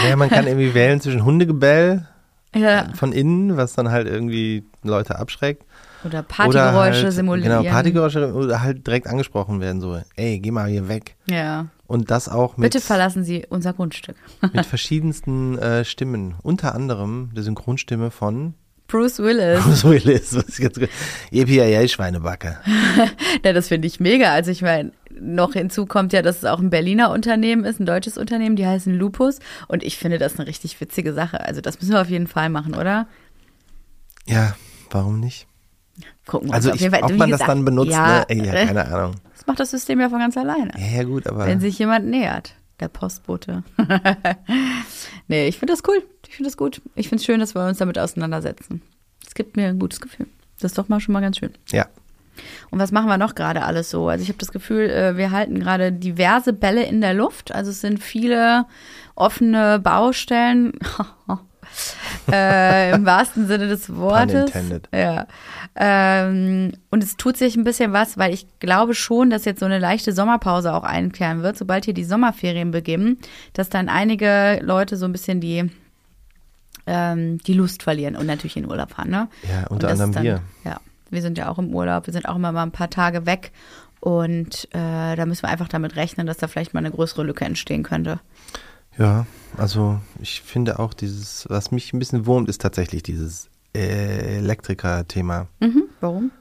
Ja, 0.07 0.15
man 0.15 0.29
kann 0.29 0.47
irgendwie 0.47 0.73
wählen 0.73 0.99
zwischen 0.99 1.25
Hundegebell 1.25 2.07
ja. 2.55 2.89
von 2.95 3.11
innen, 3.11 3.57
was 3.57 3.73
dann 3.73 3.91
halt 3.91 4.07
irgendwie 4.07 4.63
Leute 4.81 5.19
abschreckt. 5.19 5.63
Oder 6.03 6.23
Partygeräusche 6.23 7.03
halt, 7.03 7.13
simulieren. 7.13 7.57
Genau, 7.57 7.69
Partygeräusche 7.69 8.33
oder 8.33 8.61
halt 8.61 8.85
direkt 8.85 9.07
angesprochen 9.07 9.59
werden, 9.59 9.81
so, 9.81 9.99
ey, 10.15 10.39
geh 10.39 10.51
mal 10.51 10.69
hier 10.69 10.87
weg. 10.87 11.15
Ja. 11.27 11.67
Und 11.87 12.11
das 12.11 12.29
auch 12.29 12.57
mit, 12.57 12.71
Bitte 12.71 12.85
verlassen 12.85 13.23
Sie 13.23 13.45
unser 13.49 13.73
Grundstück. 13.73 14.15
mit 14.53 14.65
verschiedensten 14.65 15.57
äh, 15.57 15.83
Stimmen. 15.83 16.35
Unter 16.41 16.75
anderem 16.75 17.31
die 17.35 17.41
Synchronstimme 17.41 18.11
von 18.11 18.53
Bruce 18.87 19.19
Willis. 19.19 19.63
Bruce 19.63 19.83
Willis. 19.83 20.35
Was 20.35 20.59
ich 20.59 20.73
gut. 20.73 20.89
Yippie, 21.31 21.87
Schweinebacke. 21.87 22.57
Ja, 23.45 23.53
das 23.53 23.67
finde 23.67 23.87
ich 23.87 23.99
mega. 23.99 24.33
Also 24.33 24.49
ich 24.49 24.63
meine, 24.63 24.91
noch 25.19 25.53
hinzu 25.53 25.85
kommt 25.85 26.11
ja, 26.13 26.21
dass 26.21 26.37
es 26.37 26.45
auch 26.45 26.59
ein 26.59 26.69
Berliner 26.69 27.11
Unternehmen 27.11 27.65
ist, 27.65 27.79
ein 27.79 27.85
deutsches 27.85 28.17
Unternehmen, 28.17 28.55
die 28.55 28.65
heißen 28.65 28.93
Lupus. 28.93 29.39
Und 29.67 29.83
ich 29.83 29.97
finde 29.97 30.17
das 30.17 30.37
eine 30.37 30.47
richtig 30.47 30.79
witzige 30.81 31.13
Sache. 31.13 31.41
Also 31.41 31.61
das 31.61 31.79
müssen 31.79 31.93
wir 31.93 32.01
auf 32.01 32.09
jeden 32.09 32.27
Fall 32.27 32.49
machen, 32.49 32.75
oder? 32.75 33.07
Ja, 34.25 34.55
warum 34.89 35.19
nicht? 35.19 35.48
Gucken 36.25 36.49
wir 36.49 36.53
Also 36.55 36.71
uns 36.71 36.79
auf 36.81 36.85
ich, 36.85 36.91
Fall. 36.91 37.03
ob 37.03 37.11
man 37.17 37.29
das 37.29 37.39
gesagt, 37.39 37.49
dann 37.49 37.65
benutzt, 37.65 37.91
ja, 37.91 38.19
ne? 38.19 38.25
Ey, 38.29 38.45
ja, 38.45 38.53
äh, 38.53 38.65
keine 38.67 38.85
Ahnung. 38.87 39.15
Das 39.35 39.47
macht 39.47 39.59
das 39.59 39.71
System 39.71 39.99
ja 39.99 40.09
von 40.09 40.19
ganz 40.19 40.37
alleine. 40.37 40.71
Ja, 40.77 40.97
ja 40.97 41.03
gut, 41.03 41.27
aber 41.27 41.45
Wenn 41.47 41.59
sich 41.59 41.77
jemand 41.79 42.05
nähert. 42.07 42.55
Der 42.79 42.87
Postbote. 42.87 43.63
nee, 45.27 45.47
ich 45.47 45.57
finde 45.59 45.73
das 45.73 45.83
cool. 45.87 46.01
Ich 46.27 46.35
finde 46.35 46.49
das 46.49 46.55
gut. 46.57 46.81
Ich 46.95 47.09
finde 47.09 47.19
es 47.21 47.25
schön, 47.25 47.39
dass 47.41 47.53
wir 47.55 47.65
uns 47.65 47.77
damit 47.79 47.99
auseinandersetzen. 47.99 48.81
Es 49.25 49.33
gibt 49.33 49.57
mir 49.57 49.67
ein 49.67 49.79
gutes 49.79 49.99
Gefühl. 49.99 50.27
Das 50.59 50.71
ist 50.71 50.77
doch 50.77 50.87
mal 50.87 50.99
schon 50.99 51.13
mal 51.13 51.21
ganz 51.21 51.37
schön. 51.37 51.51
ja. 51.71 51.87
Und 52.71 52.79
was 52.79 52.93
machen 52.93 53.07
wir 53.09 53.17
noch 53.17 53.35
gerade 53.35 53.63
alles 53.63 53.89
so? 53.89 54.07
Also 54.07 54.23
ich 54.23 54.29
habe 54.29 54.37
das 54.39 54.53
Gefühl, 54.53 54.89
äh, 54.89 55.17
wir 55.17 55.31
halten 55.31 55.59
gerade 55.59 55.91
diverse 55.91 56.53
Bälle 56.53 56.83
in 56.83 57.01
der 57.01 57.13
Luft. 57.13 57.53
Also 57.53 57.71
es 57.71 57.81
sind 57.81 58.01
viele 58.01 58.65
offene 59.15 59.79
Baustellen. 59.79 60.71
äh, 62.31 62.93
Im 62.93 63.05
wahrsten 63.05 63.47
Sinne 63.47 63.67
des 63.67 63.95
Wortes. 63.95 64.51
Ja. 64.93 65.27
Ähm, 65.75 66.73
und 66.89 67.03
es 67.03 67.17
tut 67.17 67.37
sich 67.37 67.55
ein 67.55 67.63
bisschen 67.63 67.93
was, 67.93 68.17
weil 68.17 68.33
ich 68.33 68.47
glaube 68.59 68.93
schon, 68.93 69.29
dass 69.29 69.45
jetzt 69.45 69.59
so 69.59 69.65
eine 69.65 69.79
leichte 69.79 70.11
Sommerpause 70.11 70.73
auch 70.73 70.83
einkehren 70.83 71.43
wird, 71.43 71.57
sobald 71.57 71.85
hier 71.85 71.93
die 71.93 72.03
Sommerferien 72.03 72.71
beginnen, 72.71 73.17
dass 73.53 73.69
dann 73.69 73.89
einige 73.89 74.59
Leute 74.61 74.97
so 74.97 75.05
ein 75.05 75.11
bisschen 75.11 75.39
die 75.39 75.69
ähm, 76.87 77.37
die 77.39 77.53
Lust 77.53 77.83
verlieren 77.83 78.15
und 78.15 78.25
natürlich 78.25 78.57
in 78.57 78.67
Urlaub 78.67 78.91
fahren, 78.91 79.09
ne? 79.09 79.27
Ja, 79.47 79.67
unter 79.67 79.89
anderem 79.89 80.11
dann, 80.11 80.23
wir. 80.23 80.41
Ja, 80.65 80.79
wir 81.09 81.21
sind 81.21 81.37
ja 81.37 81.49
auch 81.49 81.59
im 81.59 81.73
Urlaub, 81.73 82.07
wir 82.07 82.13
sind 82.13 82.27
auch 82.27 82.35
immer 82.35 82.51
mal 82.51 82.63
ein 82.63 82.71
paar 82.71 82.89
Tage 82.89 83.25
weg 83.25 83.51
und 83.99 84.67
äh, 84.71 85.15
da 85.15 85.25
müssen 85.25 85.43
wir 85.43 85.49
einfach 85.49 85.67
damit 85.67 85.95
rechnen, 85.95 86.25
dass 86.25 86.37
da 86.37 86.47
vielleicht 86.47 86.73
mal 86.73 86.79
eine 86.79 86.91
größere 86.91 87.23
Lücke 87.23 87.45
entstehen 87.45 87.83
könnte. 87.83 88.19
Ja, 88.99 89.25
also 89.57 90.01
ich 90.21 90.41
finde 90.41 90.77
auch 90.77 90.93
dieses, 90.93 91.45
was 91.49 91.71
mich 91.71 91.93
ein 91.93 91.99
bisschen 91.99 92.25
wurmt, 92.25 92.49
ist 92.49 92.61
tatsächlich 92.61 93.01
dieses 93.01 93.49
äh, 93.73 94.37
Elektriker-Thema. 94.37 95.47
Mhm. 95.61 95.83
Warum? 96.01 96.31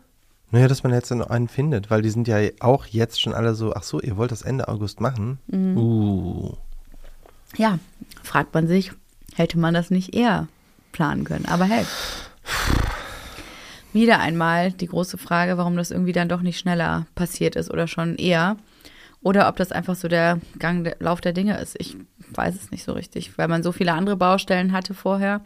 Naja, 0.50 0.66
dass 0.66 0.82
man 0.82 0.92
jetzt 0.92 1.10
noch 1.10 1.30
einen 1.30 1.48
findet, 1.48 1.88
weil 1.88 2.02
die 2.02 2.10
sind 2.10 2.26
ja 2.26 2.38
auch 2.58 2.86
jetzt 2.86 3.20
schon 3.20 3.32
alle 3.32 3.54
so, 3.54 3.74
ach 3.74 3.84
so, 3.84 4.00
ihr 4.00 4.16
wollt 4.16 4.32
das 4.32 4.42
Ende 4.42 4.66
August 4.66 5.00
machen? 5.00 5.38
Mhm. 5.46 5.76
Uh. 5.76 6.52
Ja, 7.56 7.78
fragt 8.24 8.54
man 8.54 8.66
sich, 8.66 8.92
hätte 9.34 9.58
man 9.58 9.72
das 9.72 9.90
nicht 9.90 10.14
eher 10.14 10.48
planen 10.90 11.24
können. 11.24 11.46
Aber 11.46 11.64
hey, 11.64 11.84
wieder 13.92 14.18
einmal 14.18 14.72
die 14.72 14.86
große 14.88 15.16
Frage, 15.16 15.58
warum 15.58 15.76
das 15.76 15.92
irgendwie 15.92 16.12
dann 16.12 16.28
doch 16.28 16.42
nicht 16.42 16.58
schneller 16.58 17.06
passiert 17.14 17.54
ist 17.54 17.70
oder 17.70 17.86
schon 17.86 18.16
eher. 18.16 18.56
Oder 19.20 19.48
ob 19.48 19.56
das 19.56 19.72
einfach 19.72 19.96
so 19.96 20.08
der 20.08 20.40
Gang, 20.58 20.84
der 20.84 20.96
Lauf 21.00 21.20
der 21.20 21.32
Dinge 21.32 21.58
ist. 21.58 21.76
Ich 21.78 21.96
weiß 22.34 22.54
es 22.54 22.70
nicht 22.70 22.84
so 22.84 22.92
richtig, 22.92 23.36
weil 23.38 23.48
man 23.48 23.62
so 23.62 23.72
viele 23.72 23.92
andere 23.92 24.16
Baustellen 24.16 24.72
hatte 24.72 24.94
vorher, 24.94 25.40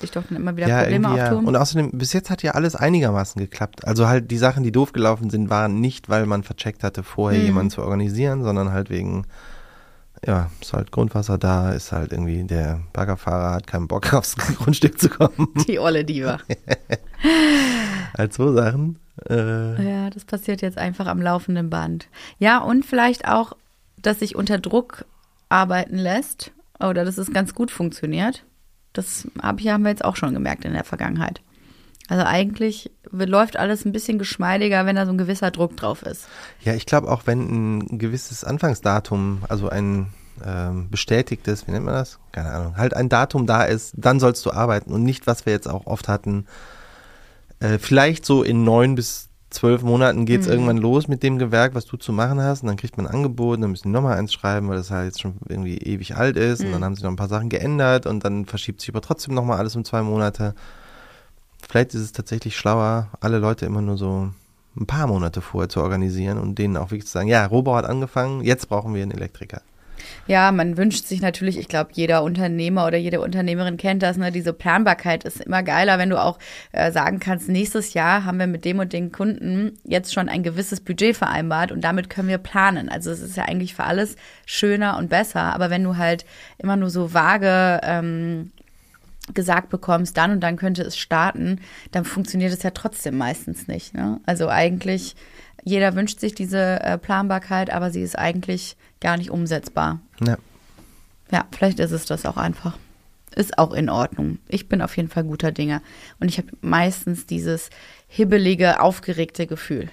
sich 0.00 0.10
doch 0.10 0.24
dann 0.28 0.36
immer 0.38 0.56
wieder 0.56 0.66
Ja, 0.68 0.78
Probleme 0.80 1.06
irgendwie 1.08 1.18
ja. 1.18 1.26
auftun. 1.30 1.46
Und 1.46 1.56
außerdem, 1.56 1.90
bis 1.92 2.12
jetzt 2.12 2.30
hat 2.30 2.42
ja 2.42 2.52
alles 2.52 2.74
einigermaßen 2.74 3.40
geklappt. 3.40 3.86
Also 3.86 4.08
halt 4.08 4.30
die 4.30 4.38
Sachen, 4.38 4.62
die 4.62 4.72
doof 4.72 4.92
gelaufen 4.92 5.28
sind, 5.30 5.50
waren 5.50 5.80
nicht, 5.80 6.08
weil 6.08 6.24
man 6.26 6.42
vercheckt 6.42 6.82
hatte, 6.84 7.02
vorher 7.02 7.38
Mhm. 7.38 7.44
jemanden 7.44 7.70
zu 7.70 7.82
organisieren, 7.82 8.42
sondern 8.42 8.72
halt 8.72 8.88
wegen, 8.88 9.26
ja, 10.26 10.50
ist 10.60 10.72
halt 10.72 10.90
Grundwasser 10.90 11.36
da, 11.38 11.72
ist 11.72 11.92
halt 11.92 12.12
irgendwie 12.12 12.44
der 12.44 12.80
Baggerfahrer 12.94 13.52
hat 13.54 13.66
keinen 13.66 13.88
Bock 13.88 14.12
aufs 14.14 14.36
Grundstück 14.36 14.98
zu 14.98 15.08
kommen. 15.10 15.48
die 15.68 15.78
olle 15.78 16.04
Diva. 16.04 16.38
halt 18.16 18.32
so 18.32 18.52
Sachen. 18.54 18.98
Äh, 19.28 19.82
Ja, 19.86 20.10
das 20.10 20.24
passiert 20.24 20.62
jetzt 20.62 20.78
einfach 20.78 21.06
am 21.06 21.20
laufenden 21.20 21.70
Band. 21.70 22.08
Ja, 22.38 22.58
und 22.58 22.84
vielleicht 22.84 23.26
auch, 23.28 23.52
dass 24.00 24.20
sich 24.20 24.34
unter 24.34 24.58
Druck 24.58 25.04
arbeiten 25.50 25.98
lässt 25.98 26.52
oder 26.78 27.04
dass 27.04 27.18
es 27.18 27.32
ganz 27.32 27.54
gut 27.54 27.70
funktioniert. 27.70 28.46
Das 28.94 29.28
hab 29.40 29.60
ich, 29.60 29.68
haben 29.68 29.84
wir 29.84 29.90
jetzt 29.90 30.04
auch 30.04 30.16
schon 30.16 30.32
gemerkt 30.32 30.64
in 30.64 30.72
der 30.72 30.84
Vergangenheit. 30.84 31.42
Also 32.08 32.24
eigentlich 32.24 32.90
läuft 33.12 33.56
alles 33.56 33.84
ein 33.84 33.92
bisschen 33.92 34.18
geschmeidiger, 34.18 34.84
wenn 34.84 34.96
da 34.96 35.06
so 35.06 35.12
ein 35.12 35.18
gewisser 35.18 35.52
Druck 35.52 35.76
drauf 35.76 36.02
ist. 36.02 36.26
Ja, 36.62 36.74
ich 36.74 36.86
glaube 36.86 37.08
auch, 37.08 37.22
wenn 37.26 37.76
ein 37.78 37.98
gewisses 37.98 38.42
Anfangsdatum, 38.42 39.44
also 39.48 39.68
ein 39.68 40.12
ähm, 40.44 40.90
bestätigtes, 40.90 41.66
wie 41.66 41.70
nennt 41.70 41.84
man 41.84 41.94
das? 41.94 42.18
Keine 42.32 42.50
Ahnung, 42.50 42.76
halt 42.76 42.94
ein 42.94 43.08
Datum 43.08 43.46
da 43.46 43.62
ist, 43.62 43.92
dann 43.96 44.18
sollst 44.18 44.44
du 44.44 44.50
arbeiten 44.50 44.92
und 44.92 45.04
nicht, 45.04 45.28
was 45.28 45.46
wir 45.46 45.52
jetzt 45.52 45.68
auch 45.68 45.86
oft 45.86 46.08
hatten. 46.08 46.46
Äh, 47.60 47.78
vielleicht 47.78 48.26
so 48.26 48.42
in 48.42 48.64
neun 48.64 48.96
bis 48.96 49.29
zwölf 49.50 49.82
Monaten 49.82 50.26
geht's 50.26 50.46
Mhm. 50.46 50.52
irgendwann 50.52 50.76
los 50.78 51.08
mit 51.08 51.22
dem 51.22 51.38
Gewerk, 51.38 51.74
was 51.74 51.84
du 51.86 51.96
zu 51.96 52.12
machen 52.12 52.40
hast 52.40 52.62
und 52.62 52.68
dann 52.68 52.76
kriegt 52.76 52.96
man 52.96 53.06
ein 53.06 53.14
Angebot, 53.14 53.60
dann 53.62 53.70
müssen 53.70 53.88
die 53.88 53.92
nochmal 53.92 54.16
eins 54.16 54.32
schreiben, 54.32 54.68
weil 54.68 54.76
das 54.76 54.90
halt 54.90 55.06
jetzt 55.06 55.20
schon 55.20 55.34
irgendwie 55.48 55.78
ewig 55.78 56.16
alt 56.16 56.36
ist 56.36 56.60
und 56.62 56.68
Mhm. 56.68 56.72
dann 56.72 56.84
haben 56.84 56.96
sie 56.96 57.02
noch 57.02 57.10
ein 57.10 57.16
paar 57.16 57.28
Sachen 57.28 57.48
geändert 57.48 58.06
und 58.06 58.24
dann 58.24 58.46
verschiebt 58.46 58.80
sich 58.80 58.90
aber 58.90 59.00
trotzdem 59.00 59.34
nochmal 59.34 59.58
alles 59.58 59.74
um 59.76 59.84
zwei 59.84 60.02
Monate. 60.02 60.54
Vielleicht 61.68 61.94
ist 61.94 62.00
es 62.02 62.12
tatsächlich 62.12 62.56
schlauer, 62.56 63.08
alle 63.20 63.38
Leute 63.38 63.66
immer 63.66 63.82
nur 63.82 63.96
so 63.96 64.30
ein 64.76 64.86
paar 64.86 65.06
Monate 65.06 65.40
vorher 65.40 65.68
zu 65.68 65.80
organisieren 65.82 66.38
und 66.38 66.58
denen 66.58 66.76
auch 66.76 66.90
wirklich 66.90 67.06
zu 67.06 67.12
sagen, 67.12 67.28
ja, 67.28 67.44
Rohbau 67.46 67.74
hat 67.74 67.84
angefangen, 67.84 68.42
jetzt 68.42 68.68
brauchen 68.68 68.94
wir 68.94 69.02
einen 69.02 69.10
Elektriker. 69.12 69.62
Ja, 70.26 70.52
man 70.52 70.76
wünscht 70.76 71.06
sich 71.06 71.20
natürlich, 71.20 71.58
ich 71.58 71.68
glaube, 71.68 71.90
jeder 71.92 72.22
Unternehmer 72.22 72.86
oder 72.86 72.98
jede 72.98 73.20
Unternehmerin 73.20 73.76
kennt 73.76 74.02
das, 74.02 74.16
ne? 74.16 74.32
Diese 74.32 74.52
Planbarkeit 74.52 75.24
ist 75.24 75.40
immer 75.40 75.62
geiler, 75.62 75.98
wenn 75.98 76.10
du 76.10 76.22
auch 76.22 76.38
äh, 76.72 76.92
sagen 76.92 77.20
kannst, 77.20 77.48
nächstes 77.48 77.94
Jahr 77.94 78.24
haben 78.24 78.38
wir 78.38 78.46
mit 78.46 78.64
dem 78.64 78.78
und 78.78 78.92
den 78.92 79.12
Kunden 79.12 79.78
jetzt 79.84 80.12
schon 80.12 80.28
ein 80.28 80.42
gewisses 80.42 80.80
Budget 80.80 81.16
vereinbart 81.16 81.72
und 81.72 81.82
damit 81.82 82.10
können 82.10 82.28
wir 82.28 82.38
planen. 82.38 82.88
Also 82.88 83.10
es 83.10 83.20
ist 83.20 83.36
ja 83.36 83.44
eigentlich 83.44 83.74
für 83.74 83.84
alles 83.84 84.16
schöner 84.46 84.98
und 84.98 85.08
besser. 85.08 85.54
Aber 85.54 85.70
wenn 85.70 85.84
du 85.84 85.96
halt 85.96 86.24
immer 86.58 86.76
nur 86.76 86.90
so 86.90 87.14
vage 87.14 87.80
ähm, 87.82 88.52
gesagt 89.34 89.68
bekommst, 89.68 90.16
dann 90.16 90.32
und 90.32 90.40
dann 90.40 90.56
könnte 90.56 90.82
es 90.82 90.96
starten, 90.96 91.60
dann 91.92 92.04
funktioniert 92.04 92.52
es 92.52 92.62
ja 92.62 92.70
trotzdem 92.70 93.16
meistens 93.16 93.68
nicht. 93.68 93.94
Ne? 93.94 94.20
Also 94.26 94.48
eigentlich, 94.48 95.14
jeder 95.64 95.94
wünscht 95.94 96.20
sich 96.20 96.34
diese 96.34 96.80
äh, 96.82 96.98
Planbarkeit, 96.98 97.70
aber 97.70 97.90
sie 97.90 98.02
ist 98.02 98.18
eigentlich 98.18 98.76
gar 99.00 99.16
nicht 99.16 99.30
umsetzbar. 99.30 100.00
Ja. 100.20 100.36
Ja, 101.30 101.44
vielleicht 101.52 101.78
ist 101.78 101.92
es 101.92 102.06
das 102.06 102.26
auch 102.26 102.36
einfach. 102.36 102.76
Ist 103.36 103.58
auch 103.58 103.72
in 103.72 103.88
Ordnung. 103.88 104.38
Ich 104.48 104.68
bin 104.68 104.82
auf 104.82 104.96
jeden 104.96 105.08
Fall 105.08 105.22
guter 105.22 105.52
Dinge. 105.52 105.82
Und 106.18 106.28
ich 106.28 106.38
habe 106.38 106.48
meistens 106.60 107.26
dieses 107.26 107.70
hibbelige, 108.08 108.80
aufgeregte 108.80 109.46
Gefühl. 109.46 109.88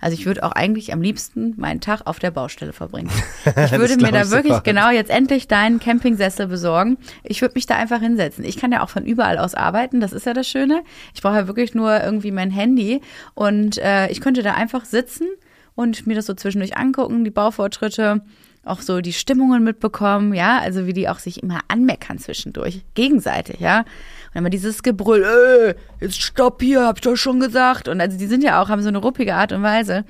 So. 0.00 0.06
Also 0.06 0.14
ich 0.14 0.26
würde 0.26 0.42
auch 0.42 0.52
eigentlich 0.52 0.92
am 0.92 1.02
liebsten 1.02 1.54
meinen 1.56 1.80
Tag 1.80 2.02
auf 2.06 2.18
der 2.18 2.30
Baustelle 2.30 2.72
verbringen. 2.72 3.10
Ich 3.64 3.72
würde 3.72 3.96
mir 3.96 4.12
da 4.12 4.22
ich 4.22 4.30
wirklich 4.30 4.52
sofort. 4.52 4.64
genau 4.64 4.90
jetzt 4.90 5.10
endlich 5.10 5.48
deinen 5.48 5.80
Campingsessel 5.80 6.46
besorgen. 6.46 6.98
Ich 7.22 7.40
würde 7.42 7.54
mich 7.54 7.66
da 7.66 7.76
einfach 7.76 8.00
hinsetzen. 8.00 8.44
Ich 8.44 8.56
kann 8.56 8.72
ja 8.72 8.82
auch 8.82 8.88
von 8.88 9.04
überall 9.04 9.38
aus 9.38 9.54
arbeiten, 9.54 10.00
das 10.00 10.12
ist 10.12 10.26
ja 10.26 10.34
das 10.34 10.48
Schöne. 10.48 10.82
Ich 11.14 11.22
brauche 11.22 11.34
ja 11.34 11.46
wirklich 11.46 11.74
nur 11.74 12.02
irgendwie 12.02 12.30
mein 12.30 12.50
Handy 12.50 13.00
und 13.34 13.78
äh, 13.78 14.08
ich 14.10 14.20
könnte 14.20 14.42
da 14.42 14.54
einfach 14.54 14.84
sitzen 14.84 15.26
und 15.74 16.06
mir 16.06 16.14
das 16.14 16.26
so 16.26 16.34
zwischendurch 16.34 16.76
angucken, 16.76 17.24
die 17.24 17.30
Baufortschritte, 17.30 18.22
auch 18.64 18.80
so 18.80 19.00
die 19.00 19.12
Stimmungen 19.12 19.64
mitbekommen, 19.64 20.34
ja, 20.34 20.58
also 20.58 20.86
wie 20.86 20.92
die 20.92 21.08
auch 21.08 21.18
sich 21.18 21.42
immer 21.42 21.60
anmeckern 21.68 22.18
zwischendurch, 22.18 22.84
gegenseitig, 22.94 23.60
ja. 23.60 23.84
Und 24.32 24.38
immer 24.38 24.50
dieses 24.50 24.82
Gebrüll, 24.82 25.24
äh, 25.24 25.74
jetzt 26.04 26.20
stopp 26.20 26.62
hier, 26.62 26.86
hab 26.86 26.96
ich 26.96 27.02
doch 27.02 27.16
schon 27.16 27.40
gesagt. 27.40 27.88
Und 27.88 28.00
also 28.00 28.16
die 28.16 28.26
sind 28.26 28.44
ja 28.44 28.62
auch, 28.62 28.68
haben 28.68 28.82
so 28.82 28.88
eine 28.88 28.98
ruppige 28.98 29.34
Art 29.34 29.52
und 29.52 29.62
Weise. 29.62 30.04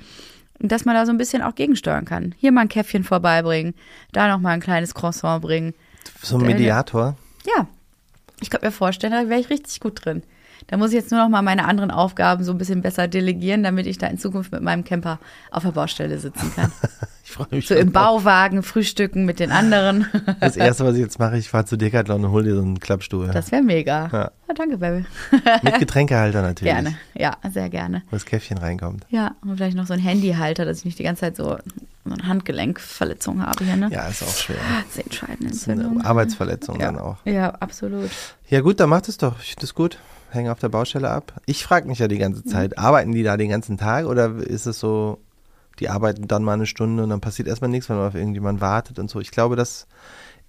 Dass 0.59 0.85
man 0.85 0.93
da 0.93 1.07
so 1.07 1.11
ein 1.11 1.17
bisschen 1.17 1.41
auch 1.41 1.55
gegensteuern 1.55 2.05
kann. 2.05 2.35
Hier 2.37 2.51
mal 2.51 2.61
ein 2.61 2.69
Käffchen 2.69 3.03
vorbeibringen, 3.03 3.73
da 4.11 4.27
noch 4.27 4.39
mal 4.39 4.51
ein 4.51 4.59
kleines 4.59 4.93
Croissant 4.93 5.41
bringen. 5.41 5.73
So 6.21 6.37
ein 6.37 6.45
Mediator? 6.45 7.17
Ja. 7.47 7.67
Ich 8.41 8.49
könnte 8.51 8.67
mir 8.67 8.71
vorstellen, 8.71 9.13
da 9.13 9.27
wäre 9.27 9.39
ich 9.39 9.49
richtig 9.49 9.79
gut 9.79 10.05
drin. 10.05 10.23
Da 10.67 10.77
muss 10.77 10.89
ich 10.89 10.95
jetzt 10.95 11.11
nur 11.11 11.21
noch 11.21 11.29
mal 11.29 11.41
meine 11.41 11.65
anderen 11.65 11.91
Aufgaben 11.91 12.43
so 12.43 12.51
ein 12.51 12.57
bisschen 12.57 12.81
besser 12.81 13.07
delegieren, 13.07 13.63
damit 13.63 13.87
ich 13.87 13.97
da 13.97 14.07
in 14.07 14.17
Zukunft 14.17 14.51
mit 14.51 14.61
meinem 14.61 14.83
Camper 14.83 15.19
auf 15.51 15.63
der 15.63 15.71
Baustelle 15.71 16.17
sitzen 16.17 16.53
kann. 16.55 16.71
ich 17.23 17.31
freue 17.31 17.47
mich 17.51 17.67
So 17.67 17.75
im. 17.75 17.91
Bauwagen, 17.91 18.63
frühstücken 18.63 19.25
mit 19.25 19.39
den 19.39 19.51
anderen. 19.51 20.07
Das 20.39 20.57
erste, 20.57 20.85
was 20.85 20.95
ich 20.95 21.01
jetzt 21.01 21.19
mache, 21.19 21.37
ich 21.37 21.49
fahre 21.49 21.65
zu 21.65 21.77
Decathlon 21.77 22.25
und 22.25 22.31
hole 22.31 22.43
dir 22.45 22.55
so 22.55 22.61
einen 22.61 22.79
Klappstuhl. 22.79 23.27
Das 23.27 23.51
wäre 23.51 23.61
mega. 23.61 24.09
Ja. 24.11 24.31
Ja, 24.47 24.53
danke, 24.55 24.77
Baby. 24.77 25.05
Mit 25.63 25.79
Getränkehalter 25.79 26.41
natürlich. 26.41 26.73
Gerne. 26.73 26.95
Ja, 27.13 27.37
sehr 27.51 27.69
gerne. 27.69 28.03
Wo 28.09 28.15
das 28.15 28.25
Käffchen 28.25 28.57
reinkommt. 28.57 29.05
Ja, 29.09 29.35
und 29.41 29.55
vielleicht 29.55 29.77
noch 29.77 29.85
so 29.85 29.93
ein 29.93 29.99
Handyhalter, 29.99 30.65
dass 30.65 30.79
ich 30.79 30.85
nicht 30.85 30.99
die 30.99 31.03
ganze 31.03 31.21
Zeit 31.21 31.37
so 31.37 31.57
so 32.03 32.13
eine 32.13 32.27
Handgelenkverletzung 32.27 33.45
habe 33.45 33.63
hier, 33.63 33.75
ne? 33.77 33.89
Ja, 33.91 34.07
ist 34.07 34.23
auch 34.23 34.35
schwer. 34.35 34.57
Sehenscheidenentzündung. 34.89 35.99
Eine 35.99 36.05
Arbeitsverletzung 36.05 36.79
ja. 36.79 36.87
dann 36.87 36.97
auch. 36.97 37.17
Ja, 37.25 37.51
absolut. 37.51 38.09
Ja 38.49 38.61
gut, 38.61 38.79
dann 38.79 38.89
macht 38.89 39.07
es 39.07 39.17
doch. 39.17 39.39
Ich 39.41 39.51
finde 39.51 39.65
es 39.65 39.75
gut. 39.75 39.99
Hänge 40.33 40.51
auf 40.51 40.59
der 40.59 40.69
Baustelle 40.69 41.09
ab. 41.09 41.33
Ich 41.45 41.63
frage 41.63 41.87
mich 41.87 41.99
ja 41.99 42.07
die 42.07 42.17
ganze 42.17 42.43
Zeit, 42.43 42.77
arbeiten 42.77 43.11
die 43.11 43.23
da 43.23 43.37
den 43.37 43.49
ganzen 43.49 43.77
Tag 43.77 44.05
oder 44.05 44.35
ist 44.35 44.65
es 44.65 44.79
so, 44.79 45.19
die 45.79 45.89
arbeiten 45.89 46.27
dann 46.27 46.43
mal 46.43 46.53
eine 46.53 46.65
Stunde 46.65 47.03
und 47.03 47.09
dann 47.09 47.21
passiert 47.21 47.47
erstmal 47.47 47.69
nichts, 47.69 47.89
wenn 47.89 47.97
man 47.97 48.07
auf 48.07 48.15
irgendjemand 48.15 48.61
wartet 48.61 48.99
und 48.99 49.09
so. 49.09 49.19
Ich 49.19 49.31
glaube, 49.31 49.55
das 49.55 49.87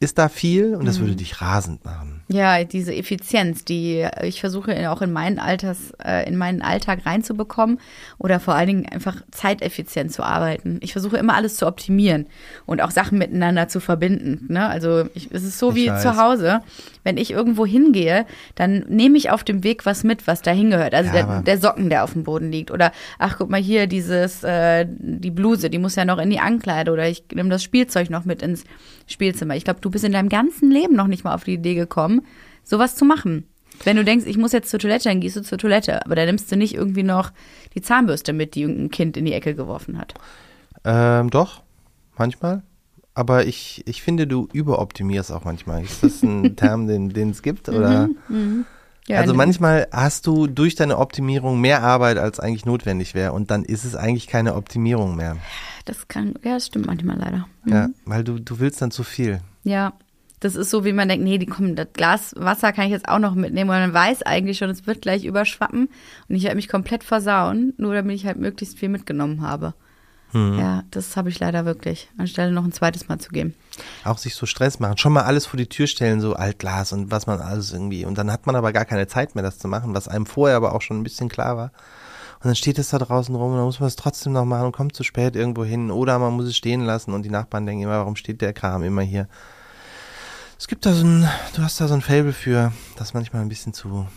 ist 0.03 0.19
da 0.19 0.29
viel 0.29 0.75
und 0.75 0.87
das 0.87 1.01
würde 1.01 1.15
dich 1.17 1.41
rasend 1.41 1.85
machen. 1.85 2.23
Ja, 2.29 2.65
diese 2.65 2.95
Effizienz, 2.95 3.65
die 3.65 4.07
ich 4.23 4.41
versuche 4.41 4.91
auch 4.91 5.03
in 5.03 5.13
meinen 5.13 5.39
Alters, 5.39 5.93
äh, 6.03 6.27
in 6.29 6.37
meinen 6.37 6.63
Alltag 6.63 7.05
reinzubekommen 7.07 7.79
oder 8.19 8.41
vor 8.41 8.55
allen 8.55 8.67
Dingen 8.67 8.87
einfach 8.89 9.17
zeiteffizient 9.31 10.13
zu 10.13 10.23
arbeiten. 10.23 10.79
Ich 10.83 10.93
versuche 10.93 11.17
immer 11.19 11.35
alles 11.35 11.57
zu 11.57 11.67
optimieren 11.67 12.27
und 12.67 12.81
auch 12.81 12.91
Sachen 12.91 13.19
miteinander 13.19 13.69
zu 13.69 13.81
verbinden. 13.81 14.47
Ne? 14.53 14.67
Also 14.67 15.05
ich, 15.15 15.31
es 15.31 15.45
ist 15.45 15.59
so 15.59 15.71
Ich 15.71 15.77
wie 15.77 15.89
weiß. 15.89 16.03
zu 16.03 16.17
Hause. 16.17 16.61
Wenn 17.05 17.17
ich 17.17 17.31
irgendwo 17.33 17.67
hingehe, 17.67 18.27
dann 18.55 18.85
nehme 18.89 19.19
ich 19.19 19.31
auf 19.31 19.45
dem 19.45 19.63
Weg 19.65 19.85
was 19.85 20.05
mit, 20.05 20.27
was 20.27 20.41
da 20.43 20.53
hingehört. 20.53 20.95
Also 20.95 21.15
Ja, 21.15 21.23
der, 21.25 21.43
der 21.43 21.59
Socken, 21.59 21.91
der 21.91 22.05
auf 22.05 22.13
dem 22.13 22.25
Boden 22.25 22.51
liegt. 22.51 22.71
Oder 22.71 22.93
ach, 23.19 23.37
guck 23.39 23.51
mal 23.51 23.61
hier, 23.61 23.87
dieses, 23.87 24.43
äh, 24.43 24.87
die 24.89 25.31
Bluse, 25.31 25.69
die 25.71 25.79
muss 25.79 25.97
ja 25.97 26.05
noch 26.05 26.19
in 26.19 26.31
die 26.31 26.41
Ankleide 26.41 26.91
oder 26.93 27.09
ich 27.09 27.25
nehme 27.35 27.51
das 27.51 27.63
Spielzeug 27.63 28.09
noch 28.11 28.25
mit 28.25 28.43
ins 28.43 28.65
Spielzimmer. 29.13 29.57
Ich 29.57 29.65
glaube, 29.65 29.81
du 29.81 29.91
bist 29.91 30.05
in 30.05 30.13
deinem 30.13 30.29
ganzen 30.29 30.71
Leben 30.71 30.95
noch 30.95 31.07
nicht 31.07 31.25
mal 31.25 31.35
auf 31.35 31.45
die 31.45 31.55
Idee 31.55 31.75
gekommen, 31.75 32.23
sowas 32.65 32.97
zu 32.97 33.05
machen. 33.05 33.47
Wenn 33.85 33.97
du 33.97 34.05
denkst, 34.05 34.27
ich 34.27 34.37
muss 34.37 34.53
jetzt 34.53 34.71
zur 34.71 34.81
Toilette, 34.81 35.09
dann 35.09 35.21
gehst 35.21 35.37
du 35.37 35.43
zur 35.43 35.59
Toilette. 35.59 36.05
Aber 36.05 36.15
da 36.15 36.25
nimmst 36.25 36.51
du 36.53 36.57
nicht 36.57 36.75
irgendwie 36.75 37.03
noch 37.03 37.33
die 37.75 37.83
Zahnbürste 37.83 38.33
mit, 38.33 38.55
die 38.55 38.63
irgendein 38.63 38.91
Kind 38.91 39.17
in 39.17 39.25
die 39.25 39.33
Ecke 39.33 39.55
geworfen 39.55 39.99
hat. 39.99 40.15
Ähm, 40.85 41.31
doch, 41.31 41.63
manchmal. 42.17 42.63
Aber 43.15 43.47
ich, 43.47 43.83
ich 43.87 44.03
finde, 44.03 44.27
du 44.27 44.49
überoptimierst 44.53 45.33
auch 45.33 45.45
manchmal. 45.45 45.83
Ist 45.83 46.03
das 46.03 46.23
ein 46.23 46.57
Term, 46.57 46.87
den 46.87 47.31
es 47.31 47.43
gibt? 47.43 47.69
Oder? 47.69 48.09
Ja, 49.09 49.19
also 49.19 49.35
manchmal 49.35 49.89
hast 49.91 50.27
du 50.27 50.47
durch 50.47 50.77
deine 50.77 50.99
Optimierung 50.99 51.61
mehr 51.61 51.83
Arbeit, 51.83 52.19
als 52.19 52.39
eigentlich 52.39 52.65
notwendig 52.65 53.15
wäre. 53.15 53.33
Und 53.33 53.51
dann 53.51 53.65
ist 53.65 53.85
es 53.85 53.97
eigentlich 53.97 54.29
keine 54.29 54.55
Optimierung 54.55 55.17
mehr. 55.17 55.37
Das 55.85 56.09
kann, 56.09 56.35
ja, 56.45 56.55
das 56.55 56.67
stimmt 56.67 56.87
manchmal 56.87 57.19
leider. 57.19 57.49
Ja, 57.67 57.89
weil 58.05 58.25
du, 58.25 58.39
du 58.39 58.61
willst 58.61 58.81
dann 58.83 58.91
zu 58.91 59.03
viel. 59.03 59.41
Ja, 59.65 59.93
das 60.41 60.57
ist 60.57 60.71
so, 60.71 60.85
wie 60.85 60.93
man 60.93 61.09
denkt, 61.09 61.25
nee, 61.25 61.39
die 61.39 61.47
kommen, 61.47 61.77
das 61.77 61.89
Glas 61.93 62.35
Wasser 62.37 62.73
kann 62.73 62.87
ich 62.87 62.91
jetzt 62.91 63.09
auch 63.09 63.19
noch 63.19 63.35
mitnehmen 63.35 63.71
und 63.71 63.77
man 63.77 63.95
weiß 63.95 64.23
eigentlich 64.23 64.59
schon, 64.59 64.71
es 64.71 64.87
wird 64.87 65.03
gleich 65.03 65.25
überschwappen 65.25 65.89
und 66.29 66.35
ich 66.35 66.43
werde 66.45 66.57
mich 66.57 66.69
komplett 66.69 67.05
versauen, 67.05 67.75
nur 67.77 67.95
damit 67.95 68.17
ich 68.17 68.27
halt 68.27 68.39
möglichst 68.39 68.79
viel 68.79 68.89
mitgenommen 68.89 69.43
habe. 69.43 69.75
Ja, 70.35 70.85
das 70.91 71.15
habe 71.19 71.29
ich 71.29 71.39
leider 71.41 71.67
wirklich, 71.67 72.09
anstelle 72.17 72.53
noch 72.53 72.65
ein 72.65 72.73
zweites 72.73 73.07
Mal 73.07 73.19
zu 73.19 73.31
geben. 73.31 73.55
Auch 74.03 74.17
sich 74.17 74.35
so 74.35 74.47
Stress 74.47 74.81
machen. 74.81 74.97
Schon 74.97 75.13
mal 75.13 75.25
alles 75.25 75.45
vor 75.45 75.59
die 75.59 75.69
Tür 75.69 75.87
stellen, 75.87 76.23
so 76.23 76.35
Altglas 76.35 76.93
und 76.95 77.11
was 77.11 77.27
man 77.27 77.41
alles 77.41 77.71
irgendwie. 77.71 78.07
Und 78.07 78.17
dann 78.17 78.33
hat 78.33 78.47
man 78.47 78.57
aber 78.57 78.73
gar 78.73 78.87
keine 78.87 79.07
Zeit 79.07 79.35
mehr, 79.35 79.45
das 79.45 79.59
zu 79.59 79.69
machen, 79.69 79.95
was 79.95 80.09
einem 80.09 80.25
vorher 80.25 80.57
aber 80.57 80.75
auch 80.75 80.81
schon 80.81 80.99
ein 80.99 81.03
bisschen 81.03 81.29
klar 81.29 81.59
war. 81.59 81.71
Und 82.43 82.49
dann 82.49 82.57
steht 82.57 82.77
es 82.81 82.91
da 82.91 82.99
draußen 82.99 83.33
rum 83.37 83.53
und 83.53 83.57
dann 83.57 83.67
muss 83.67 83.79
man 83.79 83.87
es 83.87 83.95
trotzdem 83.95 84.33
noch 84.33 84.45
machen 84.45 84.67
und 84.67 84.73
kommt 84.73 84.97
zu 84.97 85.05
spät 85.05 85.37
irgendwo 85.37 85.65
hin. 85.65 85.93
Oder 85.93 86.19
man 86.19 86.33
muss 86.33 86.47
es 86.47 86.57
stehen 86.57 86.81
lassen 86.81 87.13
und 87.13 87.23
die 87.23 87.31
Nachbarn 87.31 87.67
denken 87.67 87.85
immer, 87.85 88.01
warum 88.01 88.17
steht 88.17 88.41
der 88.41 88.53
Kram 88.53 88.83
immer 88.83 89.03
hier? 89.03 89.29
Es 90.59 90.67
gibt 90.67 90.85
da 90.85 90.93
so 90.93 91.05
ein, 91.05 91.29
du 91.55 91.63
hast 91.63 91.81
da 91.81 91.87
so 91.87 91.95
ein 91.95 92.03
Fable 92.03 92.33
für, 92.33 92.73
das 92.97 93.15
manchmal 93.15 93.43
ein 93.43 93.49
bisschen 93.49 93.75
zu. 93.75 94.09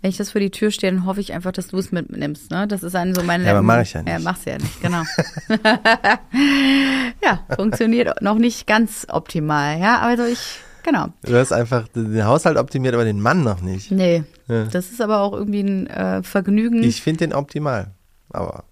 Wenn 0.00 0.10
ich 0.10 0.16
das 0.16 0.32
vor 0.32 0.40
die 0.40 0.50
Tür 0.50 0.72
stehe, 0.72 0.92
dann 0.92 1.06
hoffe 1.06 1.20
ich 1.20 1.32
einfach, 1.32 1.52
dass 1.52 1.68
du 1.68 1.78
es 1.78 1.92
mitnimmst. 1.92 2.50
Ne? 2.50 2.66
Das 2.66 2.82
ist 2.82 2.96
ein 2.96 3.14
so 3.14 3.22
meine. 3.22 3.44
Ja, 3.44 3.50
aber 3.50 3.62
mach 3.62 3.80
ich 3.80 3.92
ja 3.92 4.02
nicht. 4.02 4.12
Ja, 4.12 4.18
machst 4.18 4.46
du 4.46 4.50
ja 4.50 4.58
nicht, 4.58 4.80
genau. 4.80 5.02
ja, 7.22 7.44
funktioniert 7.54 8.22
noch 8.22 8.38
nicht 8.38 8.66
ganz 8.66 9.06
optimal. 9.08 9.78
Ja, 9.78 10.00
also 10.00 10.24
ich, 10.24 10.60
genau. 10.82 11.08
Du 11.24 11.34
hast 11.36 11.52
einfach 11.52 11.88
den 11.88 12.24
Haushalt 12.24 12.56
optimiert, 12.56 12.94
aber 12.94 13.04
den 13.04 13.20
Mann 13.20 13.42
noch 13.44 13.60
nicht. 13.60 13.90
Nee, 13.90 14.24
Ja. 14.48 14.64
das 14.64 14.90
ist 14.90 15.00
aber 15.00 15.20
auch 15.20 15.32
irgendwie 15.32 15.60
ein 15.60 15.86
äh, 15.88 16.22
Vergnügen. 16.22 16.82
Ich 16.82 17.02
finde 17.02 17.18
den 17.26 17.32
optimal. 17.34 17.92
Aber 18.30 18.64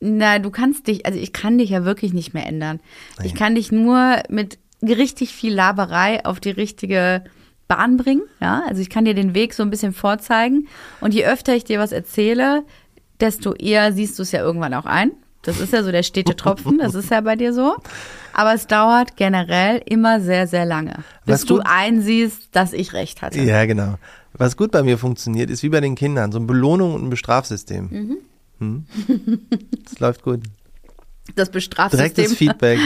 Na, 0.00 0.38
du 0.38 0.50
kannst 0.50 0.86
dich, 0.86 1.06
also 1.06 1.18
ich 1.18 1.32
kann 1.32 1.58
dich 1.58 1.70
ja 1.70 1.84
wirklich 1.84 2.12
nicht 2.12 2.34
mehr 2.34 2.46
ändern. 2.46 2.80
Ich 3.22 3.34
kann 3.34 3.54
dich 3.54 3.70
nur 3.70 4.16
mit 4.28 4.58
richtig 4.82 5.32
viel 5.32 5.54
Laberei 5.54 6.24
auf 6.24 6.40
die 6.40 6.50
richtige 6.50 7.22
Bahn 7.68 7.96
bringen. 7.96 8.22
Ja, 8.40 8.62
also 8.68 8.82
ich 8.82 8.90
kann 8.90 9.04
dir 9.04 9.14
den 9.14 9.34
Weg 9.34 9.54
so 9.54 9.62
ein 9.62 9.70
bisschen 9.70 9.92
vorzeigen. 9.92 10.66
Und 11.00 11.14
je 11.14 11.24
öfter 11.26 11.54
ich 11.54 11.64
dir 11.64 11.78
was 11.78 11.92
erzähle, 11.92 12.64
desto 13.20 13.54
eher 13.54 13.92
siehst 13.92 14.18
du 14.18 14.22
es 14.24 14.32
ja 14.32 14.40
irgendwann 14.40 14.74
auch 14.74 14.86
ein. 14.86 15.12
Das 15.42 15.58
ist 15.58 15.72
ja 15.72 15.82
so 15.82 15.90
der 15.90 16.02
stete 16.04 16.36
Tropfen, 16.36 16.78
das 16.78 16.94
ist 16.94 17.10
ja 17.10 17.20
bei 17.20 17.34
dir 17.36 17.52
so. 17.52 17.76
Aber 18.32 18.54
es 18.54 18.66
dauert 18.66 19.16
generell 19.16 19.82
immer 19.84 20.20
sehr, 20.20 20.46
sehr 20.46 20.64
lange, 20.64 20.94
bis 21.26 21.34
Was 21.34 21.44
du 21.44 21.56
gut- 21.56 21.64
einsiehst, 21.66 22.48
dass 22.52 22.72
ich 22.72 22.92
recht 22.92 23.22
hatte. 23.22 23.40
Ja, 23.40 23.64
genau. 23.66 23.98
Was 24.34 24.56
gut 24.56 24.70
bei 24.70 24.82
mir 24.82 24.96
funktioniert, 24.98 25.50
ist 25.50 25.62
wie 25.62 25.68
bei 25.68 25.80
den 25.80 25.94
Kindern, 25.96 26.32
so 26.32 26.38
ein 26.38 26.46
Belohnung 26.46 26.94
und 26.94 27.04
ein 27.04 27.10
Bestrafsystem. 27.10 27.88
Mhm. 27.90 28.16
Hm? 28.58 28.86
Das 29.84 29.98
läuft 30.00 30.22
gut. 30.22 30.40
Das 31.34 31.50
Direktes 31.50 31.50
Bestrafsystem 31.50 32.30
Feedback. 32.30 32.78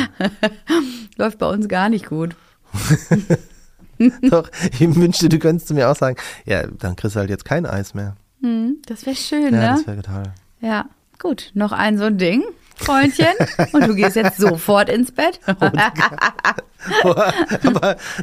läuft 1.17 1.39
bei 1.39 1.49
uns 1.49 1.69
gar 1.69 1.89
nicht 1.89 2.07
gut. 2.09 2.35
Doch, 4.31 4.51
ich 4.73 4.81
wünschte, 4.95 5.29
du 5.29 5.39
könntest 5.39 5.73
mir 5.73 5.89
auch 5.91 5.97
sagen, 5.97 6.17
ja, 6.45 6.67
dann 6.67 6.97
kriegst 6.97 7.17
du 7.17 7.21
halt 7.21 7.31
jetzt 7.31 7.45
kein 7.45 7.65
Eis 7.65 7.95
mehr. 7.95 8.15
Hm, 8.43 8.77
das 8.87 9.07
wäre 9.07 9.17
schön, 9.17 9.45
Ja, 9.45 9.51
ne? 9.51 9.75
das 9.77 9.87
wäre 9.87 10.03
toll. 10.03 10.23
Ja, 10.61 10.87
gut. 11.19 11.51
Noch 11.55 11.73
ein 11.73 11.99
so 11.99 12.05
ein 12.05 12.19
Ding, 12.19 12.45
Freundchen. 12.77 13.35
Und 13.73 13.87
du 13.87 13.95
gehst 13.95 14.17
jetzt 14.17 14.39
sofort 14.39 14.89
ins 14.89 15.13
Bett. 15.13 15.41
Aber 15.47 15.71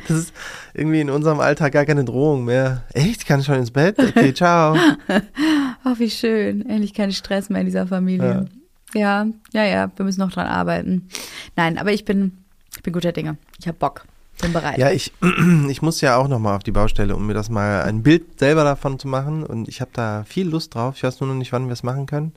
das 0.08 0.18
ist 0.18 0.34
irgendwie 0.74 1.02
in 1.02 1.10
unserem 1.10 1.40
Alltag 1.40 1.74
gar 1.74 1.86
keine 1.86 2.06
Drohung 2.06 2.46
mehr. 2.46 2.84
Echt? 2.94 3.26
Kann 3.26 3.40
ich 3.40 3.46
schon 3.46 3.56
ins 3.56 3.72
Bett? 3.72 3.98
Okay, 4.00 4.34
ciao. 4.34 4.78
Ach, 5.84 5.94
wie 6.00 6.10
schön. 6.10 6.68
Endlich 6.70 6.94
kein 6.94 7.12
Stress 7.12 7.50
mehr 7.50 7.62
in 7.62 7.66
dieser 7.66 7.88
Familie. 7.88 8.46
Ja. 8.94 9.26
ja, 9.52 9.64
ja, 9.64 9.92
wir 9.96 10.06
müssen 10.06 10.20
noch 10.20 10.32
dran 10.32 10.48
arbeiten. 10.48 11.08
Nein, 11.56 11.80
aber 11.80 11.92
ich 11.92 12.06
bin, 12.06 12.38
ich 12.76 12.84
bin 12.84 12.94
guter 12.94 13.12
Dinge. 13.12 13.38
Ich 13.60 13.68
habe 13.68 13.78
Bock. 13.78 14.06
Bin 14.42 14.54
bereit. 14.54 14.78
Ja, 14.78 14.92
ich, 14.92 15.12
ich 15.70 15.82
muss 15.82 16.02
ja 16.02 16.18
auch 16.18 16.28
nochmal 16.28 16.56
auf 16.56 16.64
die 16.64 16.72
Baustelle, 16.72 17.16
um 17.16 17.26
mir 17.26 17.34
das 17.34 17.50
mal 17.50 17.84
ein 17.84 18.04
Bild 18.04 18.40
selber 18.40 18.64
davon 18.64 19.00
zu 19.00 19.08
machen. 19.08 19.44
Und 19.44 19.68
ich 19.68 19.82
habe 19.82 19.92
da 19.94 20.24
viel 20.28 20.48
Lust 20.48 20.76
drauf. 20.76 20.96
Ich 20.98 21.04
weiß 21.04 21.20
nur 21.22 21.30
noch 21.30 21.36
nicht, 21.36 21.52
wann 21.52 21.68
wir 21.68 21.74
es 21.74 21.84
machen 21.84 22.06
können. 22.06 22.34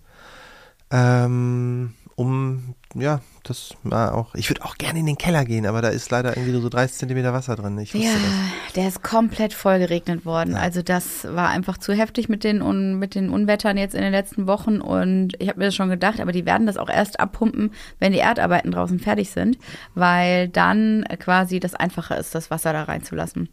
Ähm, 0.91 1.95
um, 2.15 2.75
ja, 2.95 3.21
das 3.43 3.75
mal 3.83 4.09
auch. 4.11 4.35
Ich 4.35 4.49
würde 4.49 4.65
auch 4.65 4.77
gerne 4.79 5.01
in 5.01 5.07
den 5.07 5.19
Keller 5.19 5.45
gehen, 5.45 5.67
aber 5.67 5.83
da 5.83 5.89
ist 5.89 6.11
leider 6.11 6.31
irgendwie 6.35 6.53
nur 6.53 6.63
so 6.63 6.71
30 6.71 6.97
Zentimeter 6.97 7.35
Wasser 7.35 7.57
drin. 7.57 7.77
Ich 7.79 7.93
wusste 7.93 8.07
Ja, 8.07 8.15
das. 8.15 8.73
der 8.75 8.89
ist 8.89 9.03
komplett 9.03 9.53
voll 9.53 9.79
geregnet 9.79 10.25
worden. 10.25 10.55
Also 10.55 10.81
das 10.81 11.25
war 11.25 11.51
einfach 11.51 11.77
zu 11.77 11.93
heftig 11.93 12.31
mit 12.31 12.43
den, 12.43 12.63
Un 12.63 12.99
mit 12.99 13.15
den 13.15 13.29
Unwettern 13.29 13.77
jetzt 13.77 13.95
in 13.95 14.01
den 14.01 14.13
letzten 14.13 14.47
Wochen. 14.47 14.81
Und 14.81 15.35
ich 15.41 15.49
habe 15.49 15.59
mir 15.59 15.67
das 15.67 15.75
schon 15.75 15.91
gedacht, 15.91 16.19
aber 16.21 16.33
die 16.33 16.47
werden 16.47 16.67
das 16.67 16.79
auch 16.79 16.89
erst 16.89 17.21
abpumpen, 17.21 17.73
wenn 17.99 18.13
die 18.13 18.19
Erdarbeiten 18.19 18.71
draußen 18.71 18.99
fertig 18.99 19.31
sind, 19.31 19.59
weil 19.95 20.49
dann 20.49 21.05
quasi 21.19 21.61
das 21.61 21.75
einfacher 21.75 22.17
ist, 22.17 22.35
das 22.35 22.51
Wasser 22.51 22.73
da 22.73 22.85
reinzulassen. 22.85 23.51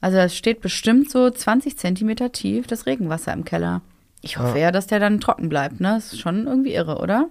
Also 0.00 0.18
es 0.18 0.36
steht 0.36 0.60
bestimmt 0.60 1.10
so 1.10 1.30
20 1.30 1.76
Zentimeter 1.78 2.30
tief, 2.30 2.68
das 2.68 2.86
Regenwasser 2.86 3.32
im 3.32 3.44
Keller. 3.44 3.82
Ich 4.24 4.38
hoffe 4.38 4.58
ja, 4.58 4.70
dass 4.72 4.86
der 4.86 5.00
dann 5.00 5.20
trocken 5.20 5.48
bleibt. 5.48 5.80
Ne? 5.80 5.92
Das 5.94 6.12
ist 6.12 6.20
schon 6.20 6.46
irgendwie 6.46 6.72
irre, 6.74 6.98
oder? 6.98 7.28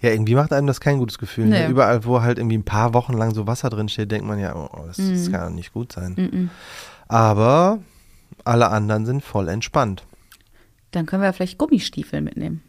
Ja, 0.00 0.10
irgendwie 0.10 0.34
macht 0.34 0.52
einem 0.52 0.66
das 0.66 0.80
kein 0.80 0.98
gutes 0.98 1.18
Gefühl. 1.18 1.46
Nee. 1.46 1.60
Ne? 1.64 1.68
Überall, 1.68 2.04
wo 2.04 2.20
halt 2.22 2.38
irgendwie 2.38 2.58
ein 2.58 2.64
paar 2.64 2.94
Wochen 2.94 3.14
lang 3.14 3.34
so 3.34 3.46
Wasser 3.46 3.70
drin 3.70 3.88
steht, 3.88 4.12
denkt 4.12 4.26
man 4.26 4.38
ja, 4.38 4.54
oh, 4.54 4.68
das, 4.86 4.98
Mhm. 4.98 5.12
das 5.14 5.32
kann 5.32 5.48
doch 5.48 5.54
nicht 5.54 5.72
gut 5.72 5.92
sein. 5.92 6.50
Aber 7.08 7.78
alle 8.44 8.68
anderen 8.68 9.06
sind 9.06 9.24
voll 9.24 9.48
entspannt. 9.48 10.04
Dann 10.90 11.06
können 11.06 11.22
wir 11.22 11.32
vielleicht 11.32 11.58
Gummistiefel 11.58 12.20
mitnehmen. 12.20 12.62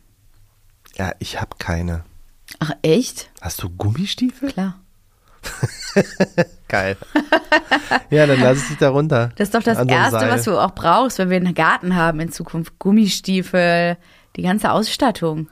Ja, 0.95 1.11
ich 1.19 1.39
habe 1.39 1.55
keine. 1.59 2.03
Ach, 2.59 2.71
echt? 2.81 3.29
Hast 3.41 3.61
du 3.61 3.69
Gummistiefel? 3.69 4.51
Klar. 4.51 4.79
Geil. 6.67 6.97
ja, 8.09 8.27
dann 8.27 8.39
lass 8.39 8.57
es 8.59 8.67
dich 8.69 8.77
da 8.77 8.89
runter. 8.89 9.31
Das 9.35 9.47
ist 9.49 9.55
doch 9.55 9.63
das 9.63 9.77
An 9.77 9.89
Erste, 9.89 10.19
Seil. 10.19 10.29
was 10.31 10.43
du 10.43 10.57
auch 10.57 10.75
brauchst, 10.75 11.17
wenn 11.17 11.29
wir 11.29 11.37
einen 11.37 11.53
Garten 11.55 11.95
haben 11.95 12.19
in 12.19 12.31
Zukunft. 12.31 12.77
Gummistiefel, 12.79 13.97
die 14.35 14.41
ganze 14.43 14.71
Ausstattung. 14.71 15.49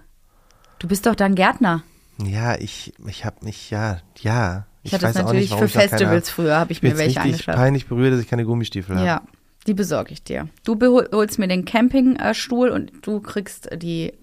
Du 0.79 0.87
bist 0.87 1.05
doch 1.05 1.15
dann 1.15 1.35
Gärtner. 1.35 1.83
Ja, 2.23 2.55
ich, 2.59 2.93
ich 3.07 3.25
hab 3.25 3.43
mich, 3.43 3.69
ja, 3.71 3.97
ja. 4.19 4.65
Ich, 4.83 4.93
hatte 4.93 5.05
das 5.05 5.15
weiß 5.15 5.21
auch 5.21 5.25
natürlich 5.27 5.49
nicht, 5.51 5.59
für 5.59 5.65
ich 5.65 5.73
da 5.73 5.79
keine- 5.79 5.89
Festivals 5.89 6.29
früher, 6.29 6.55
habe 6.57 6.71
ich 6.71 6.77
Ich 6.79 6.83
mir 6.83 6.89
welche 6.97 7.19
richtig 7.19 7.21
angeschafft. 7.33 7.57
peinlich 7.57 7.87
berührt, 7.87 8.13
dass 8.13 8.21
ich 8.21 8.27
keine 8.27 8.45
Gummistiefel 8.45 8.95
habe. 8.95 9.05
Ja, 9.05 9.21
die 9.65 9.73
besorge 9.73 10.13
ich 10.13 10.23
dir. 10.23 10.47
Du 10.63 10.77
holst 11.11 11.39
mir 11.39 11.47
den 11.47 11.65
Campingstuhl 11.65 12.69
und 12.69 12.91
du 13.05 13.19
kriegst 13.19 13.69
die 13.75 14.13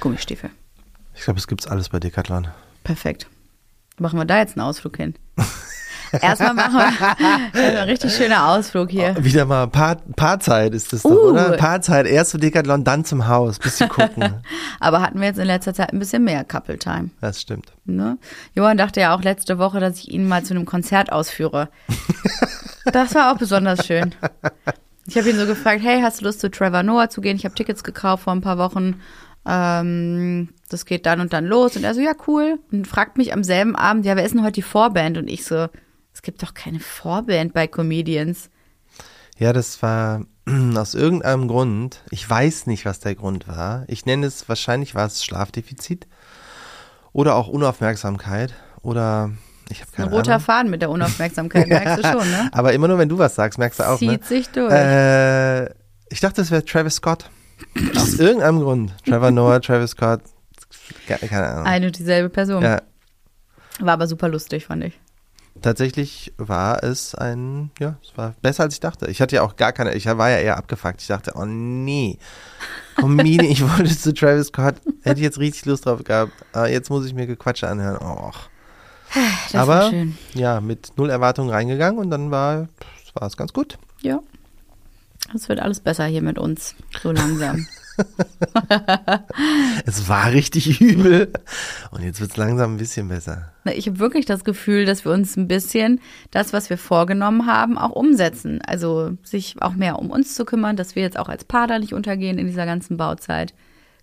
Gummistiefel. 0.00 0.50
Ich 1.14 1.22
glaube, 1.22 1.38
es 1.38 1.46
gibt's 1.46 1.66
alles 1.66 1.90
bei 1.90 2.00
Decathlon. 2.00 2.48
Perfekt. 2.82 3.28
Machen 3.98 4.18
wir 4.18 4.24
da 4.24 4.38
jetzt 4.38 4.56
einen 4.56 4.66
Ausflug 4.66 4.96
hin. 4.96 5.14
Erstmal 6.22 6.54
machen 6.54 6.78
wir 6.78 7.80
ein 7.82 7.88
richtig 7.88 8.14
schöner 8.14 8.48
Ausflug 8.48 8.88
hier. 8.90 9.16
Wieder 9.18 9.46
mal 9.46 9.66
Paar, 9.66 9.96
Paarzeit 10.14 10.72
ist 10.72 10.92
das 10.92 11.02
doch, 11.02 11.10
Uh. 11.10 11.30
oder? 11.30 11.56
Paarzeit, 11.56 12.06
erst 12.06 12.30
zu 12.30 12.38
Decathlon, 12.38 12.84
dann 12.84 13.04
zum 13.04 13.26
Haus, 13.26 13.58
bisschen 13.58 13.88
gucken. 13.90 14.34
Aber 14.78 15.00
hatten 15.02 15.18
wir 15.20 15.26
jetzt 15.26 15.38
in 15.40 15.46
letzter 15.46 15.74
Zeit 15.74 15.92
ein 15.92 15.98
bisschen 15.98 16.22
mehr 16.22 16.44
Couple 16.44 16.78
Time. 16.78 17.10
das 17.20 17.40
stimmt. 17.40 17.72
Ne? 17.84 18.16
Johann 18.54 18.76
dachte 18.76 19.00
ja 19.00 19.14
auch 19.14 19.22
letzte 19.22 19.58
Woche, 19.58 19.80
dass 19.80 19.98
ich 19.98 20.10
ihn 20.12 20.28
mal 20.28 20.44
zu 20.44 20.54
einem 20.54 20.66
Konzert 20.66 21.10
ausführe. 21.10 21.68
Das 22.92 23.14
war 23.16 23.32
auch 23.32 23.38
besonders 23.38 23.84
schön. 23.86 24.14
Ich 25.06 25.16
habe 25.18 25.28
ihn 25.30 25.38
so 25.38 25.46
gefragt, 25.46 25.80
hey, 25.82 26.00
hast 26.00 26.20
du 26.20 26.26
Lust 26.26 26.40
zu 26.40 26.50
Trevor 26.50 26.82
Noah 26.84 27.10
zu 27.10 27.20
gehen? 27.22 27.36
Ich 27.36 27.44
habe 27.44 27.54
Tickets 27.56 27.82
gekauft 27.82 28.24
vor 28.24 28.32
ein 28.34 28.40
paar 28.40 28.58
Wochen. 28.58 29.00
Ähm, 29.46 30.48
das 30.74 30.84
geht 30.84 31.06
dann 31.06 31.20
und 31.20 31.32
dann 31.32 31.46
los. 31.46 31.76
Und 31.76 31.84
er 31.84 31.94
so, 31.94 32.00
ja, 32.00 32.12
cool. 32.26 32.58
Und 32.70 32.86
fragt 32.86 33.16
mich 33.16 33.32
am 33.32 33.44
selben 33.44 33.76
Abend, 33.76 34.04
ja, 34.04 34.16
wer 34.16 34.24
ist 34.24 34.34
denn 34.34 34.42
heute 34.42 34.52
die 34.52 34.62
Vorband? 34.62 35.16
Und 35.16 35.28
ich 35.28 35.44
so, 35.44 35.68
es 36.12 36.22
gibt 36.22 36.42
doch 36.42 36.52
keine 36.52 36.80
Vorband 36.80 37.54
bei 37.54 37.66
Comedians. 37.66 38.50
Ja, 39.38 39.52
das 39.52 39.82
war 39.82 40.26
aus 40.76 40.94
irgendeinem 40.94 41.48
Grund, 41.48 42.02
ich 42.10 42.28
weiß 42.28 42.66
nicht, 42.66 42.84
was 42.84 43.00
der 43.00 43.14
Grund 43.14 43.48
war. 43.48 43.84
Ich 43.88 44.06
nenne 44.06 44.26
es, 44.26 44.48
wahrscheinlich 44.48 44.94
war 44.94 45.06
es 45.06 45.24
Schlafdefizit 45.24 46.06
oder 47.12 47.34
auch 47.36 47.48
Unaufmerksamkeit 47.48 48.54
oder 48.82 49.30
ich 49.70 49.80
habe 49.80 49.90
Ein 49.92 49.96
keine 49.96 50.10
roter 50.10 50.32
Ahnung. 50.32 50.44
Faden 50.44 50.70
mit 50.70 50.82
der 50.82 50.90
Unaufmerksamkeit, 50.90 51.68
merkst 51.68 52.04
du 52.04 52.08
schon, 52.08 52.30
ne? 52.30 52.50
Aber 52.52 52.72
immer 52.72 52.88
nur, 52.88 52.98
wenn 52.98 53.08
du 53.08 53.18
was 53.18 53.34
sagst, 53.34 53.58
merkst 53.58 53.80
du 53.80 53.88
auch, 53.88 53.98
Zieht 53.98 54.20
ne? 54.20 54.26
sich 54.26 54.48
durch. 54.50 54.72
Äh, 54.72 55.70
ich 56.10 56.20
dachte, 56.20 56.42
es 56.42 56.50
wäre 56.50 56.64
Travis 56.64 56.96
Scott. 56.96 57.30
Aus 57.96 58.14
irgendeinem 58.14 58.60
Grund. 58.60 58.94
Trevor 59.06 59.30
Noah, 59.30 59.60
Travis 59.60 59.92
Scott. 59.92 60.20
Keine, 61.06 61.48
Ahnung. 61.48 61.66
Eine 61.66 61.86
und 61.86 61.98
dieselbe 61.98 62.28
Person. 62.28 62.62
Ja, 62.62 62.82
War 63.80 63.94
aber 63.94 64.06
super 64.06 64.28
lustig, 64.28 64.66
fand 64.66 64.84
ich. 64.84 64.98
tatsächlich 65.62 66.32
war 66.36 66.82
es 66.82 67.14
ein, 67.14 67.70
ja, 67.78 67.96
es 68.02 68.16
war 68.16 68.34
besser 68.42 68.64
als 68.64 68.74
ich 68.74 68.80
dachte. 68.80 69.06
Ich 69.10 69.20
hatte 69.20 69.36
ja 69.36 69.42
auch 69.42 69.56
gar 69.56 69.72
keine, 69.72 69.94
ich 69.94 70.06
war 70.06 70.30
ja 70.30 70.38
eher 70.38 70.56
abgefuckt. 70.56 71.00
Ich 71.00 71.06
dachte, 71.06 71.32
oh 71.36 71.44
nee, 71.44 72.18
Comedian, 72.96 73.46
ich 73.46 73.62
wollte 73.62 73.96
zu 73.96 74.12
Travis 74.12 74.48
Scott, 74.48 74.76
hätte 75.02 75.20
ich 75.20 75.24
jetzt 75.24 75.38
richtig 75.38 75.64
Lust 75.66 75.86
drauf 75.86 76.02
gehabt. 76.04 76.32
Aber 76.52 76.68
jetzt 76.68 76.90
muss 76.90 77.06
ich 77.06 77.14
mir 77.14 77.26
Gequatsche 77.26 77.68
anhören. 77.68 77.98
Och. 78.02 78.48
Das 79.52 79.54
Aber 79.54 79.92
ja, 80.34 80.60
mit 80.60 80.92
null 80.96 81.08
Erwartungen 81.10 81.50
reingegangen 81.50 81.98
und 82.00 82.10
dann 82.10 82.30
war, 82.30 82.68
war 83.14 83.26
es 83.28 83.36
ganz 83.36 83.52
gut. 83.52 83.78
Ja. 84.02 84.20
Es 85.34 85.48
wird 85.48 85.60
alles 85.60 85.80
besser 85.80 86.04
hier 86.06 86.22
mit 86.22 86.38
uns. 86.38 86.74
So 87.02 87.12
langsam. 87.12 87.66
Es 89.86 90.08
war 90.08 90.32
richtig 90.32 90.80
übel 90.80 91.32
und 91.90 92.02
jetzt 92.02 92.20
wird 92.20 92.30
es 92.30 92.36
langsam 92.36 92.74
ein 92.74 92.76
bisschen 92.78 93.08
besser. 93.08 93.52
Ich 93.72 93.86
habe 93.86 93.98
wirklich 93.98 94.26
das 94.26 94.44
Gefühl, 94.44 94.84
dass 94.84 95.04
wir 95.04 95.12
uns 95.12 95.36
ein 95.36 95.48
bisschen 95.48 96.00
das, 96.30 96.52
was 96.52 96.70
wir 96.70 96.78
vorgenommen 96.78 97.46
haben, 97.46 97.78
auch 97.78 97.90
umsetzen. 97.90 98.60
Also 98.62 99.16
sich 99.22 99.56
auch 99.60 99.74
mehr 99.74 99.98
um 99.98 100.10
uns 100.10 100.34
zu 100.34 100.44
kümmern, 100.44 100.76
dass 100.76 100.94
wir 100.96 101.02
jetzt 101.02 101.18
auch 101.18 101.28
als 101.28 101.44
Paar 101.44 101.66
da 101.66 101.78
nicht 101.78 101.92
untergehen 101.92 102.38
in 102.38 102.46
dieser 102.46 102.66
ganzen 102.66 102.96
Bauzeit. 102.96 103.54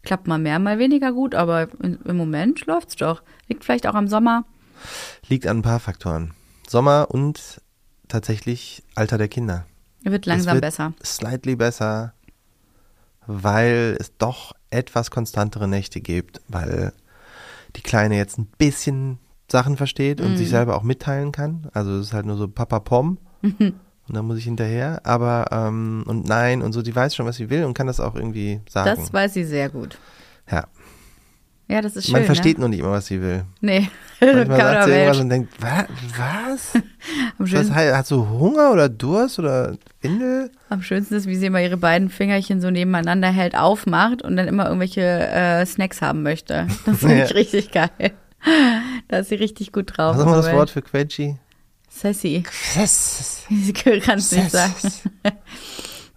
Klappt 0.04 0.28
mal 0.28 0.40
mehr, 0.40 0.60
mal 0.60 0.80
weniger 0.80 1.12
gut, 1.12 1.36
aber 1.36 1.68
im 1.82 2.18
Moment 2.18 2.66
läuft's 2.66 2.96
doch. 2.96 3.22
Liegt 3.48 3.64
vielleicht 3.64 3.88
auch 3.88 3.96
am 3.96 4.08
Sommer. 4.08 4.46
Liegt 5.28 5.46
an 5.46 5.60
ein 5.60 5.62
paar 5.62 5.80
Faktoren. 5.80 6.34
Sommer 6.68 7.08
und 7.12 7.62
tatsächlich 8.08 8.84
Alter 8.96 9.18
der 9.18 9.28
Kinder. 9.28 9.66
Wird 10.04 10.26
langsam 10.26 10.58
es 10.58 10.62
wird 10.62 10.62
besser. 10.62 10.94
Slightly 11.04 11.56
besser, 11.56 12.14
weil 13.28 13.98
es 14.00 14.16
doch 14.18 14.54
etwas 14.70 15.12
konstantere 15.12 15.68
Nächte 15.68 16.02
gibt, 16.02 16.42
weil 16.48 16.94
die 17.76 17.82
Kleine 17.82 18.18
jetzt 18.18 18.38
ein 18.38 18.48
bisschen 18.58 19.20
Sachen 19.50 19.78
versteht 19.78 20.22
und 20.22 20.32
Mhm. 20.32 20.38
sich 20.38 20.50
selber 20.50 20.76
auch 20.76 20.84
mitteilen 20.84 21.32
kann. 21.32 21.70
Also 21.74 21.92
es 21.98 22.08
ist 22.08 22.14
halt 22.14 22.26
nur 22.26 22.38
so 22.38 22.48
Papa 22.48 22.80
Pom 22.80 23.18
und 23.42 23.74
dann 24.08 24.26
muss 24.26 24.38
ich 24.38 24.46
hinterher. 24.46 25.02
Aber 25.06 25.48
ähm, 25.52 26.04
und 26.08 26.26
nein 26.26 26.62
und 26.62 26.74
so, 26.74 26.82
die 26.82 26.96
weiß 26.96 27.16
schon, 27.16 27.26
was 27.26 27.36
sie 27.38 27.50
will 27.50 27.66
und 27.66 27.74
kann 27.74 27.88
das 27.88 28.00
auch 28.00 28.16
irgendwie 28.16 28.62
sagen. 28.70 29.00
Das 29.00 29.12
weiß 29.14 29.34
sie 29.34 29.44
sehr 29.44 29.70
gut. 29.70 29.98
ja. 30.50 30.66
Ja, 31.72 31.82
das 31.82 31.96
ist 31.96 32.06
schön. 32.06 32.14
Man 32.14 32.26
versteht 32.26 32.58
ne? 32.58 32.62
nur 32.62 32.70
nicht 32.70 32.80
immer, 32.80 32.92
was 32.92 33.06
sie 33.08 33.22
will. 33.22 33.46
Nee, 33.62 33.90
Manchmal 34.20 34.58
sagt 34.58 34.86
sie 34.86 34.92
irgendwas 34.92 35.20
und 35.20 35.30
denkt, 35.30 35.62
"Wa- 35.62 35.86
was? 36.18 36.74
Am, 37.40 37.52
was 37.52 37.72
hast 37.72 38.12
du 38.12 38.28
Hunger 38.30 38.72
oder 38.72 38.90
Durst 38.90 39.40
oder 39.40 39.78
Windel? 40.02 40.52
am 40.70 40.82
schönsten 40.84 41.16
ist, 41.16 41.28
wie 41.28 41.36
sie 41.36 41.48
immer 41.48 41.62
ihre 41.62 41.78
beiden 41.78 42.10
Fingerchen 42.10 42.62
so 42.62 42.70
nebeneinander 42.72 43.30
hält, 43.30 43.56
aufmacht 43.58 44.22
und 44.22 44.36
dann 44.38 44.48
immer 44.48 44.66
irgendwelche 44.66 45.02
äh, 45.02 45.66
Snacks 45.66 46.02
haben 46.02 46.24
möchte. 46.24 46.68
Das 46.86 46.98
finde 47.00 47.24
ich 47.24 47.30
Ja. 47.30 47.36
richtig 47.36 47.72
geil. 47.72 47.90
Da 49.08 49.18
ist 49.20 49.30
sie 49.30 49.36
richtig 49.36 49.72
gut 49.72 49.98
drauf. 49.98 50.14
Was 50.16 50.20
ist 50.20 50.26
nochmal 50.26 50.42
das 50.42 50.54
Wort 50.54 50.70
für 50.70 50.82
Quetschi? 50.82 51.38
Sassy. 51.90 52.44
Sie 53.50 53.74
kann 53.74 54.18
es 54.18 54.32
nicht 54.32 54.50
sagen. 54.52 54.74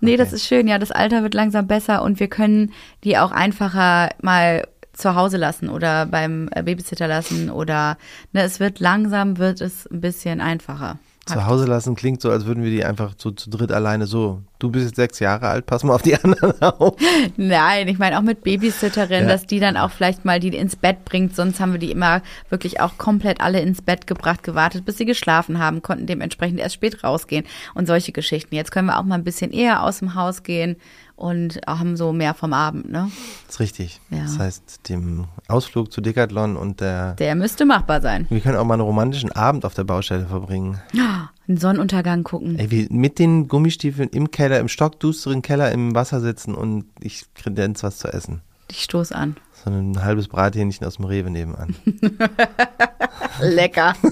Nee, 0.01 0.17
das 0.17 0.33
ist 0.33 0.45
schön. 0.47 0.69
Ja, 0.69 0.79
das 0.79 0.91
Alter 0.91 1.23
wird 1.23 1.35
langsam 1.35 1.67
besser 1.67 2.03
und 2.03 2.21
wir 2.21 2.29
können 2.29 2.73
die 3.05 3.17
auch 3.19 3.33
einfacher 3.33 4.11
mal 4.21 4.67
zu 4.95 5.15
Hause 5.15 5.37
lassen 5.37 5.69
oder 5.69 6.07
beim 6.07 6.49
äh, 6.53 6.63
Babysitter 6.63 7.07
lassen 7.09 7.51
oder 7.51 7.97
ne, 8.33 8.43
es 8.43 8.61
wird 8.61 8.81
langsam 8.81 9.39
wird 9.39 9.61
es 9.61 9.87
ein 9.91 10.01
bisschen 10.01 10.41
einfacher. 10.41 10.99
Zu 11.27 11.47
Hause 11.47 11.65
lassen 11.65 11.95
klingt 11.95 12.21
so, 12.21 12.31
als 12.31 12.45
würden 12.45 12.63
wir 12.63 12.71
die 12.71 12.85
einfach 12.85 13.15
so 13.17 13.31
zu 13.31 13.49
dritt 13.49 13.73
alleine 13.73 14.07
so. 14.07 14.43
Du 14.59 14.71
bist 14.71 14.85
jetzt 14.85 14.97
sechs 14.97 15.21
Jahre 15.21 15.49
alt, 15.49 15.65
pass 15.65 15.83
mal 15.83 15.95
auf 15.95 16.03
die 16.03 16.15
anderen 16.23 16.61
auf. 16.61 16.97
Nein, 17.39 17.89
ich 17.89 17.99
meine 17.99 18.19
auch 18.19 18.23
mit 18.23 18.43
Babysitterin, 18.43 19.23
Ja. 19.23 19.29
dass 19.29 19.47
die 19.47 19.59
dann 19.59 19.79
auch 19.79 19.91
vielleicht 19.91 20.27
mal 20.27 20.39
die 20.39 20.49
ins 20.55 20.77
Bett 20.77 21.07
bringt. 21.07 21.35
Sonst 21.35 21.61
haben 21.61 21.73
wir 21.73 21.79
die 21.79 21.91
immer 21.91 22.21
wirklich 22.51 22.81
auch 22.81 22.99
komplett 22.99 23.41
alle 23.41 23.61
ins 23.61 23.81
Bett 23.81 24.07
gebracht, 24.07 24.43
gewartet, 24.43 24.85
bis 24.85 24.99
sie 24.99 25.07
geschlafen 25.07 25.59
haben, 25.59 25.81
konnten 25.81 26.07
dementsprechend 26.07 26.61
erst 26.61 26.75
spät 26.75 27.03
rausgehen 27.03 27.47
und 27.73 27.87
solche 27.87 28.13
Geschichten. 28.13 28.55
Jetzt 28.55 28.71
können 28.71 28.89
wir 28.89 28.99
auch 28.99 29.05
mal 29.05 29.15
ein 29.15 29.25
bisschen 29.25 29.51
eher 29.51 29.83
aus 29.83 30.01
dem 30.01 30.15
Haus 30.15 30.43
gehen 30.43 30.77
und 31.17 31.61
haben 31.67 31.97
so 31.97 32.13
mehr 32.13 32.35
vom 32.35 32.53
Abend, 32.53 32.91
ne? 32.91 33.11
Das 33.47 33.57
ist 33.57 33.61
richtig. 33.61 34.01
Ja. 34.11 34.23
Das 34.23 34.39
heißt, 34.39 34.89
dem 34.89 35.27
Ausflug 35.49 35.93
zu 35.93 36.01
Decathlon 36.01 36.57
und 36.57 36.81
der. 36.81 37.15
Der 37.15 37.35
müsste 37.35 37.65
machbar 37.65 38.01
sein. 38.01 38.27
Wir 38.31 38.41
können 38.41 38.57
auch 38.57 38.65
mal 38.65 38.75
einen 38.75 38.83
romantischen 38.83 39.33
Abend 39.33 39.65
auf 39.65 39.75
der 39.75 39.85
Baustelle 39.85 40.27
verbringen. 40.27 40.81
Einen 41.47 41.59
Sonnenuntergang 41.59 42.25
gucken. 42.25 42.59
Ey, 42.59 42.71
wir 42.71 42.87
mit 42.89 43.19
den 43.19 43.49
Gummistiefeln 43.49 44.09
im 44.09 44.31
Keller, 44.31 44.61
im 44.61 44.69
stockdusteren 44.69 45.43
Keller 45.43 45.71
im 45.73 45.95
Wasser 45.95 46.21
sitzen 46.23 46.55
und 46.55 46.87
ich 47.01 47.27
kredenz 47.35 47.83
was 47.83 47.99
zu 47.99 48.09
essen. 48.09 48.41
Ich 48.71 48.85
stoß 48.85 49.13
an. 49.13 49.37
So 49.63 49.71
ein 49.71 50.03
halbes 50.03 50.29
Brathähnchen 50.29 50.87
aus 50.87 50.97
dem 50.97 51.05
Rewe 51.05 51.31
nebenan. 51.31 51.75
Lecker. 53.41 53.95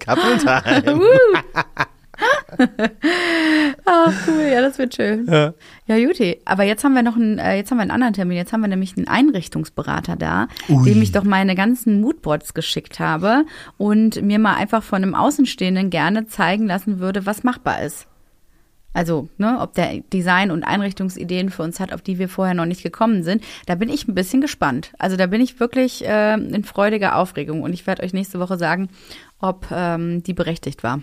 Couple 0.00 0.38
Time. 2.56 2.68
Ah, 3.88 4.12
cool, 4.26 4.48
ja, 4.52 4.60
das 4.60 4.78
wird 4.78 4.96
schön. 4.96 5.26
Ja. 5.26 5.54
Ja, 5.86 5.96
Juti. 5.96 6.40
Aber 6.44 6.64
jetzt 6.64 6.82
haben 6.82 6.94
wir 6.94 7.02
noch 7.02 7.14
einen, 7.16 7.38
äh, 7.38 7.56
jetzt 7.56 7.70
haben 7.70 7.78
wir 7.78 7.82
einen 7.82 7.92
anderen 7.92 8.14
Termin. 8.14 8.36
Jetzt 8.36 8.52
haben 8.52 8.60
wir 8.60 8.68
nämlich 8.68 8.96
einen 8.96 9.06
Einrichtungsberater 9.06 10.16
da, 10.16 10.48
Ui. 10.68 10.84
dem 10.84 11.02
ich 11.02 11.12
doch 11.12 11.22
meine 11.22 11.54
ganzen 11.54 12.00
Moodboards 12.00 12.54
geschickt 12.54 12.98
habe 12.98 13.44
und 13.76 14.22
mir 14.22 14.38
mal 14.38 14.54
einfach 14.54 14.82
von 14.82 15.02
einem 15.02 15.14
Außenstehenden 15.14 15.90
gerne 15.90 16.26
zeigen 16.26 16.66
lassen 16.66 16.98
würde, 16.98 17.26
was 17.26 17.44
machbar 17.44 17.82
ist. 17.82 18.08
Also, 18.92 19.28
ne, 19.36 19.58
ob 19.60 19.74
der 19.74 20.00
Design- 20.12 20.50
und 20.50 20.64
Einrichtungsideen 20.64 21.50
für 21.50 21.62
uns 21.62 21.80
hat, 21.80 21.92
auf 21.92 22.00
die 22.00 22.18
wir 22.18 22.30
vorher 22.30 22.54
noch 22.54 22.64
nicht 22.64 22.82
gekommen 22.82 23.22
sind. 23.22 23.44
Da 23.66 23.74
bin 23.74 23.90
ich 23.90 24.08
ein 24.08 24.14
bisschen 24.14 24.40
gespannt. 24.40 24.92
Also 24.98 25.16
da 25.16 25.26
bin 25.26 25.42
ich 25.42 25.60
wirklich 25.60 26.02
äh, 26.04 26.32
in 26.32 26.64
freudiger 26.64 27.16
Aufregung 27.16 27.62
und 27.62 27.74
ich 27.74 27.86
werde 27.86 28.02
euch 28.02 28.14
nächste 28.14 28.40
Woche 28.40 28.56
sagen, 28.56 28.88
ob 29.38 29.66
ähm, 29.70 30.22
die 30.22 30.32
berechtigt 30.32 30.82
war. 30.82 31.02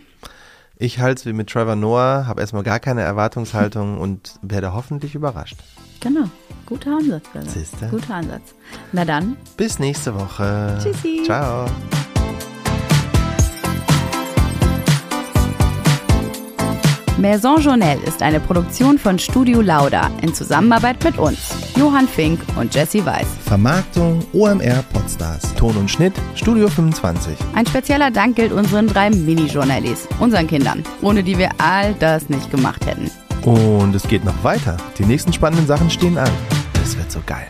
Ich 0.84 1.00
halte 1.00 1.22
es 1.22 1.26
wie 1.26 1.32
mit 1.32 1.50
Trevor 1.50 1.78
Noah, 1.78 2.26
habe 2.28 2.42
erstmal 2.42 2.64
gar 2.64 2.78
keine 2.78 3.04
Erwartungshaltung 3.04 3.98
und 4.02 4.34
werde 4.42 4.74
hoffentlich 4.74 5.16
überrascht. 5.16 5.56
Genau. 6.02 6.26
Guter 6.66 6.98
Ansatz, 6.98 7.24
Bella. 7.32 7.46
Siehste? 7.46 7.88
Guter 7.88 8.16
Ansatz. 8.16 8.54
Na 8.92 9.06
dann, 9.06 9.38
Bis 9.56 9.80
nächste 9.80 10.14
Woche. 10.14 10.78
Tschüssi. 10.84 11.22
Ciao. 11.24 11.68
Maison 17.24 17.58
Journelle 17.58 18.02
ist 18.06 18.22
eine 18.22 18.42
Produktion 18.42 19.00
von 19.00 19.18
Studio 19.18 19.62
Lauda 19.62 20.12
in 20.22 20.34
Zusammenarbeit 20.34 21.02
mit 21.06 21.18
uns, 21.18 21.56
Johann 21.78 22.06
Fink 22.06 22.42
und 22.58 22.76
Jesse 22.76 23.06
Weiß. 23.06 23.26
Vermarktung 23.46 24.20
OMR 24.34 24.84
Podstars. 24.92 25.56
Ton 25.56 25.78
und 25.78 25.90
Schnitt 25.90 26.12
Studio 26.36 26.68
25. 26.68 27.38
Ein 27.56 27.66
spezieller 27.66 28.12
Dank 28.12 28.36
gilt 28.36 28.52
unseren 28.52 28.88
drei 28.88 29.10
Mini-Journalies, 29.10 30.10
unseren 30.20 30.48
Kindern, 30.48 30.84
ohne 31.02 31.24
die 31.24 31.38
wir 31.38 31.52
all 31.60 31.94
das 31.94 32.28
nicht 32.28 32.52
gemacht 32.52 32.86
hätten. 32.86 33.10
Und 33.48 33.96
es 33.96 34.06
geht 34.06 34.26
noch 34.26 34.44
weiter. 34.44 34.76
Die 34.98 35.06
nächsten 35.06 35.32
spannenden 35.32 35.66
Sachen 35.66 35.90
stehen 35.90 36.18
an. 36.18 36.30
Das 36.74 36.98
wird 36.98 37.10
so 37.10 37.22
geil. 37.26 37.48